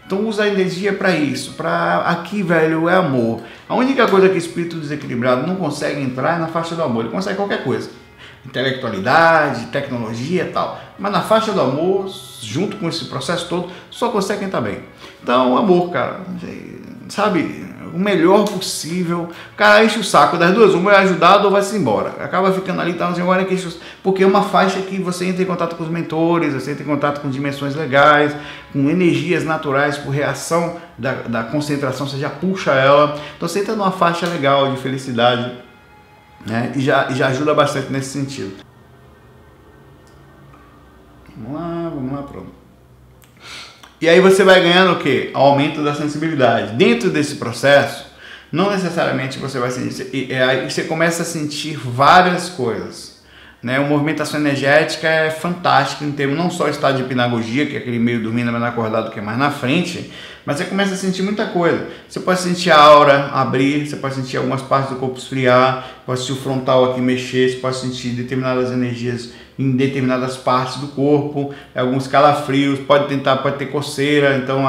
Então 0.09 0.27
usa 0.27 0.41
a 0.41 0.47
energia 0.47 0.91
para 0.91 1.11
isso, 1.11 1.53
para 1.53 1.99
aqui, 1.99 2.41
velho, 2.41 2.89
é 2.89 2.95
amor. 2.95 3.43
A 3.67 3.75
única 3.75 4.07
coisa 4.07 4.27
que 4.27 4.33
o 4.33 4.37
espírito 4.39 4.77
desequilibrado 4.77 5.45
não 5.45 5.55
consegue 5.55 6.01
entrar 6.01 6.37
é 6.37 6.39
na 6.39 6.47
faixa 6.47 6.73
do 6.73 6.81
amor. 6.81 7.05
Ele 7.05 7.13
consegue 7.13 7.37
qualquer 7.37 7.63
coisa 7.63 7.91
intelectualidade, 8.43 9.67
tecnologia 9.67 10.45
e 10.45 10.51
tal. 10.51 10.81
Mas 10.97 11.11
na 11.11 11.21
faixa 11.21 11.51
do 11.51 11.61
amor, 11.61 12.09
junto 12.41 12.77
com 12.77 12.89
esse 12.89 13.05
processo 13.05 13.47
todo, 13.47 13.71
só 13.91 14.09
consegue 14.09 14.39
quem 14.39 14.47
está 14.47 14.59
bem. 14.59 14.79
Então, 15.21 15.55
amor, 15.55 15.91
cara, 15.91 16.21
sabe, 17.07 17.68
o 17.93 17.99
melhor 17.99 18.45
possível. 18.45 19.29
O 19.53 19.55
cara 19.55 19.83
enche 19.83 19.99
o 19.99 20.03
saco 20.03 20.37
das 20.37 20.53
duas, 20.53 20.73
uma 20.73 20.93
é 20.93 20.97
ajudado 20.97 21.45
ou 21.45 21.51
vai-se 21.51 21.75
embora. 21.75 22.15
Acaba 22.19 22.51
ficando 22.51 22.81
ali, 22.81 22.93
tá, 22.93 23.07
agora 23.07 23.45
que 23.45 23.57
porque 24.03 24.23
é 24.23 24.27
uma 24.27 24.43
faixa 24.43 24.79
que 24.81 25.01
você 25.01 25.25
entra 25.25 25.43
em 25.43 25.45
contato 25.45 25.75
com 25.75 25.83
os 25.83 25.89
mentores, 25.89 26.53
você 26.53 26.71
entra 26.71 26.83
em 26.83 26.87
contato 26.87 27.21
com 27.21 27.29
dimensões 27.29 27.75
legais, 27.75 28.35
com 28.71 28.89
energias 28.89 29.43
naturais 29.43 29.97
por 29.97 30.11
reação 30.11 30.77
da, 30.97 31.13
da 31.13 31.43
concentração, 31.43 32.07
você 32.07 32.17
já 32.17 32.29
puxa 32.29 32.71
ela. 32.71 33.19
Então 33.37 33.47
você 33.47 33.59
entra 33.59 33.75
numa 33.75 33.91
faixa 33.91 34.27
legal 34.27 34.71
de 34.71 34.77
felicidade 34.77 35.69
né? 36.45 36.71
E 36.75 36.81
já, 36.81 37.09
e 37.09 37.15
já 37.15 37.27
ajuda 37.27 37.53
bastante 37.53 37.91
nesse 37.91 38.09
sentido. 38.09 38.63
Vamos 41.35 41.59
lá, 41.59 41.89
vamos 41.89 42.13
lá, 42.13 42.23
pronto. 42.23 42.58
E 44.01 44.07
aí 44.07 44.21
você 44.21 44.43
vai 44.43 44.61
ganhando 44.61 44.93
o 44.93 44.99
que? 44.99 45.29
Aumento 45.33 45.83
da 45.83 45.93
sensibilidade. 45.93 46.73
Dentro 46.75 47.09
desse 47.09 47.35
processo, 47.35 48.05
não 48.51 48.71
necessariamente 48.71 49.37
você 49.39 49.59
vai 49.59 49.71
sentir. 49.71 50.33
Aí 50.33 50.69
você 50.69 50.83
começa 50.83 51.23
a 51.23 51.25
sentir 51.25 51.77
várias 51.77 52.49
coisas. 52.49 53.19
Né? 53.61 53.77
A 53.77 53.81
movimentação 53.81 54.39
energética 54.39 55.07
é 55.07 55.29
fantástica 55.29 56.05
em 56.05 56.13
termos 56.13 56.37
não 56.37 56.49
só 56.49 56.63
do 56.63 56.69
estado 56.69 56.97
de 56.97 57.03
hipnagogia, 57.03 57.65
que 57.65 57.75
é 57.75 57.79
aquele 57.79 57.99
meio 57.99 58.23
dormindo, 58.23 58.51
mas 58.51 58.63
acordado 58.63 59.11
que 59.11 59.19
é 59.19 59.21
mais 59.21 59.37
na 59.37 59.51
frente, 59.51 60.13
mas 60.45 60.57
você 60.57 60.65
começa 60.65 60.93
a 60.93 60.97
sentir 60.97 61.21
muita 61.23 61.47
coisa. 61.47 61.87
Você 62.07 62.21
pode 62.21 62.39
sentir 62.39 62.71
a 62.71 62.77
aura 62.77 63.29
abrir, 63.33 63.85
você 63.85 63.97
pode 63.97 64.15
sentir 64.15 64.37
algumas 64.37 64.61
partes 64.61 64.91
do 64.91 64.95
corpo 64.95 65.17
esfriar, 65.17 65.85
pode 66.05 66.21
sentir 66.21 66.31
o 66.31 66.35
frontal 66.37 66.91
aqui 66.91 67.01
mexer, 67.01 67.49
você 67.49 67.57
pode 67.57 67.75
sentir 67.75 68.09
determinadas 68.11 68.71
energias 68.71 69.31
em 69.59 69.71
determinadas 69.71 70.37
partes 70.37 70.77
do 70.77 70.87
corpo, 70.87 71.53
alguns 71.75 72.07
calafrios, 72.07 72.79
pode 72.79 73.09
tentar, 73.09 73.37
pode 73.37 73.57
ter 73.57 73.65
coceira, 73.65 74.37
então 74.37 74.63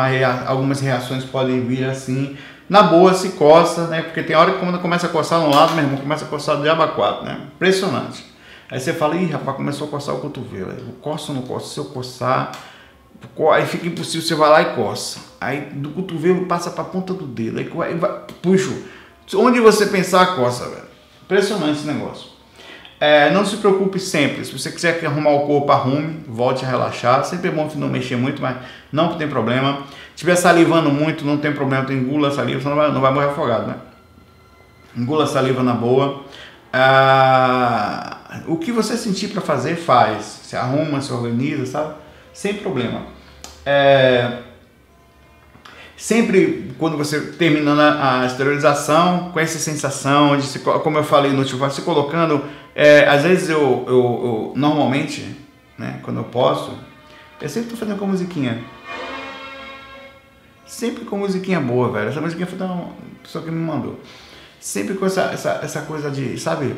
algumas 0.46 0.80
reações 0.80 1.22
podem 1.22 1.64
vir 1.64 1.84
assim. 1.84 2.36
Na 2.68 2.82
boa 2.82 3.14
se 3.14 3.30
coça, 3.30 3.86
né? 3.86 4.02
Porque 4.02 4.20
tem 4.20 4.34
hora 4.34 4.52
que 4.52 4.58
quando 4.58 4.80
começa 4.80 5.06
a 5.06 5.10
coçar 5.10 5.38
no 5.40 5.48
lado, 5.48 5.74
meu 5.74 5.84
irmão, 5.84 6.00
começa 6.00 6.24
a 6.24 6.28
coçar 6.28 6.56
do 6.56 6.62
diabo 6.62 6.82
né? 7.22 7.40
Impressionante. 7.54 8.24
Aí 8.68 8.80
você 8.80 8.92
fala, 8.92 9.14
ih, 9.14 9.26
rapaz, 9.26 9.56
começou 9.56 9.86
a 9.86 9.90
coçar 9.90 10.14
o 10.14 10.18
cotovelo. 10.18 10.72
Eu 10.72 10.94
coço 11.00 11.30
ou 11.30 11.38
não 11.38 11.46
coço? 11.46 11.72
Se 11.72 11.78
eu 11.78 11.84
coçar, 11.86 12.50
Aí 13.52 13.66
fica 13.66 13.86
impossível, 13.86 14.26
você 14.26 14.34
vai 14.34 14.48
lá 14.48 14.62
e 14.62 14.74
coça. 14.74 15.20
Aí 15.40 15.60
do 15.72 15.90
cotovelo 15.90 16.46
passa 16.46 16.70
para 16.70 16.82
a 16.82 16.86
ponta 16.86 17.12
do 17.12 17.26
dedo. 17.26 17.58
Aí 17.58 17.94
vai, 17.94 18.20
puxa. 18.42 18.72
Onde 19.34 19.60
você 19.60 19.86
pensar, 19.86 20.36
coça, 20.36 20.68
velho. 20.68 20.88
Impressionante 21.24 21.78
esse 21.78 21.86
negócio. 21.86 22.29
É, 23.00 23.30
não 23.30 23.46
se 23.46 23.56
preocupe 23.56 23.98
sempre. 23.98 24.44
Se 24.44 24.52
você 24.52 24.70
quiser 24.70 25.04
arrumar 25.04 25.30
o 25.30 25.46
corpo, 25.46 25.72
arrume, 25.72 26.20
volte 26.28 26.64
a 26.64 26.68
relaxar. 26.68 27.24
Sempre 27.24 27.48
é 27.48 27.50
bom 27.50 27.68
não 27.76 27.88
mexer 27.88 28.16
muito, 28.16 28.42
mas 28.42 28.56
não 28.92 29.16
tem 29.16 29.26
problema. 29.26 29.78
Se 30.10 30.16
estiver 30.16 30.36
salivando 30.36 30.90
muito, 30.90 31.24
não 31.24 31.38
tem 31.38 31.52
problema. 31.52 31.86
Tem 31.86 31.96
engula 31.96 32.28
a 32.28 32.30
saliva, 32.30 32.60
você 32.60 32.68
não 32.68 32.76
vai, 32.76 32.92
não 32.92 33.00
vai 33.00 33.12
morrer 33.12 33.28
afogado, 33.28 33.68
né? 33.68 33.76
Engula 34.94 35.24
a 35.24 35.26
saliva 35.26 35.62
na 35.62 35.72
boa. 35.72 36.24
Ah, 36.72 38.18
o 38.46 38.58
que 38.58 38.70
você 38.70 38.96
sentir 38.96 39.28
para 39.28 39.40
fazer, 39.40 39.76
faz. 39.76 40.40
Se 40.42 40.54
arruma, 40.54 41.00
se 41.00 41.10
organiza, 41.12 41.64
sabe? 41.64 41.94
sem 42.32 42.54
problema. 42.54 43.02
É, 43.64 44.38
sempre 46.00 46.72
quando 46.78 46.96
você 46.96 47.20
terminando 47.20 47.78
a, 47.78 48.24
esterilização, 48.24 49.30
com 49.32 49.38
essa 49.38 49.58
sensação 49.58 50.34
de, 50.34 50.44
se, 50.44 50.58
como 50.58 50.96
eu 50.96 51.04
falei 51.04 51.30
no 51.30 51.40
último, 51.40 51.70
se 51.70 51.82
colocando, 51.82 52.42
é, 52.74 53.06
às 53.06 53.22
vezes 53.22 53.50
eu, 53.50 53.84
eu, 53.86 53.94
eu, 53.94 54.52
normalmente, 54.56 55.36
né, 55.76 56.00
quando 56.02 56.16
eu 56.16 56.24
posso, 56.24 56.72
eu 57.38 57.48
sempre 57.50 57.68
estou 57.68 57.78
fazendo 57.78 57.98
com 57.98 58.06
musiquinha. 58.06 58.64
Sempre 60.66 61.04
com 61.04 61.18
musiquinha 61.18 61.60
boa, 61.60 61.90
velho. 61.90 62.08
Essa 62.08 62.20
musiquinha 62.20 62.46
foi 62.46 62.58
uma 62.58 62.92
pessoa 63.22 63.44
que 63.44 63.50
me 63.50 63.60
mandou. 63.60 64.00
Sempre 64.58 64.94
com 64.94 65.04
essa, 65.04 65.24
essa, 65.24 65.60
essa 65.62 65.82
coisa 65.82 66.10
de, 66.10 66.38
sabe, 66.40 66.76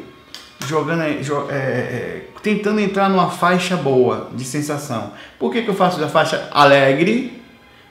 jogando, 0.67 1.03
é, 1.03 1.13
é, 1.55 2.29
tentando 2.43 2.81
entrar 2.81 3.09
numa 3.09 3.31
faixa 3.31 3.77
boa 3.77 4.31
de 4.35 4.45
sensação. 4.45 5.13
Por 5.39 5.53
que, 5.53 5.63
que 5.63 5.69
eu 5.69 5.75
faço 5.75 6.01
da 6.01 6.09
faixa 6.09 6.49
alegre 6.51 7.41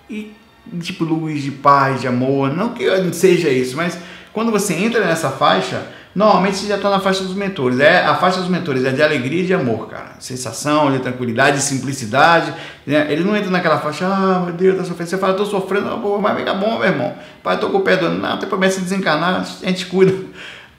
e 0.09 0.40
tipo 0.81 1.03
luz 1.03 1.41
de 1.41 1.51
paz, 1.51 2.01
de 2.01 2.07
amor? 2.07 2.55
Não 2.55 2.69
que 2.69 2.85
seja 3.13 3.49
isso, 3.49 3.75
mas 3.75 3.97
quando 4.33 4.51
você 4.51 4.73
entra 4.73 5.05
nessa 5.05 5.29
faixa, 5.29 5.85
normalmente 6.15 6.57
você 6.57 6.67
já 6.67 6.75
está 6.75 6.89
na 6.89 6.99
faixa 6.99 7.23
dos 7.23 7.33
mentores. 7.33 7.79
É, 7.79 8.05
a 8.05 8.15
faixa 8.15 8.39
dos 8.39 8.49
mentores 8.49 8.85
é 8.85 8.91
de 8.91 9.01
alegria 9.03 9.43
e 9.43 9.45
de 9.45 9.53
amor, 9.53 9.87
cara. 9.87 10.15
Sensação, 10.19 10.91
de 10.91 10.99
tranquilidade, 10.99 11.57
de 11.57 11.63
simplicidade. 11.63 12.53
Né? 12.85 13.11
Ele 13.11 13.23
não 13.23 13.35
entra 13.35 13.49
naquela 13.49 13.79
faixa, 13.79 14.05
ah, 14.05 14.43
meu 14.45 14.53
Deus, 14.53 14.77
tá 14.77 14.83
sofrendo. 14.85 15.09
Você 15.09 15.17
fala, 15.17 15.33
tô 15.33 15.45
sofrendo, 15.45 15.97
mas 16.21 16.37
fica 16.37 16.53
bom, 16.53 16.79
meu 16.79 16.87
irmão. 16.87 17.13
Pai, 17.43 17.59
tô 17.59 17.69
com 17.69 17.79
o 17.79 17.81
pé 17.81 17.97
do. 17.97 18.09
Não, 18.09 18.37
tem 18.37 18.47
problema 18.47 18.71
se 18.71 18.81
desencanar, 18.81 19.41
a 19.41 19.65
gente 19.67 19.87
cuida. 19.87 20.13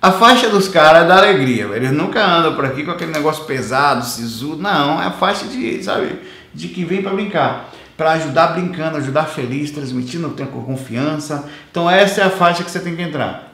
A 0.03 0.11
faixa 0.11 0.49
dos 0.49 0.67
caras 0.67 1.05
é 1.05 1.07
da 1.07 1.17
alegria, 1.17 1.67
eles 1.77 1.93
nunca 1.93 2.27
andam 2.27 2.57
por 2.57 2.65
aqui 2.65 2.83
com 2.83 2.91
aquele 2.91 3.13
negócio 3.13 3.45
pesado, 3.45 4.05
sisudo, 4.05 4.61
não, 4.61 5.01
é 5.01 5.07
a 5.07 5.13
faixa 5.13 5.47
de, 5.47 5.81
sabe, 5.81 6.19
de 6.53 6.67
que 6.67 6.85
vem 6.85 7.01
para 7.01 7.13
brincar, 7.13 7.72
para 7.97 8.13
ajudar 8.13 8.49
brincando, 8.49 8.97
ajudar 8.97 9.25
feliz, 9.25 9.71
transmitindo 9.71 10.31
com 10.31 10.65
confiança. 10.65 11.49
Então 11.71 11.89
essa 11.89 12.23
é 12.23 12.25
a 12.25 12.31
faixa 12.31 12.65
que 12.65 12.71
você 12.71 12.81
tem 12.81 12.97
que 12.97 13.03
entrar. 13.03 13.53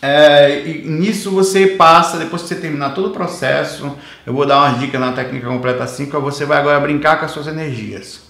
É, 0.00 0.62
nisso 0.84 1.30
você 1.30 1.68
passa, 1.68 2.18
depois 2.18 2.42
que 2.42 2.48
você 2.48 2.54
terminar 2.54 2.94
todo 2.94 3.08
o 3.08 3.10
processo, 3.10 3.96
eu 4.24 4.32
vou 4.32 4.46
dar 4.46 4.58
umas 4.58 4.78
dicas 4.78 5.00
na 5.00 5.12
técnica 5.12 5.48
completa 5.48 5.86
5, 5.86 6.20
você 6.20 6.44
vai 6.44 6.58
agora 6.58 6.78
brincar 6.78 7.18
com 7.18 7.24
as 7.24 7.32
suas 7.32 7.48
energias. 7.48 8.20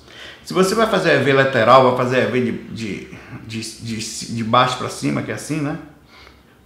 Se 0.44 0.54
você 0.54 0.74
vai 0.74 0.86
fazer 0.86 1.12
EV 1.16 1.34
lateral, 1.34 1.90
vai 1.90 1.96
fazer 2.06 2.22
EV 2.22 2.40
de, 2.40 2.52
de, 2.52 3.08
de, 3.46 3.60
de, 3.82 4.34
de 4.34 4.44
baixo 4.44 4.78
para 4.78 4.88
cima, 4.88 5.20
que 5.20 5.30
é 5.30 5.34
assim, 5.34 5.60
né? 5.60 5.76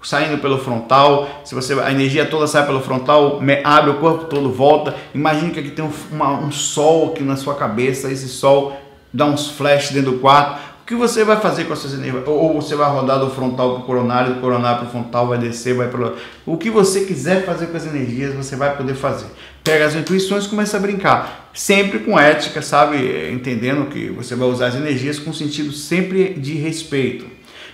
Saindo 0.03 0.39
pelo 0.39 0.59
frontal, 0.59 1.29
se 1.45 1.55
você 1.55 1.75
a 1.81 1.91
energia 1.91 2.27
toda 2.27 2.47
sai 2.47 2.67
pelo 2.67 2.81
frontal, 2.81 3.41
abre 3.65 3.91
o 3.91 3.95
corpo 3.95 4.25
todo, 4.25 4.51
volta. 4.51 4.95
Imagine 5.15 5.53
que 5.53 5.61
aqui 5.61 5.71
tem 5.71 5.85
um, 5.85 5.93
uma, 6.11 6.31
um 6.41 6.51
sol 6.51 7.13
aqui 7.13 7.23
na 7.23 7.37
sua 7.37 7.55
cabeça, 7.55 8.11
esse 8.11 8.29
sol 8.29 8.77
dá 9.13 9.27
uns 9.27 9.49
flash 9.49 9.91
dentro 9.91 10.13
do 10.13 10.19
quarto. 10.19 10.73
O 10.83 10.85
que 10.85 10.97
você 10.97 11.25
vai 11.25 11.37
fazer 11.37 11.65
com 11.65 11.73
essas 11.73 11.95
energias? 11.95 12.27
Ou 12.27 12.61
você 12.61 12.75
vai 12.75 12.91
rodar 12.91 13.21
do 13.21 13.31
frontal 13.31 13.75
para 13.75 13.83
o 13.83 13.87
coronário, 13.87 14.35
do 14.35 14.41
coronário 14.41 14.81
para 14.81 14.89
o 14.89 14.91
frontal, 14.91 15.29
vai 15.29 15.39
descer, 15.39 15.75
vai 15.75 15.89
para 15.89 16.15
o 16.45 16.57
que 16.57 16.71
você 16.71 17.05
quiser 17.05 17.47
fazer 17.47 17.69
com 17.69 17.77
as 17.77 17.87
energias, 17.87 18.35
você 18.35 18.57
vai 18.57 18.77
poder 18.77 18.95
fazer. 18.95 19.27
Pega 19.63 19.87
as 19.87 19.95
intuições 19.95 20.49
começa 20.49 20.77
a 20.77 20.81
brincar, 20.81 21.51
sempre 21.55 22.01
com 22.01 22.19
ética, 22.19 22.61
sabe, 22.61 23.31
entendendo 23.33 23.87
que 23.87 24.09
você 24.09 24.35
vai 24.35 24.49
usar 24.49 24.67
as 24.67 24.75
energias 24.75 25.21
com 25.21 25.33
sentido 25.33 25.73
sempre 25.73 26.35
de 26.35 26.55
respeito 26.55 27.32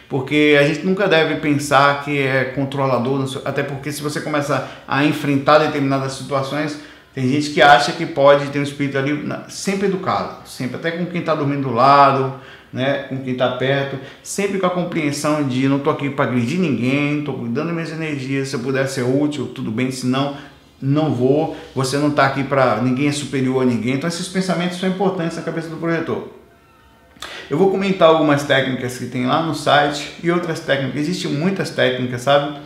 porque 0.09 0.56
a 0.59 0.66
gente 0.66 0.84
nunca 0.86 1.06
deve 1.06 1.36
pensar 1.36 2.02
que 2.04 2.18
é 2.18 2.44
controlador, 2.44 3.40
até 3.44 3.62
porque 3.62 3.92
se 3.92 4.02
você 4.02 4.20
começa 4.20 4.68
a 4.86 5.04
enfrentar 5.04 5.59
determinadas 5.59 6.12
situações, 6.12 6.80
tem 7.14 7.28
gente 7.28 7.50
que 7.50 7.61
acha 7.61 7.92
que 7.92 8.06
pode 8.06 8.46
ter 8.46 8.59
um 8.59 8.62
espírito 8.62 8.96
ali 8.96 9.28
sempre 9.48 9.88
educado, 9.88 10.48
sempre 10.48 10.76
até 10.76 10.92
com 10.92 11.04
quem 11.06 11.20
está 11.20 11.34
dormindo 11.34 11.68
do 11.68 11.74
lado, 11.74 12.34
né, 12.72 13.04
com 13.09 13.18
quem 13.18 13.32
está 13.32 13.52
perto, 13.52 13.98
sempre 14.22 14.59
com 14.59 14.66
a 14.66 14.70
compreensão 14.70 15.42
de 15.46 15.68
não 15.68 15.78
estou 15.78 15.92
aqui 15.92 16.09
para 16.09 16.26
agredir 16.26 16.59
ninguém, 16.59 17.18
estou 17.18 17.34
cuidando 17.34 17.72
minhas 17.72 17.90
energias, 17.90 18.48
se 18.48 18.54
eu 18.56 18.61
puder 18.61 18.86
ser 18.88 19.02
útil, 19.02 19.48
tudo 19.48 19.70
bem, 19.70 19.90
se 19.90 20.06
não, 20.06 20.36
não 20.80 21.14
vou, 21.14 21.56
você 21.74 21.98
não 21.98 22.09
está 22.09 22.26
aqui 22.26 22.44
para 22.44 22.80
ninguém 22.80 23.09
é 23.09 23.12
superior 23.12 23.62
a 23.62 23.66
ninguém, 23.66 23.94
então 23.94 24.09
esses 24.09 24.28
pensamentos 24.28 24.78
são 24.78 24.88
importantes 24.88 25.36
na 25.36 25.42
cabeça 25.42 25.68
do 25.68 25.76
projetor. 25.76 26.38
Eu 27.51 27.57
vou 27.57 27.70
comentar 27.70 28.09
algumas 28.09 28.42
técnicas 28.44 28.99
que 28.99 29.07
tem 29.07 29.26
lá 29.26 29.42
no 29.42 29.55
site 29.55 30.12
e 30.22 30.30
outras 30.30 30.61
técnicas. 30.61 31.01
Existem 31.01 31.30
muitas 31.30 31.70
técnicas, 31.70 32.20
sabe? 32.20 32.59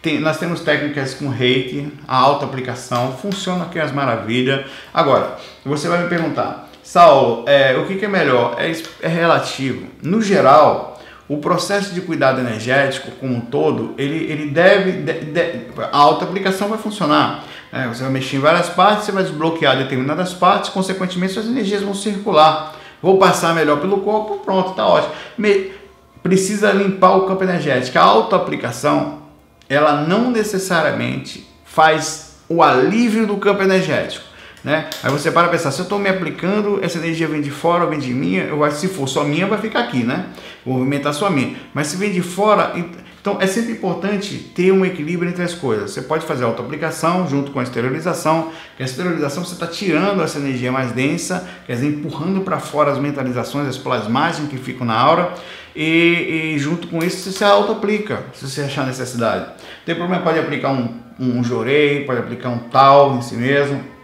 Tem, 0.00 0.18
nós 0.18 0.38
temos 0.38 0.60
técnicas 0.60 1.12
com 1.12 1.28
reiki, 1.28 1.92
a 2.08 2.16
alta 2.16 2.46
aplicação, 2.46 3.18
funciona 3.20 3.64
aqui 3.64 3.78
as 3.78 3.92
maravilhas. 3.92 4.64
Agora, 4.94 5.36
você 5.62 5.88
vai 5.88 6.02
me 6.02 6.08
perguntar, 6.08 6.70
Saulo, 6.82 7.44
é, 7.46 7.76
o 7.76 7.86
que, 7.86 7.96
que 7.96 8.06
é 8.06 8.08
melhor? 8.08 8.56
É, 8.58 8.72
é 9.02 9.08
relativo. 9.08 9.86
No 10.02 10.22
geral, 10.22 10.98
o 11.28 11.36
processo 11.36 11.92
de 11.92 12.00
cuidado 12.00 12.40
energético 12.40 13.10
como 13.20 13.36
um 13.36 13.40
todo, 13.42 13.94
ele, 13.98 14.24
ele 14.32 14.46
deve, 14.50 14.92
de, 15.02 15.12
de, 15.12 15.66
a 15.92 15.96
alta 15.98 16.24
aplicação 16.24 16.68
vai 16.68 16.78
funcionar. 16.78 17.44
É, 17.70 17.86
você 17.86 18.02
vai 18.02 18.10
mexer 18.10 18.38
em 18.38 18.40
várias 18.40 18.70
partes, 18.70 19.04
você 19.04 19.12
vai 19.12 19.22
desbloquear 19.22 19.76
determinadas 19.76 20.32
partes, 20.32 20.70
consequentemente 20.70 21.34
suas 21.34 21.46
energias 21.46 21.82
vão 21.82 21.94
circular. 21.94 22.79
Vou 23.02 23.18
passar 23.18 23.54
melhor 23.54 23.80
pelo 23.80 23.98
corpo, 24.00 24.38
pronto, 24.44 24.72
tá 24.72 24.86
ótimo. 24.86 25.14
Me, 25.38 25.72
precisa 26.22 26.72
limpar 26.72 27.16
o 27.16 27.26
campo 27.26 27.42
energético. 27.44 27.98
A 27.98 28.02
autoaplicação, 28.02 29.20
ela 29.68 30.02
não 30.02 30.30
necessariamente 30.30 31.46
faz 31.64 32.36
o 32.48 32.62
alívio 32.62 33.26
do 33.26 33.36
campo 33.36 33.62
energético. 33.62 34.24
Né? 34.62 34.90
Aí 35.02 35.10
você 35.10 35.30
para 35.30 35.48
pensar, 35.48 35.70
se 35.70 35.80
eu 35.80 35.84
estou 35.84 35.98
me 35.98 36.10
aplicando, 36.10 36.80
essa 36.82 36.98
energia 36.98 37.26
vem 37.26 37.40
de 37.40 37.50
fora 37.50 37.84
ou 37.84 37.90
vem 37.90 37.98
de 37.98 38.12
mim, 38.12 38.34
eu 38.34 38.62
acho 38.62 38.74
que 38.74 38.80
se 38.82 38.88
for 38.88 39.08
só 39.08 39.24
minha, 39.24 39.46
vai 39.46 39.58
ficar 39.58 39.80
aqui, 39.80 40.04
né? 40.04 40.26
Vou 40.66 40.74
movimentar 40.74 41.14
só 41.14 41.30
minha. 41.30 41.56
Mas 41.72 41.86
se 41.86 41.96
vem 41.96 42.12
de 42.12 42.20
fora, 42.20 42.74
então 43.20 43.36
é 43.40 43.46
sempre 43.46 43.72
importante 43.72 44.36
ter 44.54 44.72
um 44.72 44.84
equilíbrio 44.84 45.30
entre 45.30 45.42
as 45.42 45.52
coisas. 45.52 45.90
Você 45.90 46.02
pode 46.02 46.24
fazer 46.24 46.44
auto-aplicação 46.44 47.28
junto 47.28 47.50
com 47.50 47.60
a 47.60 47.62
esterilização, 47.62 48.50
que 48.76 48.82
a 48.82 48.86
esterilização 48.86 49.44
você 49.44 49.52
está 49.54 49.66
tirando 49.66 50.22
essa 50.22 50.38
energia 50.38 50.72
mais 50.72 50.92
densa, 50.92 51.48
quer 51.66 51.74
dizer, 51.74 51.88
empurrando 51.88 52.40
para 52.40 52.58
fora 52.58 52.90
as 52.90 52.98
mentalizações, 52.98 53.68
as 53.68 53.76
plasmagens 53.76 54.48
que 54.48 54.56
ficam 54.56 54.86
na 54.86 54.98
aura, 54.98 55.34
e, 55.76 56.54
e 56.54 56.58
junto 56.58 56.88
com 56.88 56.98
isso 56.98 57.30
você 57.30 57.44
auto-aplica, 57.44 58.24
se 58.32 58.48
você 58.48 58.62
achar 58.62 58.86
necessidade. 58.86 59.52
Tem 59.84 59.94
problema, 59.94 60.22
pode 60.22 60.38
aplicar 60.38 60.72
um, 60.72 60.94
um 61.18 61.44
jorei, 61.44 62.04
pode 62.04 62.20
aplicar 62.20 62.48
um 62.48 62.58
tal 62.58 63.16
em 63.16 63.22
si 63.22 63.34
mesmo 63.36 63.99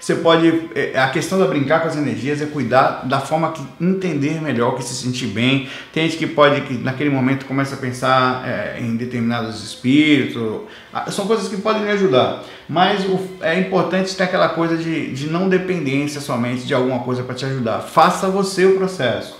você 0.00 0.14
pode. 0.14 0.70
É, 0.74 0.98
a 0.98 1.08
questão 1.10 1.38
da 1.38 1.46
brincar 1.46 1.80
com 1.80 1.88
as 1.88 1.96
energias 1.96 2.40
é 2.40 2.46
cuidar 2.46 3.06
da 3.06 3.20
forma 3.20 3.52
que 3.52 3.62
entender 3.80 4.40
melhor, 4.40 4.76
que 4.76 4.84
se 4.84 4.94
sentir 4.94 5.26
bem. 5.26 5.68
Tem 5.92 6.08
gente 6.08 6.18
que 6.18 6.26
pode, 6.26 6.60
que 6.62 6.74
naquele 6.74 7.10
momento 7.10 7.46
começa 7.46 7.74
a 7.74 7.78
pensar 7.78 8.46
é, 8.46 8.78
em 8.80 8.96
determinados 8.96 9.62
espíritos. 9.62 10.62
Ah, 10.92 11.10
são 11.10 11.26
coisas 11.26 11.48
que 11.48 11.56
podem 11.56 11.82
me 11.82 11.90
ajudar. 11.90 12.44
Mas 12.68 13.04
o, 13.04 13.20
é 13.40 13.58
importante 13.58 14.14
ter 14.14 14.24
aquela 14.24 14.50
coisa 14.50 14.76
de, 14.76 15.12
de 15.12 15.26
não 15.26 15.48
dependência 15.48 16.20
somente 16.20 16.66
de 16.66 16.74
alguma 16.74 17.00
coisa 17.00 17.22
para 17.22 17.34
te 17.34 17.44
ajudar. 17.44 17.80
Faça 17.80 18.28
você 18.28 18.66
o 18.66 18.76
processo. 18.76 19.36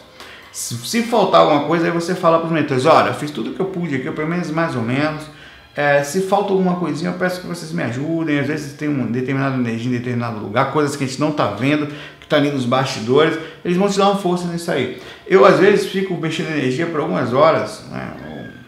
Se, 0.51 0.75
se 0.77 1.03
faltar 1.03 1.43
alguma 1.43 1.65
coisa, 1.65 1.87
aí 1.87 1.93
você 1.93 2.15
fala 2.15 2.39
para 2.39 2.47
os 2.47 2.53
mentores: 2.53 2.85
olha, 2.85 3.09
eu 3.09 3.15
fiz 3.15 3.31
tudo 3.31 3.53
que 3.53 3.61
eu 3.61 3.67
pude 3.67 3.95
aqui, 3.95 4.11
pelo 4.11 4.29
menos 4.29 4.51
mais 4.51 4.75
ou 4.75 4.83
menos 4.83 5.38
é, 5.79 6.03
se 6.03 6.23
falta 6.23 6.53
alguma 6.53 6.75
coisinha, 6.75 7.13
eu 7.13 7.17
peço 7.17 7.41
que 7.41 7.47
vocês 7.47 7.71
me 7.71 7.85
ajudem. 7.85 8.41
Às 8.41 8.49
vezes 8.49 8.73
tem 8.73 8.89
uma 8.89 9.07
determinada 9.07 9.55
energia 9.55 9.89
em 9.89 9.97
determinado 9.97 10.41
lugar, 10.41 10.73
coisas 10.73 10.97
que 10.97 11.05
a 11.05 11.07
gente 11.07 11.21
não 11.21 11.29
está 11.29 11.53
vendo, 11.53 11.87
que 12.19 12.27
está 12.27 12.37
ali 12.37 12.51
nos 12.51 12.65
bastidores. 12.65 13.39
Eles 13.65 13.77
vão 13.77 13.89
te 13.89 13.97
dar 13.97 14.07
uma 14.11 14.17
força 14.17 14.49
nisso 14.49 14.73
aí. 14.73 15.01
Eu, 15.25 15.45
às 15.45 15.61
vezes, 15.61 15.87
fico 15.87 16.17
mexendo 16.17 16.49
energia 16.49 16.85
por 16.87 16.99
algumas 16.99 17.33
horas, 17.33 17.85
né, 17.93 18.13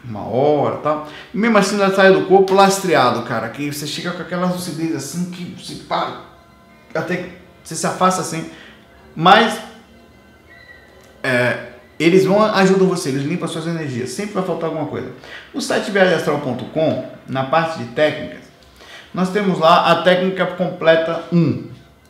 uma 0.04 0.22
hora 0.22 0.76
tal. 0.76 1.08
E 1.34 1.36
mesmo 1.36 1.58
assim, 1.58 1.82
ela 1.82 1.92
sai 1.92 2.12
do 2.12 2.26
corpo 2.26 2.54
lastreado, 2.54 3.22
cara. 3.22 3.48
Que 3.48 3.72
você 3.72 3.88
chega 3.88 4.12
com 4.12 4.22
aquela 4.22 4.46
lucidez 4.46 4.94
assim, 4.94 5.32
que 5.32 5.60
você 5.60 5.82
para, 5.88 6.20
até 6.94 7.16
que 7.16 7.30
você 7.64 7.74
se 7.74 7.86
afasta 7.88 8.20
assim. 8.20 8.48
Mas, 9.16 9.58
é, 11.24 11.69
eles 12.00 12.24
vão 12.24 12.42
ajudam 12.42 12.88
você, 12.88 13.10
eles 13.10 13.24
limpam 13.24 13.46
suas 13.46 13.66
energias. 13.66 14.10
Sempre 14.10 14.32
vai 14.32 14.42
faltar 14.42 14.70
alguma 14.70 14.86
coisa. 14.86 15.08
No 15.52 15.60
site 15.60 15.90
viagemastral.com, 15.90 17.04
na 17.28 17.44
parte 17.44 17.78
de 17.78 17.84
técnicas, 17.90 18.40
nós 19.12 19.30
temos 19.30 19.58
lá 19.58 19.90
a 19.90 20.02
técnica 20.02 20.46
completa 20.46 21.24
1. 21.30 21.68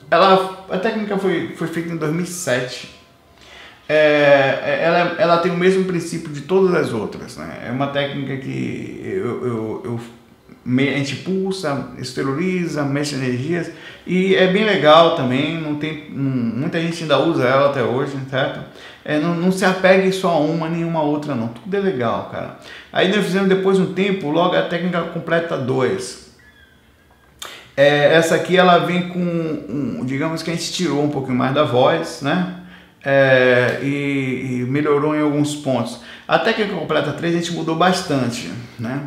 Ela, 0.09 0.65
a 0.71 0.79
técnica 0.79 1.19
foi, 1.19 1.55
foi 1.57 1.67
feita 1.67 1.93
em 1.93 1.97
2007. 1.97 3.01
É, 3.89 4.61
é, 4.65 4.81
ela, 4.85 4.99
ela 5.19 5.39
tem 5.39 5.51
o 5.51 5.57
mesmo 5.57 5.85
princípio 5.85 6.31
de 6.33 6.43
todas 6.43 6.73
as 6.75 6.93
outras. 6.93 7.37
Né? 7.37 7.65
É 7.67 7.73
uma 7.73 7.89
técnica 7.89 8.37
que 8.37 9.01
eu, 9.05 9.45
eu, 9.45 9.83
eu 9.85 10.01
a 10.67 10.99
gente 10.99 11.17
pulsa, 11.17 11.89
esteriliza, 11.99 12.85
mexe 12.85 13.15
energias 13.15 13.71
e 14.07 14.35
é 14.37 14.47
bem 14.47 14.65
legal 14.65 15.17
também. 15.17 15.61
Não 15.61 15.75
tem, 15.77 16.11
muita 16.11 16.81
gente 16.81 17.03
ainda 17.03 17.19
usa 17.19 17.45
ela 17.45 17.71
até 17.71 17.83
hoje, 17.83 18.13
certo? 18.29 18.61
É, 19.05 19.19
não, 19.19 19.35
não, 19.35 19.51
se 19.51 19.65
apegue 19.65 20.13
só 20.13 20.29
a 20.31 20.39
uma 20.39 20.69
nem 20.69 20.85
uma 20.85 21.03
outra 21.03 21.35
não, 21.35 21.49
tudo 21.49 21.75
é 21.75 21.81
legal, 21.81 22.29
cara. 22.31 22.59
Aí 22.93 23.09
nós 23.09 23.25
fizemos 23.25 23.49
depois 23.49 23.79
um 23.79 23.95
tempo, 23.95 24.31
logo 24.31 24.55
a 24.55 24.63
técnica 24.63 25.01
completa 25.03 25.57
2. 25.57 26.31
É, 27.77 28.15
essa 28.15 28.35
aqui 28.35 28.59
ela 28.59 28.79
vem 28.79 29.09
com, 29.09 29.19
um, 29.19 30.05
digamos 30.05 30.43
que 30.43 30.51
a 30.51 30.55
gente 30.55 30.71
tirou 30.73 31.03
um 31.03 31.09
pouquinho 31.09 31.37
mais 31.37 31.55
da 31.55 31.65
voz, 31.65 32.21
né? 32.21 32.57
É, 33.03 33.79
e, 33.83 33.87
e, 34.61 34.65
melhorou 34.69 35.17
em 35.17 35.23
alguns 35.23 35.57
pontos. 35.57 36.01
A 36.29 36.39
técnica 36.39 36.75
completa 36.75 37.13
3 37.13 37.35
a 37.35 37.39
gente 37.39 37.53
mudou 37.53 37.77
bastante, 37.77 38.51
né? 38.79 39.01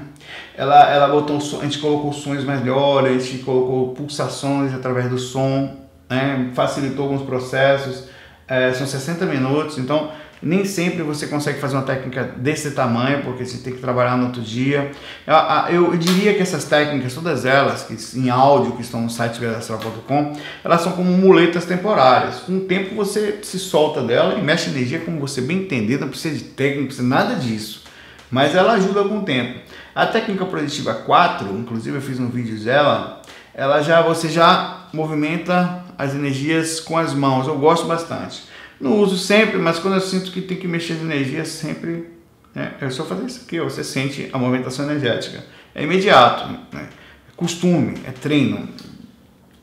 Ela, 0.56 0.92
ela 0.92 1.08
botou, 1.08 1.38
a 1.38 1.64
gente 1.64 1.78
colocou 1.78 2.12
sons 2.12 2.44
melhores, 2.44 3.24
a 3.24 3.26
gente 3.28 3.44
colocou 3.44 3.94
pulsações 3.94 4.74
através 4.74 5.08
do 5.08 5.20
som, 5.20 5.76
né? 6.10 6.50
facilitou 6.56 7.06
alguns 7.06 7.22
processos 7.24 8.08
é, 8.54 8.74
são 8.74 8.86
60 8.86 9.26
minutos, 9.26 9.78
então 9.78 10.12
Nem 10.46 10.66
sempre 10.66 11.04
você 11.04 11.28
consegue 11.28 11.58
fazer 11.58 11.78
uma 11.78 11.84
técnica 11.84 12.24
desse 12.36 12.72
tamanho, 12.72 13.24
porque 13.24 13.46
você 13.46 13.60
tem 13.60 13.72
que 13.72 13.80
trabalhar 13.80 14.18
no 14.18 14.26
outro 14.26 14.42
dia. 14.42 14.92
Eu, 15.26 15.94
eu 15.94 15.98
diria 15.98 16.34
que 16.34 16.42
essas 16.42 16.66
técnicas, 16.66 17.14
todas 17.14 17.46
elas, 17.46 17.84
que 17.84 18.20
em 18.20 18.30
áudio, 18.30 18.74
que 18.74 18.82
estão 18.82 19.00
no 19.00 19.10
site 19.10 19.40
vedastral.com, 19.40 20.34
elas 20.62 20.82
são 20.82 20.92
como 20.92 21.10
muletas 21.12 21.64
temporárias. 21.64 22.42
Com 22.42 22.58
o 22.58 22.60
tempo 22.62 22.94
você 22.94 23.40
se 23.42 23.58
solta 23.58 24.02
dela 24.02 24.38
e 24.38 24.42
mexe 24.42 24.70
energia 24.70 25.00
como 25.00 25.18
você 25.18 25.40
bem 25.40 25.60
entender, 25.60 25.98
não 25.98 26.10
precisa 26.10 26.38
de 26.38 26.44
técnica, 26.44 26.82
não 26.82 26.88
precisa 26.88 27.08
nada 27.08 27.36
disso. 27.36 27.84
Mas 28.30 28.54
ela 28.54 28.74
ajuda 28.74 29.06
com 29.06 29.20
o 29.20 29.22
tempo. 29.22 29.60
A 29.96 30.06
técnica 30.08 30.44
produtiva 30.46 30.94
4, 30.94 31.58
inclusive 31.58 31.96
eu 31.96 32.02
fiz 32.02 32.20
um 32.20 32.28
vídeo 32.28 32.60
dela, 32.62 33.22
ela 33.54 33.82
já 33.82 34.02
você 34.02 34.28
já 34.28 34.88
movimenta 34.92 35.83
as 35.98 36.14
energias 36.14 36.80
com 36.80 36.98
as 36.98 37.14
mãos. 37.14 37.48
Eu 37.48 37.58
gosto 37.58 37.86
bastante. 37.86 38.44
Não 38.80 39.00
uso 39.00 39.18
sempre, 39.18 39.58
mas 39.58 39.80
quando 39.80 39.96
eu 39.96 40.02
sinto 40.02 40.32
que 40.32 40.42
tem 40.42 40.58
que 40.58 40.68
mexer 40.68 40.94
as 40.94 41.02
energias, 41.02 41.48
sempre 41.50 42.10
né, 42.54 42.74
é 42.82 42.90
só 42.90 43.06
fazer 43.06 43.26
isso 43.26 43.42
aqui. 43.46 43.60
Você 43.60 43.84
sente 43.84 44.30
a 44.34 44.38
movimentação 44.38 44.86
energética. 44.86 45.44
É 45.74 45.84
imediato, 45.84 46.52
né? 46.52 46.60
é 46.76 46.88
costume, 47.36 47.98
é 48.06 48.12
treino. 48.12 48.68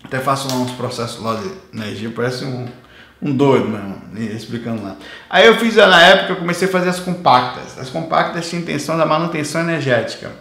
Até 0.02 0.18
faço 0.18 0.48
lá 0.48 0.54
uns 0.54 0.72
processos 0.72 1.22
lá 1.22 1.40
de 1.40 1.78
energia, 1.78 2.10
parece 2.10 2.44
um, 2.44 2.66
um 3.22 3.32
doido 3.34 3.68
mesmo, 3.68 4.02
explicando 4.34 4.82
lá. 4.82 4.96
Aí 5.28 5.46
eu 5.46 5.56
fiz, 5.56 5.76
na 5.76 6.02
época, 6.02 6.32
eu 6.32 6.36
comecei 6.36 6.66
a 6.66 6.70
fazer 6.70 6.88
as 6.88 6.98
compactas. 6.98 7.78
As 7.78 7.90
compactas 7.90 8.48
tinham 8.48 8.62
intenção 8.62 8.96
da 8.96 9.06
manutenção 9.06 9.60
energética 9.60 10.32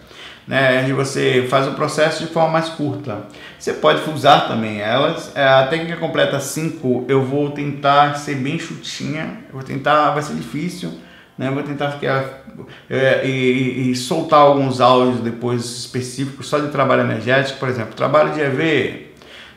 né, 0.50 0.82
onde 0.82 0.94
você 0.94 1.46
faz 1.48 1.68
o 1.68 1.74
processo 1.74 2.26
de 2.26 2.34
forma 2.34 2.50
mais 2.50 2.70
curta. 2.70 3.20
Você 3.60 3.72
pode 3.72 4.10
usar 4.10 4.48
também 4.48 4.82
elas. 4.82 5.32
É, 5.36 5.48
a 5.48 5.68
técnica 5.68 5.98
completa 5.98 6.40
5 6.40 7.06
eu 7.08 7.24
vou 7.24 7.52
tentar 7.52 8.16
ser 8.16 8.34
bem 8.34 8.58
chutinha, 8.58 9.42
eu 9.48 9.54
vou 9.54 9.64
tentar, 9.64 10.10
vai 10.10 10.24
ser 10.24 10.34
difícil, 10.34 10.92
né, 11.38 11.52
vou 11.52 11.62
tentar 11.62 11.92
ficar, 11.92 12.46
é, 12.90 13.24
e, 13.28 13.92
e, 13.92 13.96
soltar 13.96 14.40
alguns 14.40 14.82
áudios 14.82 15.20
depois 15.22 15.64
específicos 15.64 16.48
só 16.48 16.58
de 16.58 16.70
trabalho 16.70 17.04
energético, 17.04 17.60
por 17.60 17.70
exemplo, 17.70 17.94
trabalho 17.94 18.34
de 18.34 18.42
EV, 18.42 19.14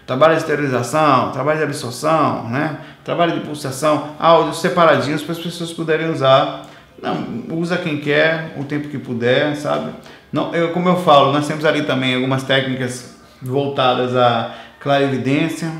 trabalho 0.06 0.34
de 0.34 0.40
esterilização, 0.42 1.32
trabalho 1.32 1.56
de 1.56 1.64
absorção, 1.64 2.50
né, 2.50 2.76
trabalho 3.02 3.32
de 3.32 3.40
pulsação, 3.40 4.14
áudios 4.18 4.60
separadinhos 4.60 5.22
para 5.22 5.32
as 5.32 5.38
pessoas 5.38 5.72
poderem 5.72 6.10
usar. 6.10 6.66
Não, 7.02 7.56
usa 7.56 7.78
quem 7.78 7.98
quer, 7.98 8.54
o 8.56 8.62
tempo 8.62 8.88
que 8.88 8.98
puder, 8.98 9.56
sabe? 9.56 9.90
Não, 10.32 10.54
eu, 10.54 10.72
como 10.72 10.88
eu 10.88 10.96
falo, 10.96 11.30
nós 11.32 11.46
temos 11.46 11.64
ali 11.64 11.82
também 11.82 12.14
algumas 12.14 12.42
técnicas 12.42 13.16
voltadas 13.40 14.16
à 14.16 14.54
clarividência, 14.80 15.70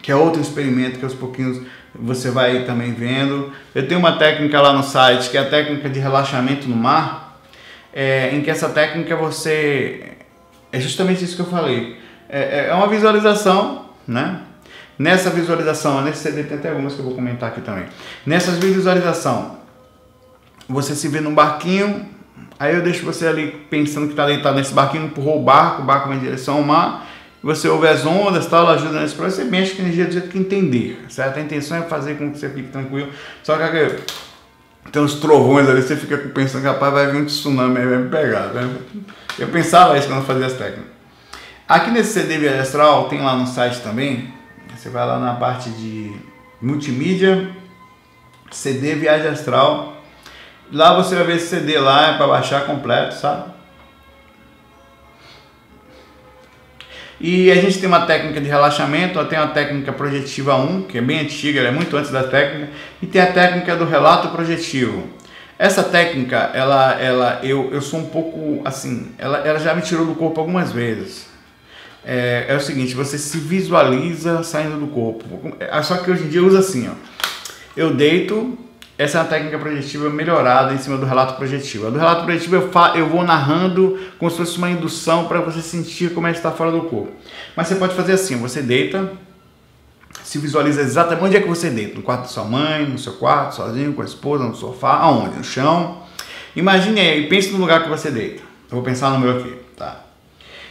que 0.00 0.12
é 0.12 0.14
outro 0.14 0.40
experimento 0.40 0.98
que 0.98 1.04
aos 1.04 1.14
pouquinhos 1.14 1.60
você 1.94 2.30
vai 2.30 2.64
também 2.64 2.92
vendo. 2.92 3.52
Eu 3.74 3.88
tenho 3.88 3.98
uma 3.98 4.18
técnica 4.18 4.60
lá 4.60 4.72
no 4.72 4.82
site 4.82 5.30
que 5.30 5.36
é 5.36 5.40
a 5.40 5.48
técnica 5.48 5.88
de 5.88 5.98
relaxamento 5.98 6.68
no 6.68 6.76
mar, 6.76 7.40
é, 7.92 8.30
em 8.34 8.40
que 8.40 8.50
essa 8.50 8.68
técnica 8.68 9.16
você 9.16 10.12
é 10.70 10.78
justamente 10.78 11.24
isso 11.24 11.34
que 11.34 11.42
eu 11.42 11.46
falei. 11.46 11.98
É, 12.28 12.40
é, 12.40 12.68
é 12.68 12.74
uma 12.74 12.86
visualização, 12.86 13.86
né? 14.06 14.40
Nessa 14.96 15.28
visualização, 15.30 16.02
nesse 16.02 16.18
CD 16.18 16.44
tem 16.44 16.56
até 16.56 16.70
algumas 16.70 16.94
que 16.94 17.00
eu 17.00 17.04
vou 17.04 17.14
comentar 17.14 17.48
aqui 17.48 17.60
também. 17.60 17.86
Nessa 18.24 18.52
visualização, 18.52 19.58
você 20.68 20.94
se 20.94 21.08
vê 21.08 21.20
num 21.20 21.34
barquinho 21.34 22.14
Aí 22.58 22.74
eu 22.74 22.82
deixo 22.82 23.04
você 23.04 23.26
ali 23.26 23.48
pensando 23.68 24.06
que 24.06 24.12
está 24.12 24.26
deitado 24.26 24.56
nesse 24.56 24.72
barquinho, 24.72 25.06
empurrou 25.06 25.40
o 25.40 25.42
barco, 25.42 25.82
o 25.82 25.84
barco 25.84 26.08
vai 26.08 26.16
em 26.16 26.20
direção 26.20 26.56
ao 26.56 26.62
mar, 26.62 27.06
você 27.42 27.68
ouve 27.68 27.86
as 27.86 28.06
ondas, 28.06 28.46
tal, 28.46 28.68
ajuda 28.68 29.00
nesse 29.00 29.14
processo, 29.14 29.42
você 29.42 29.44
mexe 29.44 29.74
com 29.74 29.82
a 29.82 29.84
energia 29.84 30.06
do 30.06 30.12
jeito 30.12 30.28
que 30.28 30.38
entender, 30.38 31.04
certo? 31.08 31.38
A 31.38 31.42
intenção 31.42 31.76
é 31.76 31.82
fazer 31.82 32.16
com 32.16 32.30
que 32.30 32.38
você 32.38 32.48
fique 32.48 32.68
tranquilo, 32.68 33.10
só 33.42 33.56
que 33.56 33.96
tem 34.90 35.02
uns 35.02 35.14
trovões 35.14 35.68
ali, 35.68 35.82
você 35.82 35.96
fica 35.96 36.16
pensando 36.16 36.62
que 36.62 36.68
rapaz 36.68 36.92
vai 36.92 37.10
vir 37.10 37.20
um 37.20 37.26
tsunami 37.26 37.78
aí, 37.78 37.86
vai 37.86 37.98
me 37.98 38.08
pegar, 38.08 38.48
né? 38.48 38.76
Eu 39.38 39.48
pensava 39.48 39.98
isso 39.98 40.06
quando 40.06 40.20
eu 40.20 40.24
fazia 40.24 40.46
as 40.46 40.52
técnicas. 40.54 40.94
Aqui 41.68 41.90
nesse 41.90 42.12
CD 42.12 42.38
Viagem 42.38 42.60
Astral, 42.60 43.08
tem 43.08 43.20
lá 43.20 43.36
no 43.36 43.46
site 43.46 43.80
também, 43.80 44.32
você 44.74 44.88
vai 44.88 45.06
lá 45.06 45.18
na 45.18 45.34
parte 45.34 45.70
de 45.70 46.12
multimídia, 46.62 47.50
CD 48.50 48.94
Viagem 48.94 49.28
Astral, 49.28 49.93
Lá 50.72 50.94
você 50.94 51.14
vai 51.14 51.24
ver 51.24 51.36
esse 51.36 51.48
CD 51.48 51.78
lá, 51.78 52.14
é 52.14 52.16
para 52.16 52.26
baixar 52.26 52.66
completo, 52.66 53.14
sabe? 53.14 53.54
E 57.20 57.50
a 57.50 57.54
gente 57.54 57.78
tem 57.78 57.88
uma 57.88 58.06
técnica 58.06 58.40
de 58.40 58.48
relaxamento, 58.48 59.24
tem 59.26 59.38
uma 59.38 59.48
técnica 59.48 59.92
projetiva 59.92 60.56
1, 60.56 60.82
que 60.82 60.98
é 60.98 61.00
bem 61.00 61.20
antiga, 61.20 61.60
é 61.60 61.70
muito 61.70 61.96
antes 61.96 62.10
da 62.10 62.24
técnica, 62.24 62.70
e 63.00 63.06
tem 63.06 63.22
a 63.22 63.32
técnica 63.32 63.76
do 63.76 63.84
relato 63.84 64.28
projetivo. 64.28 65.08
Essa 65.58 65.84
técnica, 65.84 66.50
ela, 66.52 67.00
ela, 67.00 67.40
eu, 67.42 67.70
eu 67.72 67.80
sou 67.80 68.00
um 68.00 68.06
pouco 68.06 68.60
assim, 68.64 69.12
ela, 69.16 69.38
ela 69.38 69.58
já 69.60 69.72
me 69.72 69.82
tirou 69.82 70.04
do 70.04 70.14
corpo 70.14 70.40
algumas 70.40 70.72
vezes. 70.72 71.26
É, 72.04 72.46
é 72.48 72.56
o 72.56 72.60
seguinte, 72.60 72.94
você 72.94 73.16
se 73.16 73.38
visualiza 73.38 74.42
saindo 74.42 74.78
do 74.78 74.88
corpo. 74.88 75.56
É, 75.60 75.80
só 75.82 75.96
que 75.98 76.10
hoje 76.10 76.24
em 76.24 76.28
dia 76.28 76.40
eu 76.40 76.46
uso 76.46 76.58
assim, 76.58 76.90
ó. 76.90 76.94
Eu 77.76 77.94
deito, 77.94 78.58
essa 78.96 79.18
é 79.18 79.20
uma 79.22 79.28
técnica 79.28 79.58
projetiva 79.58 80.08
melhorada 80.08 80.72
em 80.72 80.78
cima 80.78 80.96
do 80.96 81.04
relato 81.04 81.34
projetivo. 81.34 81.90
do 81.90 81.98
relato 81.98 82.24
projetivo 82.24 82.56
eu, 82.56 82.70
eu 82.94 83.08
vou 83.08 83.24
narrando 83.24 83.98
como 84.18 84.30
se 84.30 84.36
fosse 84.36 84.56
uma 84.56 84.70
indução 84.70 85.26
para 85.26 85.40
você 85.40 85.60
sentir 85.60 86.14
como 86.14 86.28
é 86.28 86.30
que 86.30 86.36
está 86.36 86.52
fora 86.52 86.70
do 86.70 86.82
corpo. 86.82 87.12
Mas 87.56 87.66
você 87.66 87.74
pode 87.74 87.94
fazer 87.94 88.12
assim: 88.12 88.36
você 88.36 88.62
deita, 88.62 89.10
se 90.22 90.38
visualiza 90.38 90.80
exatamente 90.80 91.24
onde 91.24 91.36
é 91.36 91.40
que 91.40 91.48
você 91.48 91.70
deita: 91.70 91.96
no 91.96 92.02
quarto 92.02 92.22
da 92.22 92.28
sua 92.28 92.44
mãe, 92.44 92.86
no 92.86 92.98
seu 92.98 93.14
quarto, 93.14 93.56
sozinho, 93.56 93.92
com 93.94 94.02
a 94.02 94.04
esposa, 94.04 94.44
no 94.44 94.54
sofá, 94.54 94.98
aonde? 94.98 95.38
No 95.38 95.44
chão. 95.44 96.02
Imagine 96.54 97.00
aí, 97.00 97.28
pense 97.28 97.50
no 97.50 97.58
lugar 97.58 97.82
que 97.82 97.88
você 97.88 98.12
deita. 98.12 98.42
Eu 98.70 98.76
vou 98.76 98.82
pensar 98.82 99.10
no 99.10 99.18
meu 99.18 99.38
aqui, 99.38 99.56
tá? 99.76 100.02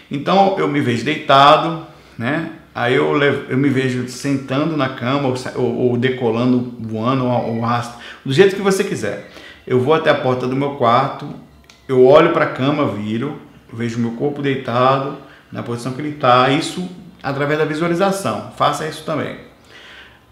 Então 0.09 0.57
eu 0.57 0.67
me 0.69 0.79
vejo 0.79 1.03
deitado, 1.03 1.85
né? 2.17 2.51
Aí 2.75 2.95
eu, 2.95 3.11
levo, 3.11 3.51
eu 3.51 3.57
me 3.57 3.69
vejo 3.69 4.07
sentando 4.09 4.75
na 4.75 4.89
cama 4.89 5.33
ou, 5.55 5.91
ou, 5.91 5.97
decolando, 5.97 6.73
voando 6.79 7.25
ou, 7.25 7.59
rastro, 7.61 7.99
do 8.25 8.33
jeito 8.33 8.55
que 8.55 8.61
você 8.61 8.83
quiser. 8.83 9.29
Eu 9.65 9.79
vou 9.79 9.93
até 9.93 10.09
a 10.09 10.15
porta 10.15 10.47
do 10.47 10.55
meu 10.55 10.71
quarto, 10.71 11.27
eu 11.87 12.05
olho 12.05 12.33
para 12.33 12.45
a 12.45 12.49
cama, 12.49 12.87
viro, 12.87 13.39
vejo 13.71 13.99
meu 13.99 14.11
corpo 14.11 14.41
deitado 14.41 15.17
na 15.51 15.61
posição 15.61 15.93
que 15.93 16.01
ele 16.01 16.15
está, 16.15 16.49
isso 16.49 16.89
através 17.21 17.59
da 17.59 17.65
visualização. 17.65 18.51
Faça 18.57 18.87
isso 18.87 19.03
também. 19.03 19.37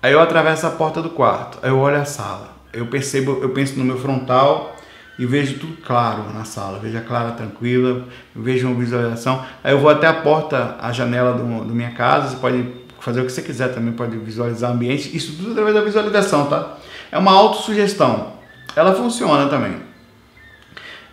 Aí 0.02 0.12
eu 0.12 0.20
atravesso 0.20 0.66
a 0.66 0.72
porta 0.72 1.00
do 1.00 1.12
quarto, 1.12 1.60
aí 1.62 1.70
eu 1.70 1.78
olho 1.78 1.98
a 1.98 2.06
sala, 2.06 2.56
eu 2.74 2.88
percebo, 2.88 3.38
eu 3.40 3.50
penso 3.50 3.78
no 3.78 3.86
meu 3.86 4.00
frontal, 4.00 4.76
e 5.22 5.26
vejo 5.28 5.60
tudo 5.60 5.78
claro 5.86 6.34
na 6.34 6.44
sala, 6.44 6.80
vejo 6.80 6.98
a 6.98 7.02
clara 7.02 7.30
tranquila, 7.34 8.06
vejo 8.36 8.68
uma 8.68 8.76
visualização. 8.76 9.46
Aí 9.64 9.72
eu 9.72 9.78
vou 9.78 9.92
até 9.92 10.08
a 10.08 10.14
porta, 10.14 10.78
a 10.82 10.92
janela 10.92 11.34
do, 11.34 11.64
do 11.64 11.76
minha 11.76 11.92
casa, 11.92 12.30
você 12.30 12.38
pode 12.38 12.66
fazer 13.00 13.22
o 13.22 13.26
que 13.26 13.32
você 13.32 13.44
quiser 13.44 13.68
também, 13.68 13.94
pode 13.94 14.18
visualizar 14.18 14.72
o 14.72 14.74
ambiente, 14.74 15.16
isso 15.16 15.34
tudo 15.38 15.52
através 15.52 15.76
da 15.76 15.82
visualização, 15.82 16.48
tá? 16.48 16.76
É 17.12 17.20
uma 17.20 17.32
autossugestão, 17.34 18.34
ela 18.76 18.96
funciona 18.96 19.48
também. 19.48 19.76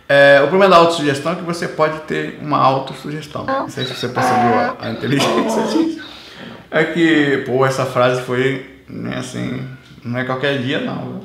É, 0.07 0.41
o 0.43 0.47
problema 0.47 0.73
da 0.73 0.77
autossugestão 0.77 1.33
é 1.33 1.35
que 1.35 1.43
você 1.43 1.67
pode 1.67 1.99
ter 1.99 2.39
uma 2.41 2.57
autossugestão. 2.57 3.45
Não 3.45 3.69
sei 3.69 3.85
se 3.85 3.93
você 3.93 4.07
percebeu 4.07 4.55
a, 4.55 4.75
a 4.79 4.89
inteligência 4.89 5.63
disso. 5.67 6.03
É 6.71 6.83
que, 6.83 7.43
pô, 7.45 7.63
essa 7.63 7.85
frase 7.85 8.23
foi, 8.23 8.81
né, 8.89 9.17
assim, 9.19 9.67
não 10.03 10.17
é 10.17 10.23
qualquer 10.23 10.63
dia 10.63 10.79
não, 10.79 11.21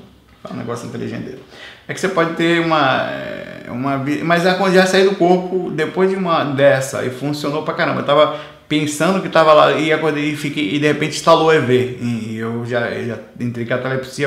é 0.47 0.53
um 0.53 0.57
negócio 0.57 0.87
inteligente 0.87 1.23
dele 1.23 1.43
é 1.87 1.95
que 1.95 2.01
você 2.01 2.09
pode 2.09 2.35
ter 2.35 2.61
uma. 2.61 3.09
É, 3.11 3.67
uma 3.69 4.03
mas 4.23 4.47
a 4.47 4.71
já 4.71 4.87
sair 4.87 5.05
do 5.05 5.17
corpo 5.17 5.71
depois 5.71 6.11
de 6.11 6.17
uma 6.17 6.45
dessa 6.45 7.05
e 7.05 7.11
funcionou 7.11 7.63
pra 7.63 7.75
caramba. 7.75 8.01
Eu 8.01 8.07
tava 8.07 8.37
pensando 8.69 9.21
que 9.21 9.29
tava 9.29 9.53
lá 9.53 9.73
e 9.73 9.93
acordei 9.93 10.31
e 10.31 10.37
fiquei 10.37 10.75
e 10.75 10.79
de 10.79 10.87
repente 10.87 11.17
instalou 11.17 11.53
EV. 11.53 11.99
E 12.01 12.37
eu 12.39 12.65
já, 12.67 12.81
eu 12.91 13.07
já 13.09 13.19
entrei 13.39 13.67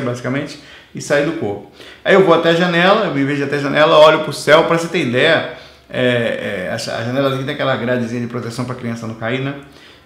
basicamente 0.02 0.60
e 0.94 1.02
saí 1.02 1.26
do 1.26 1.34
corpo. 1.34 1.72
Aí 2.04 2.14
eu 2.14 2.24
vou 2.24 2.34
até 2.34 2.50
a 2.50 2.54
janela, 2.54 3.06
eu 3.06 3.14
me 3.14 3.24
vejo 3.24 3.44
até 3.44 3.58
a 3.58 3.60
janela, 3.60 3.98
olho 3.98 4.20
pro 4.20 4.34
céu, 4.34 4.64
para 4.66 4.78
você 4.78 4.88
ter 4.88 5.06
ideia, 5.06 5.54
é, 5.90 6.70
é, 6.70 6.74
a 6.74 6.78
janela 6.78 7.34
aqui 7.34 7.44
tem 7.44 7.54
aquela 7.54 7.76
gradezinha 7.76 8.22
de 8.22 8.28
proteção 8.28 8.66
para 8.66 8.76
criança 8.76 9.08
não 9.08 9.16
cair, 9.16 9.42
né? 9.42 9.56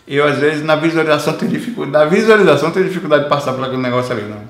Eu 0.08 0.26
às 0.26 0.38
vezes 0.38 0.64
na 0.64 0.76
visualização 0.76 1.34
tenho 1.34 1.52
dificuldade, 1.52 2.06
na 2.06 2.10
visualização 2.10 2.72
tenho 2.72 2.86
dificuldade 2.86 3.24
de 3.24 3.30
passar 3.30 3.54
por 3.54 3.64
aquele 3.64 3.82
negócio 3.82 4.12
ali, 4.12 4.24
não. 4.24 4.42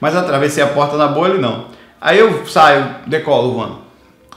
Mas 0.00 0.16
atravessei 0.16 0.62
a 0.62 0.66
porta 0.66 0.96
na 0.96 1.08
bolha, 1.08 1.34
não. 1.34 1.66
Aí 2.04 2.18
eu 2.18 2.46
saio, 2.46 2.96
decolo 3.06 3.54
voando. 3.54 3.78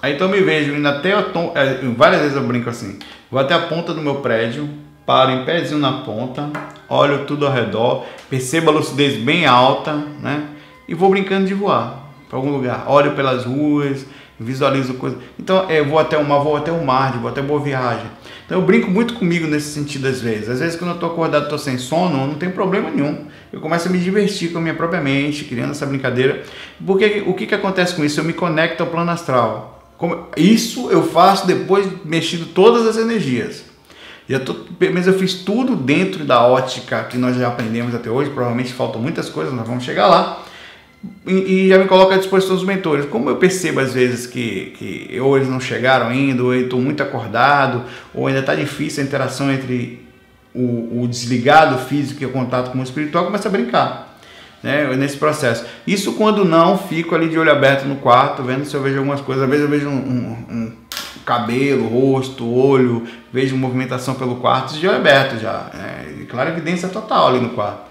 Aí 0.01 0.13
então 0.13 0.29
me 0.29 0.39
vejo 0.39 0.73
indo 0.73 0.87
até 0.87 1.11
a 1.11 1.21
tom, 1.21 1.51
é, 1.53 1.81
várias 1.97 2.21
vezes 2.21 2.37
eu 2.37 2.43
brinco 2.43 2.69
assim. 2.69 2.97
Vou 3.29 3.41
até 3.41 3.53
a 3.53 3.59
ponta 3.59 3.93
do 3.93 3.99
meu 4.01 4.15
prédio, 4.15 4.69
paro 5.05 5.31
em 5.31 5.43
pezinho 5.43 5.77
na 5.77 5.91
ponta, 5.91 6.49
olho 6.87 7.25
tudo 7.25 7.45
ao 7.45 7.51
redor, 7.51 8.05
percebo 8.29 8.69
a 8.69 8.73
lucidez 8.73 9.17
bem 9.17 9.45
alta, 9.45 9.91
né? 10.21 10.45
E 10.87 10.95
vou 10.95 11.09
brincando 11.09 11.45
de 11.45 11.53
voar 11.53 12.07
para 12.29 12.37
algum 12.37 12.51
lugar. 12.51 12.85
Olho 12.87 13.11
pelas 13.15 13.43
ruas, 13.43 14.05
visualizo 14.39 14.93
coisas. 14.93 15.19
Então, 15.37 15.69
eu 15.69 15.83
vou 15.83 15.99
até 15.99 16.17
uma, 16.17 16.39
vou 16.39 16.55
até 16.55 16.71
o 16.71 16.85
mar, 16.85 17.19
vou 17.19 17.29
até 17.29 17.41
boa 17.41 17.59
viagem. 17.59 18.07
Então, 18.47 18.61
eu 18.61 18.65
brinco 18.65 18.89
muito 18.89 19.13
comigo 19.15 19.45
nesse 19.45 19.73
sentido 19.73 20.07
às 20.07 20.21
vezes. 20.21 20.47
Às 20.47 20.61
vezes, 20.61 20.77
quando 20.77 20.91
eu 20.91 20.95
estou 20.95 21.11
acordado, 21.11 21.43
estou 21.43 21.57
sem 21.57 21.77
sono, 21.77 22.25
não 22.25 22.35
tem 22.35 22.49
problema 22.49 22.89
nenhum. 22.89 23.25
Eu 23.51 23.59
começo 23.59 23.89
a 23.89 23.91
me 23.91 23.99
divertir 23.99 24.53
com 24.53 24.57
a 24.59 24.61
minha 24.61 24.73
própria 24.73 25.01
mente, 25.01 25.43
criando 25.43 25.71
essa 25.71 25.85
brincadeira. 25.85 26.43
Porque 26.85 27.23
o 27.27 27.33
que, 27.33 27.45
que 27.45 27.53
acontece 27.53 27.93
com 27.93 28.05
isso? 28.05 28.21
Eu 28.21 28.23
me 28.23 28.31
conecto 28.31 28.81
ao 28.81 28.89
plano 28.89 29.11
astral. 29.11 29.93
Como, 29.97 30.27
isso 30.37 30.89
eu 30.89 31.03
faço 31.03 31.45
depois 31.45 31.89
de 31.89 32.07
mexido 32.07 32.45
todas 32.45 32.87
as 32.87 32.97
energias. 32.97 33.65
Já 34.29 34.39
tô, 34.39 34.55
mas 34.93 35.07
eu 35.07 35.13
fiz 35.19 35.33
tudo 35.33 35.75
dentro 35.75 36.23
da 36.23 36.45
ótica 36.45 37.03
que 37.03 37.17
nós 37.17 37.35
já 37.35 37.49
aprendemos 37.49 37.93
até 37.93 38.09
hoje. 38.09 38.29
Provavelmente 38.29 38.71
faltam 38.71 39.01
muitas 39.01 39.27
coisas, 39.27 39.53
nós 39.53 39.67
vamos 39.67 39.83
chegar 39.83 40.07
lá. 40.07 40.41
E, 41.25 41.65
e 41.65 41.69
já 41.69 41.77
me 41.77 41.85
coloca 41.85 42.15
à 42.15 42.17
disposição 42.17 42.55
dos 42.55 42.65
mentores. 42.65 43.05
Como 43.05 43.29
eu 43.29 43.37
percebo 43.37 43.79
às 43.79 43.93
vezes 43.93 44.25
que, 44.25 44.73
que 44.77 45.19
ou 45.19 45.35
eles 45.37 45.47
não 45.47 45.59
chegaram 45.59 46.07
ainda, 46.07 46.43
ou 46.43 46.53
eu 46.53 46.63
estou 46.63 46.81
muito 46.81 47.03
acordado, 47.03 47.83
ou 48.13 48.27
ainda 48.27 48.39
está 48.39 48.55
difícil 48.55 49.03
a 49.03 49.05
interação 49.05 49.51
entre 49.51 50.05
o, 50.53 51.03
o 51.03 51.07
desligado 51.07 51.77
físico 51.85 52.23
e 52.23 52.25
o 52.25 52.31
contato 52.31 52.71
com 52.71 52.79
o 52.79 52.83
espiritual, 52.83 53.25
começa 53.25 53.47
a 53.47 53.51
brincar 53.51 54.17
né, 54.61 54.95
nesse 54.95 55.17
processo. 55.17 55.65
Isso 55.85 56.13
quando 56.13 56.43
não, 56.43 56.77
fico 56.77 57.13
ali 57.15 57.29
de 57.29 57.37
olho 57.37 57.51
aberto 57.51 57.85
no 57.85 57.97
quarto, 57.97 58.43
vendo 58.43 58.65
se 58.65 58.75
eu 58.75 58.81
vejo 58.81 58.97
algumas 58.97 59.21
coisas. 59.21 59.43
Às 59.43 59.49
vezes 59.49 59.65
eu 59.65 59.69
vejo 59.69 59.87
um, 59.87 59.91
um, 59.91 60.55
um 60.55 60.71
cabelo, 61.25 61.87
rosto, 61.87 62.49
olho, 62.49 63.05
vejo 63.31 63.55
movimentação 63.55 64.15
pelo 64.15 64.37
quarto 64.37 64.73
de 64.73 64.87
olho 64.87 64.97
aberto 64.97 65.39
já. 65.39 65.69
É, 65.73 66.25
claro, 66.25 66.49
evidência 66.49 66.89
total 66.89 67.27
ali 67.27 67.39
no 67.39 67.49
quarto. 67.49 67.86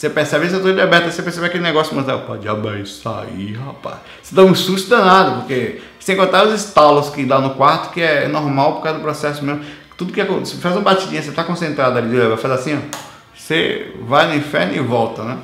Você 0.00 0.08
percebe, 0.08 0.46
eu 0.50 0.62
tô 0.62 0.72
de 0.72 0.80
aberto, 0.80 1.12
você 1.12 1.22
percebe 1.22 1.44
aquele 1.44 1.62
negócio, 1.62 1.94
mas 1.94 2.08
opa, 2.08 2.38
diabo 2.38 2.74
isso 2.74 3.06
aí, 3.06 3.52
rapaz. 3.52 3.96
Você 4.22 4.34
dá 4.34 4.42
um 4.42 4.54
susto 4.54 4.88
danado, 4.88 5.42
porque 5.42 5.82
sem 5.98 6.16
contar 6.16 6.46
os 6.46 6.54
estalos 6.54 7.10
que 7.10 7.22
dá 7.22 7.38
no 7.38 7.50
quarto, 7.50 7.92
que 7.92 8.00
é 8.00 8.26
normal 8.26 8.76
por 8.76 8.84
causa 8.84 8.98
do 8.98 9.02
processo 9.02 9.44
mesmo. 9.44 9.62
Tudo 9.98 10.10
que 10.10 10.20
acontece, 10.22 10.56
faz 10.56 10.74
uma 10.74 10.80
batidinha, 10.80 11.20
você 11.20 11.32
tá 11.32 11.44
concentrado 11.44 11.98
ali, 11.98 12.18
vai 12.18 12.38
fazer 12.38 12.54
assim, 12.54 12.78
ó, 12.78 12.96
você 13.36 13.92
vai 14.00 14.26
no 14.26 14.36
inferno 14.36 14.74
e 14.74 14.78
volta, 14.78 15.22
né? 15.22 15.36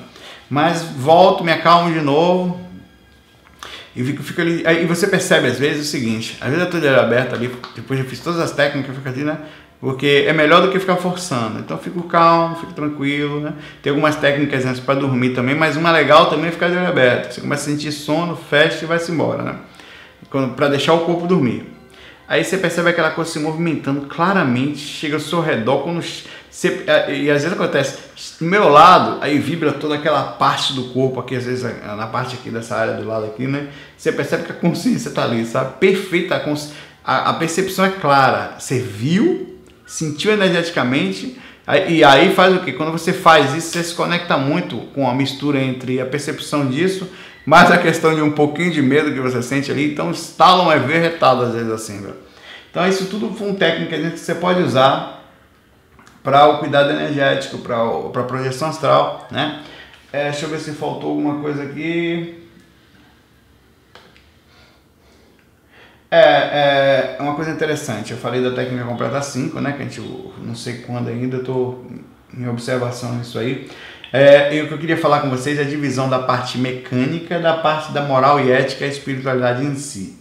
Mas 0.49 0.81
volto, 0.85 1.45
me 1.45 1.53
acalmo 1.53 1.93
de 1.93 2.01
novo, 2.01 2.59
e 3.95 4.03
fico, 4.03 4.23
fico 4.23 4.41
ali. 4.41 4.67
Aí 4.67 4.87
você 4.87 5.07
percebe 5.07 5.49
às 5.49 5.59
vezes 5.59 5.87
o 5.87 5.91
seguinte: 5.91 6.39
às 6.41 6.51
vezes 6.51 6.67
de 6.67 6.77
olho 6.77 6.99
aberto 6.99 7.35
ali, 7.35 7.55
depois 7.75 8.01
eu 8.01 8.07
fiz 8.07 8.21
todas 8.21 8.41
as 8.41 8.53
técnicas, 8.53 8.89
eu 8.89 8.95
fico 8.95 9.09
ali, 9.09 9.23
né? 9.23 9.37
Porque 9.87 10.25
é 10.27 10.33
melhor 10.33 10.63
do 10.63 10.73
que 10.73 10.81
ficar 10.81 10.97
forçando. 10.97 11.61
Então 11.61 11.79
fico 11.79 12.03
calmo, 12.03 12.57
fico 12.57 12.73
tranquilo, 12.73 13.39
né? 13.39 13.53
Tem 13.81 13.91
algumas 13.91 14.17
técnicas 14.17 14.67
antes 14.67 14.81
para 14.81 14.99
dormir 14.99 15.31
também, 15.31 15.55
mas 15.55 15.77
uma 15.77 15.93
legal 15.93 16.29
também 16.29 16.49
é 16.49 16.51
ficar 16.51 16.69
de 16.69 16.77
olho 16.77 16.89
aberto. 16.89 17.33
Você 17.33 17.41
começa 17.41 17.71
a 17.71 17.73
sentir 17.73 17.93
sono, 17.93 18.35
fecha 18.35 18.85
e 18.85 18.89
vai-se 18.89 19.13
embora, 19.13 19.45
né? 19.45 19.57
Para 20.57 20.67
deixar 20.67 20.93
o 20.93 21.05
corpo 21.05 21.29
dormir. 21.29 21.73
Aí 22.27 22.43
você 22.43 22.59
percebe 22.59 22.91
aquela 22.91 23.13
coisa 23.13 23.31
se 23.31 23.39
movimentando 23.39 24.09
claramente, 24.09 24.81
chega 24.81 25.15
ao 25.15 25.21
seu 25.21 25.41
redor, 25.41 25.85
quando 25.85 26.03
você, 26.51 26.83
é, 26.85 27.15
e 27.15 27.31
às 27.31 27.45
vezes 27.45 27.53
acontece, 27.57 27.97
do 28.41 28.45
meu 28.45 28.69
lado, 28.69 29.19
aí 29.21 29.39
vibra 29.39 29.71
toda 29.71 29.95
aquela 29.95 30.25
parte 30.33 30.73
do 30.73 30.87
corpo 30.87 31.21
aqui, 31.21 31.37
às 31.37 31.45
vezes 31.45 31.65
é, 31.65 31.95
na 31.95 32.09
parte 32.09 32.35
aqui 32.35 32.51
dessa 32.51 32.75
área 32.75 32.95
do 32.95 33.07
lado 33.07 33.27
aqui, 33.27 33.47
né? 33.47 33.69
Você 33.97 34.11
percebe 34.11 34.47
que 34.47 34.51
a 34.51 34.57
consciência 34.57 35.11
está 35.11 35.23
ali, 35.23 35.47
sabe? 35.47 35.79
Perfeita, 35.79 36.43
a, 37.05 37.31
a, 37.31 37.35
percepção 37.35 37.85
é 37.85 37.91
clara. 37.91 38.57
Você 38.59 38.81
viu, 38.81 39.46
sentiu 39.87 40.33
energeticamente, 40.33 41.41
e 41.89 42.05
aí 42.05 42.35
faz 42.35 42.55
o 42.55 42.61
que? 42.61 42.73
Quando 42.73 42.93
você 42.93 43.13
faz 43.13 43.55
isso, 43.55 43.71
você 43.71 43.83
se 43.83 43.95
conecta 43.95 44.37
muito 44.37 44.77
com 44.95 45.09
a 45.09 45.15
mistura 45.15 45.61
entre 45.61 46.01
a 46.01 46.07
percepção 46.07 46.67
disso, 46.67 47.09
mais 47.45 47.71
a 47.71 47.79
questão 47.79 48.15
de 48.15 48.21
um 48.21 48.33
pouquinho 48.33 48.73
de 48.73 48.83
medo 48.83 49.13
que 49.13 49.21
você 49.21 49.41
sente 49.41 49.71
ali, 49.71 49.93
então 49.93 50.11
estalam 50.11 50.71
é 50.71 50.79
ver 50.79 50.99
retado 50.99 51.43
às 51.43 51.55
vezes 51.55 51.71
assim. 51.71 52.05
Então 52.71 52.87
isso 52.87 53.07
tudo 53.07 53.33
foi 53.35 53.49
um 53.49 53.55
técnica 53.55 53.97
que 54.11 54.19
você 54.19 54.35
pode 54.35 54.63
usar 54.63 55.25
para 56.23 56.47
o 56.49 56.59
cuidado 56.59 56.91
energético, 56.91 57.59
para 57.59 57.77
a 57.77 58.25
projeção 58.25 58.69
astral, 58.69 59.29
né? 59.31 59.63
É, 60.13 60.31
deixa 60.31 60.47
eu 60.47 60.51
ver 60.51 60.59
se 60.59 60.73
faltou 60.73 61.11
alguma 61.11 61.41
coisa 61.41 61.63
aqui. 61.63 62.46
É, 66.11 67.17
é 67.19 67.23
uma 67.23 67.35
coisa 67.35 67.51
interessante, 67.51 68.13
eu 68.13 68.19
falei 68.19 68.43
da 68.43 68.53
técnica 68.53 68.85
completa 68.85 69.21
5, 69.21 69.61
né? 69.61 69.73
Que 69.73 69.83
a 69.83 69.85
gente 69.85 70.01
não 70.41 70.55
sei 70.55 70.79
quando 70.79 71.09
ainda, 71.09 71.39
estou 71.39 71.85
em 72.37 72.49
observação 72.49 73.15
nisso 73.17 73.39
aí. 73.39 73.69
É, 74.13 74.55
e 74.55 74.63
o 74.63 74.69
que 74.69 74.75
eu 74.75 74.79
queria 74.79 74.97
falar 74.97 75.21
com 75.21 75.31
vocês 75.31 75.59
é 75.59 75.63
a 75.63 75.65
divisão 75.65 76.09
da 76.09 76.21
parte 76.21 76.59
mecânica 76.59 77.41
da 77.41 77.55
parte 77.55 77.93
da 77.93 78.03
moral 78.03 78.41
e 78.41 78.51
ética 78.51 78.87
e 78.87 78.89
espiritualidade 78.89 79.65
em 79.65 79.75
si. 79.75 80.17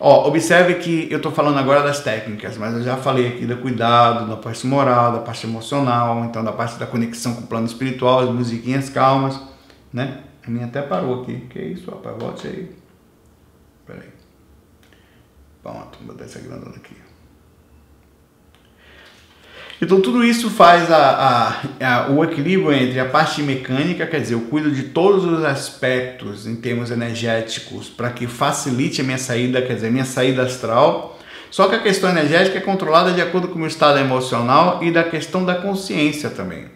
Ó, 0.00 0.26
observe 0.26 0.74
que 0.76 1.06
eu 1.10 1.18
estou 1.18 1.30
falando 1.30 1.58
agora 1.58 1.82
das 1.82 2.00
técnicas, 2.00 2.56
mas 2.56 2.74
eu 2.74 2.82
já 2.82 2.96
falei 2.96 3.28
aqui 3.28 3.46
do 3.46 3.56
cuidado, 3.58 4.28
da 4.28 4.36
parte 4.36 4.66
moral, 4.66 5.12
da 5.12 5.20
parte 5.20 5.46
emocional, 5.46 6.24
então 6.24 6.42
da 6.42 6.50
parte 6.50 6.76
da 6.76 6.86
conexão 6.86 7.34
com 7.34 7.42
o 7.42 7.46
plano 7.46 7.66
espiritual, 7.66 8.20
as 8.20 8.30
musiquinhas 8.30 8.88
calmas, 8.88 9.40
né? 9.92 10.22
A 10.44 10.50
minha 10.50 10.66
até 10.66 10.82
parou 10.82 11.22
aqui. 11.22 11.46
Que 11.48 11.60
isso, 11.60 11.88
rapaz? 11.88 12.16
Volte 12.18 12.48
aí. 12.48 12.70
Peraí. 13.86 14.21
Pronto, 15.62 15.98
vou 15.98 16.08
botar 16.08 16.24
essa 16.24 16.40
grandona 16.40 16.76
aqui. 16.76 16.96
Então 19.80 20.00
tudo 20.00 20.24
isso 20.24 20.48
faz 20.48 20.92
a, 20.92 21.56
a, 21.80 22.04
a, 22.04 22.10
o 22.10 22.22
equilíbrio 22.22 22.72
entre 22.72 23.00
a 23.00 23.04
parte 23.04 23.42
mecânica, 23.42 24.06
quer 24.06 24.20
dizer, 24.20 24.34
eu 24.34 24.42
cuido 24.42 24.70
de 24.70 24.84
todos 24.84 25.24
os 25.24 25.44
aspectos 25.44 26.46
em 26.46 26.54
termos 26.54 26.92
energéticos 26.92 27.88
para 27.88 28.10
que 28.10 28.28
facilite 28.28 29.00
a 29.00 29.04
minha 29.04 29.18
saída, 29.18 29.60
quer 29.60 29.74
dizer, 29.74 29.90
minha 29.90 30.04
saída 30.04 30.42
astral. 30.42 31.18
Só 31.50 31.68
que 31.68 31.74
a 31.74 31.80
questão 31.80 32.10
energética 32.10 32.58
é 32.58 32.60
controlada 32.60 33.12
de 33.12 33.20
acordo 33.20 33.48
com 33.48 33.56
o 33.56 33.58
meu 33.58 33.66
estado 33.66 33.98
emocional 33.98 34.82
e 34.84 34.92
da 34.92 35.02
questão 35.02 35.44
da 35.44 35.56
consciência 35.56 36.30
também. 36.30 36.66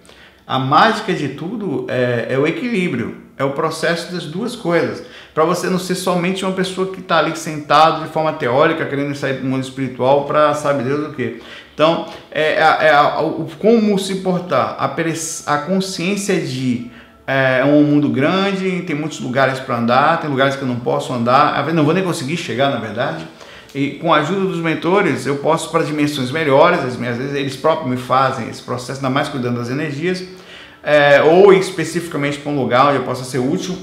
A 0.44 0.58
mágica 0.58 1.14
de 1.14 1.28
tudo 1.28 1.86
é, 1.88 2.26
é 2.30 2.38
o 2.38 2.46
equilíbrio, 2.46 3.16
é 3.36 3.44
o 3.44 3.52
processo 3.52 4.12
das 4.12 4.24
duas 4.24 4.56
coisas. 4.56 5.04
Para 5.36 5.44
você 5.44 5.68
não 5.68 5.78
ser 5.78 5.96
somente 5.96 6.46
uma 6.46 6.54
pessoa 6.54 6.90
que 6.90 6.98
está 6.98 7.18
ali 7.18 7.36
sentado 7.36 8.06
de 8.06 8.08
forma 8.10 8.32
teórica, 8.32 8.86
querendo 8.86 9.14
sair 9.14 9.34
do 9.34 9.44
mundo 9.46 9.62
espiritual 9.62 10.24
para 10.24 10.54
sabe 10.54 10.82
Deus 10.82 11.10
o 11.10 11.12
que. 11.12 11.42
Então, 11.74 12.06
é, 12.30 12.54
é, 12.54 12.88
é 12.88 13.00
o, 13.20 13.46
como 13.58 13.98
se 13.98 14.14
portar, 14.22 14.76
a, 14.78 14.86
a 14.86 15.58
consciência 15.58 16.40
de 16.40 16.90
é, 17.26 17.58
é 17.60 17.64
um 17.66 17.82
mundo 17.82 18.08
grande, 18.08 18.80
tem 18.86 18.96
muitos 18.96 19.20
lugares 19.20 19.60
para 19.60 19.76
andar, 19.76 20.22
tem 20.22 20.30
lugares 20.30 20.56
que 20.56 20.62
eu 20.62 20.68
não 20.68 20.80
posso 20.80 21.12
andar, 21.12 21.70
não 21.74 21.84
vou 21.84 21.92
nem 21.92 22.02
conseguir 22.02 22.38
chegar, 22.38 22.70
na 22.70 22.78
verdade. 22.78 23.28
E 23.74 23.90
com 24.00 24.14
a 24.14 24.20
ajuda 24.20 24.40
dos 24.46 24.60
mentores, 24.60 25.26
eu 25.26 25.36
posso 25.36 25.70
para 25.70 25.84
dimensões 25.84 26.30
melhores, 26.30 26.78
às 26.78 26.96
vezes 26.96 27.34
eles 27.34 27.56
próprios 27.56 27.90
me 27.90 27.98
fazem 27.98 28.48
esse 28.48 28.62
processo, 28.62 29.00
ainda 29.00 29.10
mais 29.10 29.28
cuidando 29.28 29.58
das 29.58 29.68
energias, 29.68 30.24
é, 30.82 31.22
ou 31.22 31.52
especificamente 31.52 32.38
para 32.38 32.50
um 32.50 32.58
lugar 32.58 32.86
onde 32.86 32.96
eu 32.96 33.02
possa 33.02 33.22
ser 33.22 33.38
útil 33.38 33.76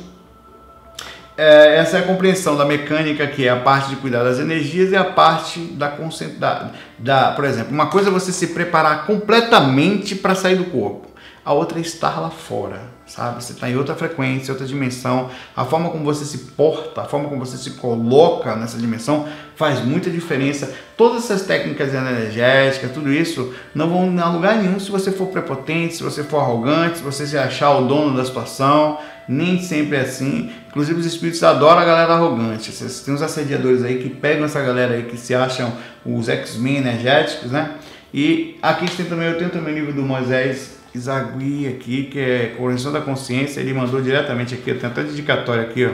é, 1.38 1.78
essa 1.78 1.98
é 1.98 2.00
a 2.02 2.04
compreensão 2.04 2.56
da 2.56 2.66
mecânica, 2.66 3.26
que 3.28 3.48
é 3.48 3.50
a 3.50 3.60
parte 3.60 3.90
de 3.90 3.96
cuidar 3.98 4.24
das 4.24 4.40
energias 4.40 4.92
e 4.92 4.96
a 4.96 5.04
parte 5.04 5.60
da, 5.60 5.96
da, 6.38 6.72
da 7.00 7.32
por 7.32 7.46
exemplo, 7.46 7.74
uma 7.74 7.88
coisa 7.88 8.10
é 8.10 8.12
você 8.12 8.32
se 8.32 8.48
preparar 8.48 9.06
completamente 9.06 10.16
para 10.16 10.36
sair 10.36 10.56
do 10.56 10.66
corpo, 10.66 11.08
a 11.44 11.54
outra 11.54 11.80
é 11.80 11.82
estar 11.82 12.20
lá 12.20 12.30
fora 12.30 12.94
sabe? 13.06 13.44
Você 13.44 13.54
está 13.54 13.70
em 13.70 13.76
outra 13.76 13.96
frequência, 13.96 14.52
outra 14.52 14.66
dimensão. 14.66 15.30
A 15.56 15.66
forma 15.66 15.90
como 15.90 16.04
você 16.04 16.26
se 16.26 16.38
porta, 16.56 17.02
a 17.02 17.06
forma 17.06 17.30
como 17.30 17.46
você 17.46 17.58
se 17.58 17.72
coloca 17.72 18.56
nessa 18.56 18.78
dimensão 18.78 19.28
faz 19.56 19.84
muita 19.84 20.10
diferença. 20.10 20.74
Todas 20.98 21.26
essas 21.26 21.44
técnicas 21.44 21.94
energéticas, 21.94 22.92
tudo 22.92 23.14
isso, 23.14 23.54
não 23.74 23.90
vão 23.90 24.24
a 24.24 24.30
lugar 24.30 24.58
nenhum 24.58 24.80
se 24.80 24.90
você 24.90 25.12
for 25.12 25.28
prepotente, 25.28 25.96
se 25.96 26.04
você 26.04 26.24
for 26.24 26.40
arrogante, 26.40 26.98
se 26.98 27.04
você 27.04 27.28
se 27.28 27.38
achar 27.38 27.78
o 27.78 27.86
dono 27.86 28.18
da 28.18 28.26
situação. 28.26 28.98
Nem 29.28 29.62
sempre 29.62 29.98
é 29.98 30.02
assim. 30.02 30.52
Inclusive 30.74 31.02
os 31.02 31.06
espíritos 31.06 31.44
adoram 31.44 31.82
a 31.82 31.86
galera 31.86 32.14
arrogante. 32.14 32.72
Vocês 32.72 33.02
tem 33.02 33.14
uns 33.14 33.22
assediadores 33.22 33.84
aí 33.84 34.00
que 34.00 34.10
pegam 34.10 34.44
essa 34.44 34.60
galera 34.60 34.96
aí 34.96 35.04
que 35.04 35.18
se 35.18 35.36
acham 35.36 35.72
os 36.04 36.28
X-Men 36.28 36.78
energéticos, 36.78 37.52
né? 37.52 37.76
E 38.12 38.58
aqui 38.60 38.90
tem 38.90 39.06
também, 39.06 39.28
eu 39.28 39.38
tenho 39.38 39.52
também 39.52 39.72
o 39.76 39.78
livro 39.78 39.94
do 39.94 40.02
Moisés 40.02 40.78
Isagui 40.96 41.68
aqui, 41.68 42.06
que 42.06 42.20
é 42.20 42.56
Correção 42.58 42.92
da 42.92 43.02
Consciência, 43.02 43.60
ele 43.60 43.72
mandou 43.72 44.02
diretamente 44.02 44.56
aqui, 44.56 44.72
eu 44.72 44.80
tenho 44.80 44.92
até 44.92 45.04
dedicatória 45.04 45.62
aqui, 45.62 45.86
ó, 45.86 45.92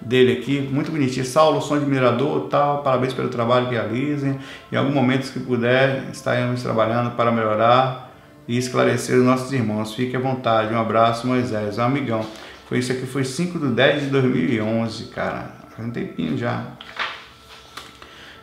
dele 0.00 0.34
aqui, 0.34 0.60
muito 0.60 0.92
bonitinho. 0.92 1.24
Saulo, 1.24 1.60
som 1.60 1.76
de 1.76 1.86
mirador, 1.86 2.48
tal, 2.48 2.84
parabéns 2.84 3.12
pelo 3.12 3.28
trabalho 3.28 3.66
que 3.66 3.74
realizem. 3.74 4.38
Em 4.70 4.76
algum 4.76 4.92
momento 4.92 5.32
que 5.32 5.40
puder, 5.40 6.04
estaremos 6.12 6.62
trabalhando 6.62 7.16
para 7.16 7.32
melhorar 7.32 8.12
e 8.46 8.56
esclarecer 8.56 9.18
os 9.18 9.24
nossos 9.24 9.52
irmãos. 9.52 9.94
Fique 9.94 10.16
à 10.16 10.20
vontade. 10.20 10.72
Um 10.72 10.80
abraço, 10.80 11.26
Moisés, 11.26 11.78
um 11.78 11.82
amigão. 11.82 12.24
Foi 12.68 12.78
isso 12.78 12.90
aqui, 12.90 13.06
foi 13.06 13.24
5 13.24 13.58
de 13.58 13.68
10 13.68 14.02
de 14.02 14.08
2011, 14.08 15.04
cara. 15.04 15.52
Faz 15.74 15.88
um 15.88 15.92
tempinho 15.92 16.36
já. 16.36 16.64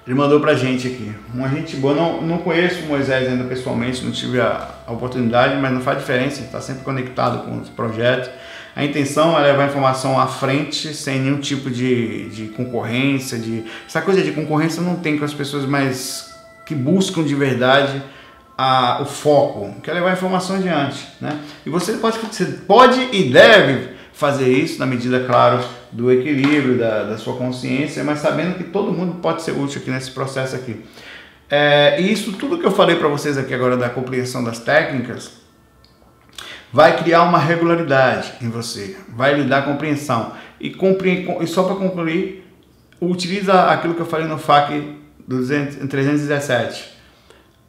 Ele 0.06 0.16
mandou 0.16 0.40
pra 0.40 0.54
gente 0.54 0.88
aqui. 0.88 1.14
Uma 1.34 1.50
gente 1.50 1.76
boa. 1.76 1.94
Não, 1.94 2.22
não 2.22 2.38
conheço 2.38 2.84
o 2.84 2.88
Moisés 2.88 3.28
ainda 3.28 3.44
pessoalmente, 3.44 4.04
não 4.04 4.12
tive 4.12 4.40
a, 4.40 4.70
a 4.88 4.92
oportunidade, 4.92 5.60
mas 5.62 5.72
não 5.72 5.82
faz 5.82 5.98
diferença, 5.98 6.42
está 6.42 6.62
sempre 6.62 6.84
conectado 6.84 7.44
com 7.44 7.60
os 7.60 7.70
projetos. 7.70 8.30
A 8.76 8.84
intenção 8.84 9.38
é 9.38 9.44
levar 9.44 9.64
a 9.64 9.68
informação 9.68 10.20
à 10.20 10.26
frente 10.26 10.94
sem 10.94 11.20
nenhum 11.20 11.40
tipo 11.40 11.70
de, 11.70 12.30
de 12.30 12.48
concorrência, 12.48 13.38
de 13.38 13.66
essa 13.86 14.02
coisa 14.02 14.24
de 14.24 14.32
concorrência 14.32 14.82
não 14.82 14.96
tem 14.96 15.18
com 15.18 15.26
as 15.26 15.34
pessoas 15.34 15.66
mais 15.66 16.34
que 16.66 16.74
buscam 16.74 17.24
de 17.24 17.36
verdade 17.36 18.02
a, 18.58 19.00
o 19.02 19.06
foco, 19.06 19.76
quer 19.82 19.94
levar 19.94 20.10
a 20.10 20.14
informação 20.14 20.56
adiante, 20.56 21.08
né? 21.22 21.40
E 21.66 21.70
você 21.70 21.94
pode, 21.94 22.18
você 22.18 22.46
pode 22.46 23.00
e 23.12 23.30
deve 23.30 23.93
fazer 24.14 24.48
isso 24.48 24.80
na 24.80 24.86
medida, 24.86 25.26
claro, 25.26 25.64
do 25.92 26.12
equilíbrio, 26.12 26.78
da, 26.78 27.04
da 27.04 27.18
sua 27.18 27.36
consciência, 27.36 28.04
mas 28.04 28.20
sabendo 28.20 28.56
que 28.56 28.64
todo 28.64 28.94
mundo 28.94 29.16
pode 29.16 29.42
ser 29.42 29.52
útil 29.52 29.82
aqui 29.82 29.92
nesse 29.92 30.12
processo 30.12 30.56
aqui. 30.56 30.82
É, 31.50 32.00
e 32.00 32.12
isso 32.12 32.34
tudo 32.34 32.58
que 32.58 32.66
eu 32.66 32.72
falei 32.72 32.96
para 32.96 33.08
vocês 33.08 33.38
aqui 33.38 33.54
agora 33.54 33.76
da 33.76 33.90
compreensão 33.90 34.44
das 34.44 34.60
técnicas 34.60 35.44
vai 36.72 36.98
criar 36.98 37.24
uma 37.24 37.38
regularidade 37.38 38.34
em 38.42 38.50
você, 38.50 38.98
vai 39.10 39.36
lhe 39.36 39.44
dar 39.44 39.66
compreensão. 39.66 40.34
E, 40.60 40.70
compre, 40.70 41.28
e 41.42 41.48
só 41.48 41.64
para 41.64 41.76
concluir, 41.76 42.48
utiliza 43.02 43.66
aquilo 43.66 43.94
que 43.94 44.02
eu 44.02 44.06
falei 44.06 44.28
no 44.28 44.38
FAQ 44.38 44.96
317 45.28 46.93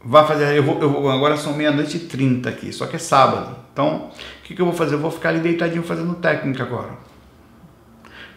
vai 0.05 0.27
fazer. 0.27 0.57
Eu 0.57 0.63
vou, 0.63 0.81
eu 0.81 0.91
vou 0.91 1.11
agora 1.11 1.37
são 1.37 1.55
meia-noite 1.55 1.97
e 1.97 2.01
trinta 2.01 2.51
aqui, 2.51 2.73
só 2.73 2.87
que 2.87 2.97
é 2.97 2.99
sábado. 2.99 3.57
Então, 3.73 4.11
o 4.41 4.43
que, 4.45 4.55
que 4.55 4.61
eu 4.61 4.67
vou 4.67 4.75
fazer? 4.75 4.95
Eu 4.95 5.01
vou 5.01 5.11
ficar 5.11 5.31
ali 5.31 5.41
deitadinho 5.41 5.83
fazendo 5.83 6.15
técnica 6.15 6.63
agora. 6.63 6.91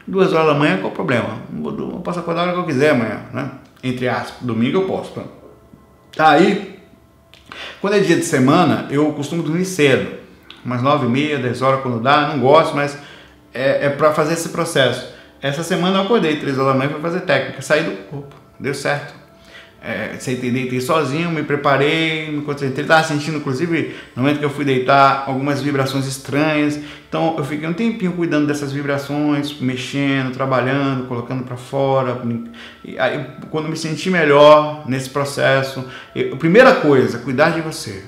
Duas 0.06 0.32
horas 0.32 0.48
da 0.48 0.54
manhã, 0.54 0.78
qual 0.78 0.92
o 0.92 0.96
problema? 0.96 1.42
Eu, 1.54 2.00
posso 2.00 2.20
acordar 2.20 2.42
a 2.42 2.44
hora 2.46 2.54
que 2.54 2.60
eu 2.60 2.66
quiser 2.66 2.92
amanhã, 2.92 3.24
né? 3.34 3.52
Entre 3.84 4.08
aspas, 4.08 4.42
domingo 4.42 4.78
eu 4.78 4.88
posso. 4.88 5.22
Tá? 6.16 6.30
Aí, 6.30 6.80
quando 7.82 7.94
é 7.94 8.00
dia 8.00 8.16
de 8.16 8.24
semana, 8.24 8.88
eu 8.90 9.12
costumo 9.14 9.44
dormir 9.44 9.66
cedo, 9.66 10.18
umas 10.64 10.82
nove 10.82 11.06
e 11.06 11.10
meia, 11.10 11.38
dez 11.38 11.62
horas 11.62 11.82
quando 11.82 12.00
dá, 12.00 12.30
não 12.30 12.40
gosto, 12.40 12.74
mas 12.76 12.98
é, 13.54 13.88
é 13.88 13.90
para 13.90 14.14
fazer 14.14 14.34
esse 14.34 14.50
processo. 14.50 15.14
Essa 15.42 15.62
semana 15.62 16.00
eu 16.00 16.04
acordei 16.04 16.38
três 16.38 16.58
horas 16.58 16.74
da 16.74 16.80
manhã 16.80 16.90
para 16.90 17.02
fazer 17.02 17.22
técnica, 17.22 17.62
saí 17.62 17.84
do 17.84 17.92
corpo, 18.10 18.36
deu 18.60 18.74
certo 18.74 19.14
é, 19.82 20.18
sentei, 20.20 20.52
deitei 20.52 20.82
sozinho, 20.82 21.30
me 21.30 21.44
preparei, 21.44 22.32
me 22.32 22.42
concentrei, 22.42 22.84
estava 22.84 23.04
sentindo 23.04 23.38
inclusive 23.38 23.96
no 24.16 24.24
momento 24.24 24.40
que 24.40 24.46
eu 24.46 24.50
fui 24.50 24.66
deitar 24.66 25.26
algumas 25.28 25.62
vibrações 25.62 26.08
estranhas, 26.08 26.80
então 27.08 27.36
eu 27.38 27.44
fiquei 27.44 27.68
um 27.68 27.74
tempinho 27.74 28.14
cuidando 28.14 28.48
dessas 28.48 28.72
vibrações, 28.72 29.60
mexendo, 29.60 30.34
trabalhando, 30.34 31.08
colocando 31.08 31.44
para 31.44 31.58
fora, 31.58 32.22
e 32.84 32.98
aí 32.98 33.26
quando 33.50 33.70
me 33.70 33.78
senti 33.78 34.10
melhor 34.10 34.84
nesse 34.88 35.10
processo, 35.10 35.86
eu, 36.16 36.36
primeira 36.38 36.76
coisa, 36.76 37.20
cuidar 37.20 37.52
de 37.52 37.62
você. 37.62 38.04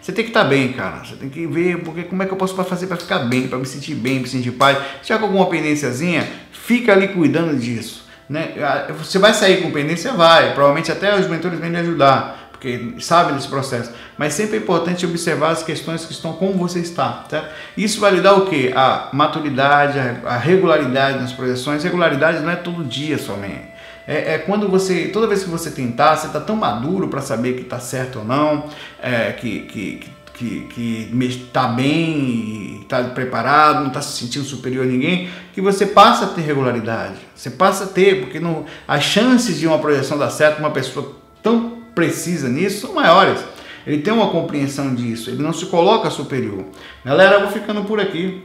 Você 0.00 0.10
tem 0.10 0.24
que 0.24 0.30
estar 0.30 0.42
tá 0.42 0.48
bem, 0.48 0.72
cara. 0.72 1.04
Você 1.04 1.14
tem 1.14 1.28
que 1.28 1.46
ver 1.46 1.78
porque 1.78 2.02
como 2.02 2.24
é 2.24 2.26
que 2.26 2.32
eu 2.32 2.36
posso 2.36 2.56
fazer 2.64 2.88
para 2.88 2.96
ficar 2.96 3.20
bem, 3.20 3.46
para 3.46 3.56
me 3.56 3.64
sentir 3.64 3.94
bem, 3.94 4.14
para 4.14 4.22
me 4.22 4.28
sentir 4.28 4.50
paz. 4.50 4.76
Se 5.00 5.06
tiver 5.06 5.22
alguma 5.22 5.46
pendênciazinha, 5.46 6.28
fica 6.50 6.92
ali 6.92 7.06
cuidando 7.06 7.56
disso. 7.56 8.10
Né? 8.28 8.54
Você 8.98 9.18
vai 9.18 9.34
sair 9.34 9.62
com 9.62 9.70
pendência? 9.70 10.12
Vai. 10.12 10.54
Provavelmente 10.54 10.90
até 10.90 11.18
os 11.18 11.26
mentores 11.26 11.58
vêm 11.58 11.70
lhe 11.70 11.78
ajudar, 11.78 12.50
porque 12.52 12.94
sabem 13.00 13.34
desse 13.34 13.48
processo. 13.48 13.92
Mas 14.16 14.34
sempre 14.34 14.56
é 14.56 14.60
importante 14.60 15.04
observar 15.04 15.50
as 15.50 15.62
questões 15.62 16.04
que 16.04 16.12
estão 16.12 16.32
como 16.32 16.54
você 16.54 16.78
está. 16.78 17.24
Tá? 17.28 17.48
Isso 17.76 18.00
vai 18.00 18.12
lhe 18.12 18.20
dar 18.20 18.34
o 18.34 18.46
quê? 18.46 18.72
A 18.74 19.08
maturidade, 19.12 19.98
a 20.24 20.36
regularidade 20.36 21.18
nas 21.18 21.32
projeções. 21.32 21.82
Regularidade 21.82 22.40
não 22.40 22.50
é 22.50 22.56
todo 22.56 22.84
dia 22.84 23.18
somente. 23.18 23.72
É, 24.06 24.34
é, 24.34 24.38
quando 24.38 24.68
você, 24.68 25.08
toda 25.08 25.26
vez 25.28 25.44
que 25.44 25.50
você 25.50 25.70
tentar, 25.70 26.16
você 26.16 26.26
está 26.26 26.40
tão 26.40 26.56
maduro 26.56 27.08
para 27.08 27.20
saber 27.20 27.54
que 27.54 27.62
está 27.62 27.78
certo 27.78 28.20
ou 28.20 28.24
não, 28.24 28.68
é, 29.00 29.30
que, 29.32 29.60
que, 29.60 29.96
que 29.96 30.10
que, 30.42 31.08
que 31.10 31.24
está 31.24 31.68
bem, 31.68 32.80
está 32.82 33.02
preparado, 33.04 33.80
não 33.80 33.88
está 33.88 34.02
se 34.02 34.18
sentindo 34.18 34.44
superior 34.44 34.84
a 34.84 34.88
ninguém, 34.88 35.28
que 35.52 35.60
você 35.60 35.86
passa 35.86 36.24
a 36.24 36.28
ter 36.28 36.42
regularidade. 36.42 37.16
Você 37.34 37.50
passa 37.50 37.84
a 37.84 37.86
ter, 37.86 38.20
porque 38.20 38.40
não, 38.40 38.64
as 38.86 39.04
chances 39.04 39.58
de 39.58 39.66
uma 39.66 39.78
projeção 39.78 40.18
dar 40.18 40.30
certo, 40.30 40.58
uma 40.58 40.70
pessoa 40.70 41.14
tão 41.42 41.78
precisa 41.94 42.48
nisso, 42.48 42.86
são 42.86 42.94
maiores. 42.94 43.40
Ele 43.86 44.02
tem 44.02 44.12
uma 44.12 44.30
compreensão 44.30 44.94
disso, 44.94 45.30
ele 45.30 45.42
não 45.42 45.52
se 45.52 45.66
coloca 45.66 46.10
superior. 46.10 46.64
Galera, 47.04 47.36
eu 47.36 47.40
vou 47.42 47.50
ficando 47.50 47.84
por 47.84 48.00
aqui. 48.00 48.44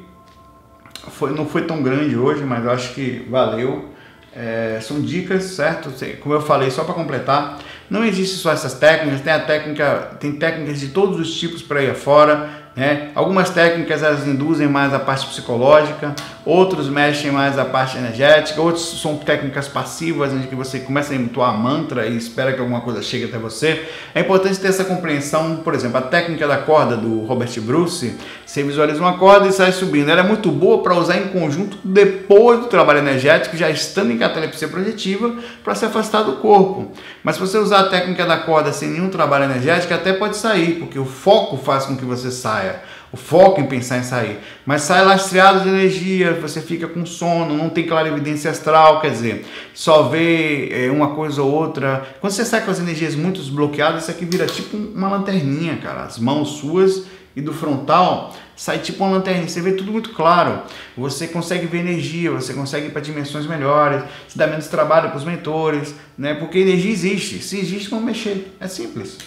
Foi, 1.10 1.32
não 1.32 1.46
foi 1.46 1.64
tão 1.64 1.82
grande 1.82 2.18
hoje, 2.18 2.44
mas 2.44 2.64
eu 2.64 2.72
acho 2.72 2.94
que 2.94 3.26
valeu. 3.30 3.90
É, 4.36 4.80
são 4.82 5.02
dicas, 5.02 5.44
certo? 5.46 5.92
Como 6.20 6.36
eu 6.36 6.42
falei, 6.42 6.70
só 6.70 6.84
para 6.84 6.94
completar, 6.94 7.58
não 7.90 8.04
existe 8.04 8.36
só 8.38 8.52
essas 8.52 8.74
técnicas, 8.74 9.22
tem 9.22 9.34
a 9.34 9.40
técnica, 9.40 10.12
tem 10.20 10.34
técnicas 10.34 10.80
de 10.80 10.90
todos 10.90 11.20
os 11.20 11.40
tipos 11.40 11.62
para 11.62 11.82
ir 11.82 11.92
afora. 11.92 12.68
Né? 12.76 13.10
Algumas 13.16 13.50
técnicas 13.50 14.04
elas 14.04 14.28
induzem 14.28 14.68
mais 14.68 14.94
a 14.94 15.00
parte 15.00 15.26
psicológica, 15.26 16.14
outros 16.46 16.88
mexem 16.88 17.32
mais 17.32 17.58
a 17.58 17.66
parte 17.66 17.98
energética, 17.98 18.62
outros 18.62 19.02
são 19.02 19.18
técnicas 19.18 19.68
passivas, 19.68 20.32
onde 20.32 20.54
você 20.54 20.80
começa 20.82 21.12
a 21.12 21.16
entoar 21.16 21.58
mantra 21.58 22.06
e 22.06 22.16
espera 22.16 22.54
que 22.54 22.60
alguma 22.60 22.82
coisa 22.82 23.02
chegue 23.02 23.26
até 23.26 23.40
você. 23.40 23.84
É 24.14 24.20
importante 24.20 24.60
ter 24.60 24.68
essa 24.68 24.86
compreensão, 24.86 25.56
por 25.58 25.74
exemplo, 25.74 25.98
a 25.98 26.02
técnica 26.04 26.48
da 26.48 26.58
corda 26.58 26.96
do 26.96 27.22
Robert 27.22 27.50
Bruce, 27.62 28.16
você 28.48 28.64
visualiza 28.64 29.02
uma 29.02 29.18
corda 29.18 29.46
e 29.46 29.52
sai 29.52 29.74
subindo. 29.74 30.10
Ela 30.10 30.22
é 30.22 30.24
muito 30.24 30.50
boa 30.50 30.82
para 30.82 30.96
usar 30.96 31.18
em 31.18 31.28
conjunto 31.28 31.78
depois 31.84 32.62
do 32.62 32.68
trabalho 32.68 33.00
energético, 33.00 33.58
já 33.58 33.70
estando 33.70 34.10
em 34.12 34.18
catalepsia 34.18 34.70
projetiva, 34.70 35.36
para 35.62 35.76
se 35.76 35.84
afastar 35.84 36.24
do 36.24 36.38
corpo. 36.38 36.90
Mas 37.22 37.36
se 37.36 37.42
você 37.42 37.58
usar 37.58 37.82
a 37.82 37.90
técnica 37.90 38.26
da 38.26 38.38
corda 38.38 38.72
sem 38.72 38.90
nenhum 38.90 39.10
trabalho 39.10 39.44
energético, 39.44 39.94
até 39.94 40.14
pode 40.14 40.38
sair, 40.38 40.80
porque 40.80 40.98
o 40.98 41.04
foco 41.04 41.58
faz 41.58 41.86
com 41.86 41.98
que 41.98 42.06
você 42.06 42.32
saia 42.32 42.82
o 43.12 43.16
foco 43.16 43.62
em 43.62 43.66
pensar 43.66 43.98
em 43.98 44.04
sair. 44.04 44.40
Mas 44.66 44.82
sai 44.82 45.04
lastreado 45.04 45.62
de 45.62 45.70
energia, 45.70 46.34
você 46.34 46.62
fica 46.62 46.88
com 46.88 47.06
sono, 47.06 47.56
não 47.56 47.70
tem 47.70 47.86
clarividência 47.86 48.52
astral, 48.52 49.00
quer 49.02 49.12
dizer, 49.12 49.46
só 49.74 50.04
vê 50.04 50.70
é, 50.72 50.92
uma 50.92 51.16
coisa 51.16 51.42
ou 51.42 51.52
outra. 51.52 52.06
Quando 52.20 52.34
você 52.34 52.44
sai 52.44 52.64
com 52.64 52.72
as 52.72 52.80
energias 52.80 53.16
muito 53.16 53.40
desbloqueadas, 53.40 54.04
isso 54.04 54.12
aqui 54.12 54.26
vira 54.26 54.46
tipo 54.46 54.76
uma 54.76 55.10
lanterninha, 55.10 55.78
cara. 55.78 56.04
As 56.04 56.20
mãos 56.20 56.60
suas 56.60 57.04
e 57.38 57.42
do 57.42 57.54
frontal 57.54 58.34
sai 58.56 58.80
tipo 58.80 59.04
uma 59.04 59.16
lanterninha, 59.16 59.48
você 59.48 59.62
vê 59.62 59.74
tudo 59.74 59.92
muito 59.92 60.10
claro. 60.10 60.64
Você 60.98 61.28
consegue 61.28 61.68
ver 61.68 61.82
energia, 61.82 62.32
você 62.32 62.52
consegue 62.52 62.88
ir 62.88 62.90
para 62.90 63.00
dimensões 63.00 63.46
melhores, 63.46 64.04
se 64.28 64.36
dá 64.36 64.48
menos 64.48 64.68
trabalho 64.68 65.10
para 65.10 65.20
os 65.20 65.24
mentores, 65.24 65.94
né? 66.18 66.34
Porque 66.34 66.58
energia 66.58 66.92
existe. 66.92 67.44
Se 67.44 67.60
existe, 67.60 67.92
como 67.92 68.02
mexer. 68.02 68.58
É 68.60 68.68
simples. 68.68 69.20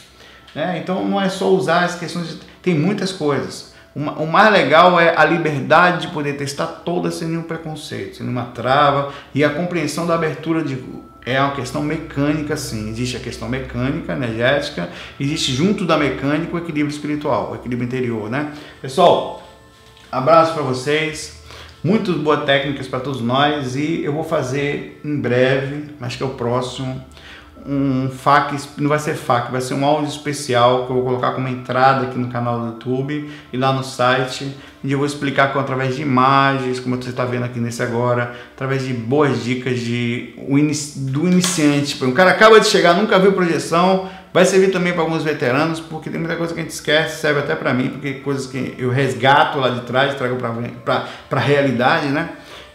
Né? 0.52 0.80
Então 0.82 1.06
não 1.06 1.20
é 1.20 1.28
só 1.28 1.48
usar 1.50 1.84
as 1.84 1.94
questões 1.94 2.30
de... 2.30 2.40
Tem 2.60 2.74
muitas 2.74 3.12
coisas. 3.12 3.72
O 3.94 4.26
mais 4.26 4.52
legal 4.52 4.98
é 4.98 5.16
a 5.16 5.24
liberdade 5.24 6.08
de 6.08 6.12
poder 6.12 6.36
testar 6.36 6.66
todas 6.66 7.14
sem 7.14 7.28
nenhum 7.28 7.42
preconceito, 7.42 8.16
sem 8.16 8.26
nenhuma 8.26 8.46
trava 8.46 9.12
e 9.32 9.44
a 9.44 9.50
compreensão 9.50 10.04
da 10.06 10.14
abertura 10.16 10.64
de 10.64 10.76
é 11.24 11.40
uma 11.40 11.54
questão 11.54 11.82
mecânica, 11.82 12.56
sim. 12.56 12.88
Existe 12.90 13.16
a 13.16 13.20
questão 13.20 13.48
mecânica, 13.48 14.12
energética, 14.12 14.88
existe 15.18 15.52
junto 15.52 15.84
da 15.84 15.96
mecânica 15.96 16.54
o 16.54 16.58
equilíbrio 16.58 16.92
espiritual, 16.92 17.52
o 17.52 17.54
equilíbrio 17.54 17.86
interior, 17.86 18.30
né? 18.30 18.52
Pessoal, 18.80 19.42
abraço 20.10 20.54
para 20.54 20.62
vocês, 20.62 21.42
muitas 21.82 22.16
boas 22.16 22.44
técnicas 22.44 22.88
para 22.88 23.00
todos 23.00 23.20
nós 23.20 23.76
e 23.76 24.02
eu 24.04 24.12
vou 24.12 24.24
fazer 24.24 25.00
em 25.04 25.20
breve, 25.20 25.94
acho 26.00 26.16
que 26.16 26.22
é 26.22 26.26
o 26.26 26.30
próximo, 26.30 27.04
um 27.66 28.10
FAQ, 28.10 28.56
não 28.78 28.88
vai 28.88 28.98
ser 28.98 29.14
FAQ, 29.14 29.52
vai 29.52 29.60
ser 29.60 29.74
um 29.74 29.84
áudio 29.84 30.08
especial 30.08 30.86
que 30.86 30.92
eu 30.92 30.96
vou 30.96 31.04
colocar 31.04 31.32
como 31.32 31.48
entrada 31.48 32.06
aqui 32.06 32.18
no 32.18 32.28
canal 32.28 32.60
do 32.60 32.66
YouTube 32.66 33.30
e 33.52 33.56
lá 33.56 33.72
no 33.72 33.82
site. 33.82 34.54
E 34.82 34.92
eu 34.92 34.98
vou 34.98 35.06
explicar 35.06 35.52
com, 35.52 35.58
através 35.58 35.96
de 35.96 36.02
imagens, 36.02 36.80
como 36.80 36.96
você 36.96 37.10
está 37.10 37.24
vendo 37.24 37.44
aqui 37.44 37.60
nesse 37.60 37.82
agora, 37.82 38.34
através 38.54 38.86
de 38.86 38.94
boas 38.94 39.44
dicas 39.44 39.78
de, 39.78 40.34
do 40.96 41.28
iniciante. 41.28 42.02
Um 42.02 42.12
cara 42.12 42.30
acaba 42.30 42.58
de 42.58 42.66
chegar, 42.66 42.94
nunca 42.94 43.18
viu 43.18 43.32
projeção, 43.32 44.08
vai 44.32 44.44
servir 44.44 44.70
também 44.70 44.92
para 44.92 45.02
alguns 45.02 45.22
veteranos, 45.22 45.80
porque 45.80 46.08
tem 46.08 46.18
muita 46.18 46.36
coisa 46.36 46.54
que 46.54 46.60
a 46.60 46.62
gente 46.62 46.72
esquece, 46.72 47.20
serve 47.20 47.40
até 47.40 47.54
para 47.54 47.74
mim, 47.74 47.90
porque 47.90 48.14
coisas 48.14 48.46
que 48.46 48.74
eu 48.78 48.90
resgato 48.90 49.58
lá 49.58 49.68
de 49.68 49.82
trás, 49.82 50.14
trago 50.14 50.36
para 50.36 51.06
a 51.30 51.38
realidade, 51.38 52.06
né? 52.06 52.30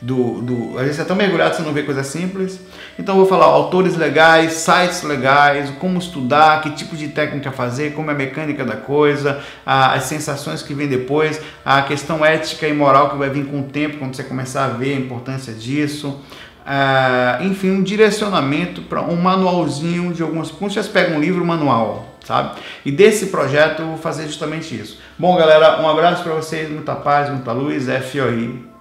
Do, 0.06 0.42
do. 0.42 0.74
Vezes 0.76 0.98
você 0.98 1.02
é 1.02 1.06
tão 1.06 1.16
mergulhado 1.16 1.56
você 1.56 1.64
não 1.64 1.74
vê 1.74 1.82
coisa 1.82 2.04
simples. 2.04 2.60
Então 2.98 3.16
eu 3.16 3.22
vou 3.22 3.28
falar 3.28 3.46
autores 3.46 3.98
legais, 3.98 4.54
sites 4.54 5.02
legais, 5.02 5.72
como 5.80 5.98
estudar, 5.98 6.62
que 6.62 6.70
tipo 6.72 6.96
de 6.96 7.08
técnica 7.08 7.52
fazer, 7.52 7.94
como 7.94 8.12
é 8.12 8.14
a 8.14 8.18
mecânica 8.18 8.64
da 8.64 8.76
coisa, 8.76 9.42
a, 9.66 9.94
as 9.94 10.04
sensações 10.04 10.62
que 10.62 10.76
vem 10.76 10.88
depois, 10.88 11.42
a 11.66 11.82
questão 11.82 12.24
ética 12.24 12.68
e 12.68 12.74
moral 12.74 13.10
que 13.10 13.18
vai 13.18 13.30
vir 13.30 13.46
com 13.46 13.62
o 13.62 13.64
tempo, 13.64 13.98
quando 13.98 14.16
você 14.16 14.24
começar 14.24 14.66
a 14.66 14.70
ver 14.70 14.96
a 14.96 15.00
importância 15.00 15.54
disso. 15.54 16.22
Uh, 16.66 17.44
enfim, 17.44 17.72
um 17.72 17.84
direcionamento 17.84 18.84
para 18.84 19.02
um 19.02 19.16
manualzinho 19.16 20.14
de 20.14 20.22
algumas. 20.22 20.52
Como 20.52 20.70
vocês 20.70 20.88
pegam 20.88 21.18
um 21.18 21.20
livro 21.20 21.44
manual, 21.44 22.16
sabe? 22.24 22.60
E 22.86 22.92
desse 22.92 23.28
projeto 23.28 23.82
eu 23.82 23.88
vou 23.88 23.98
fazer 23.98 24.28
justamente 24.28 24.80
isso. 24.80 25.00
Bom, 25.18 25.36
galera, 25.36 25.82
um 25.82 25.90
abraço 25.90 26.24
para 26.24 26.34
vocês, 26.34 26.70
muita 26.70 26.96
paz, 26.96 27.30
muita 27.30 27.52
luz, 27.52 27.86
FOI. 27.86 28.75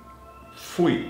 Fui. 0.75 1.07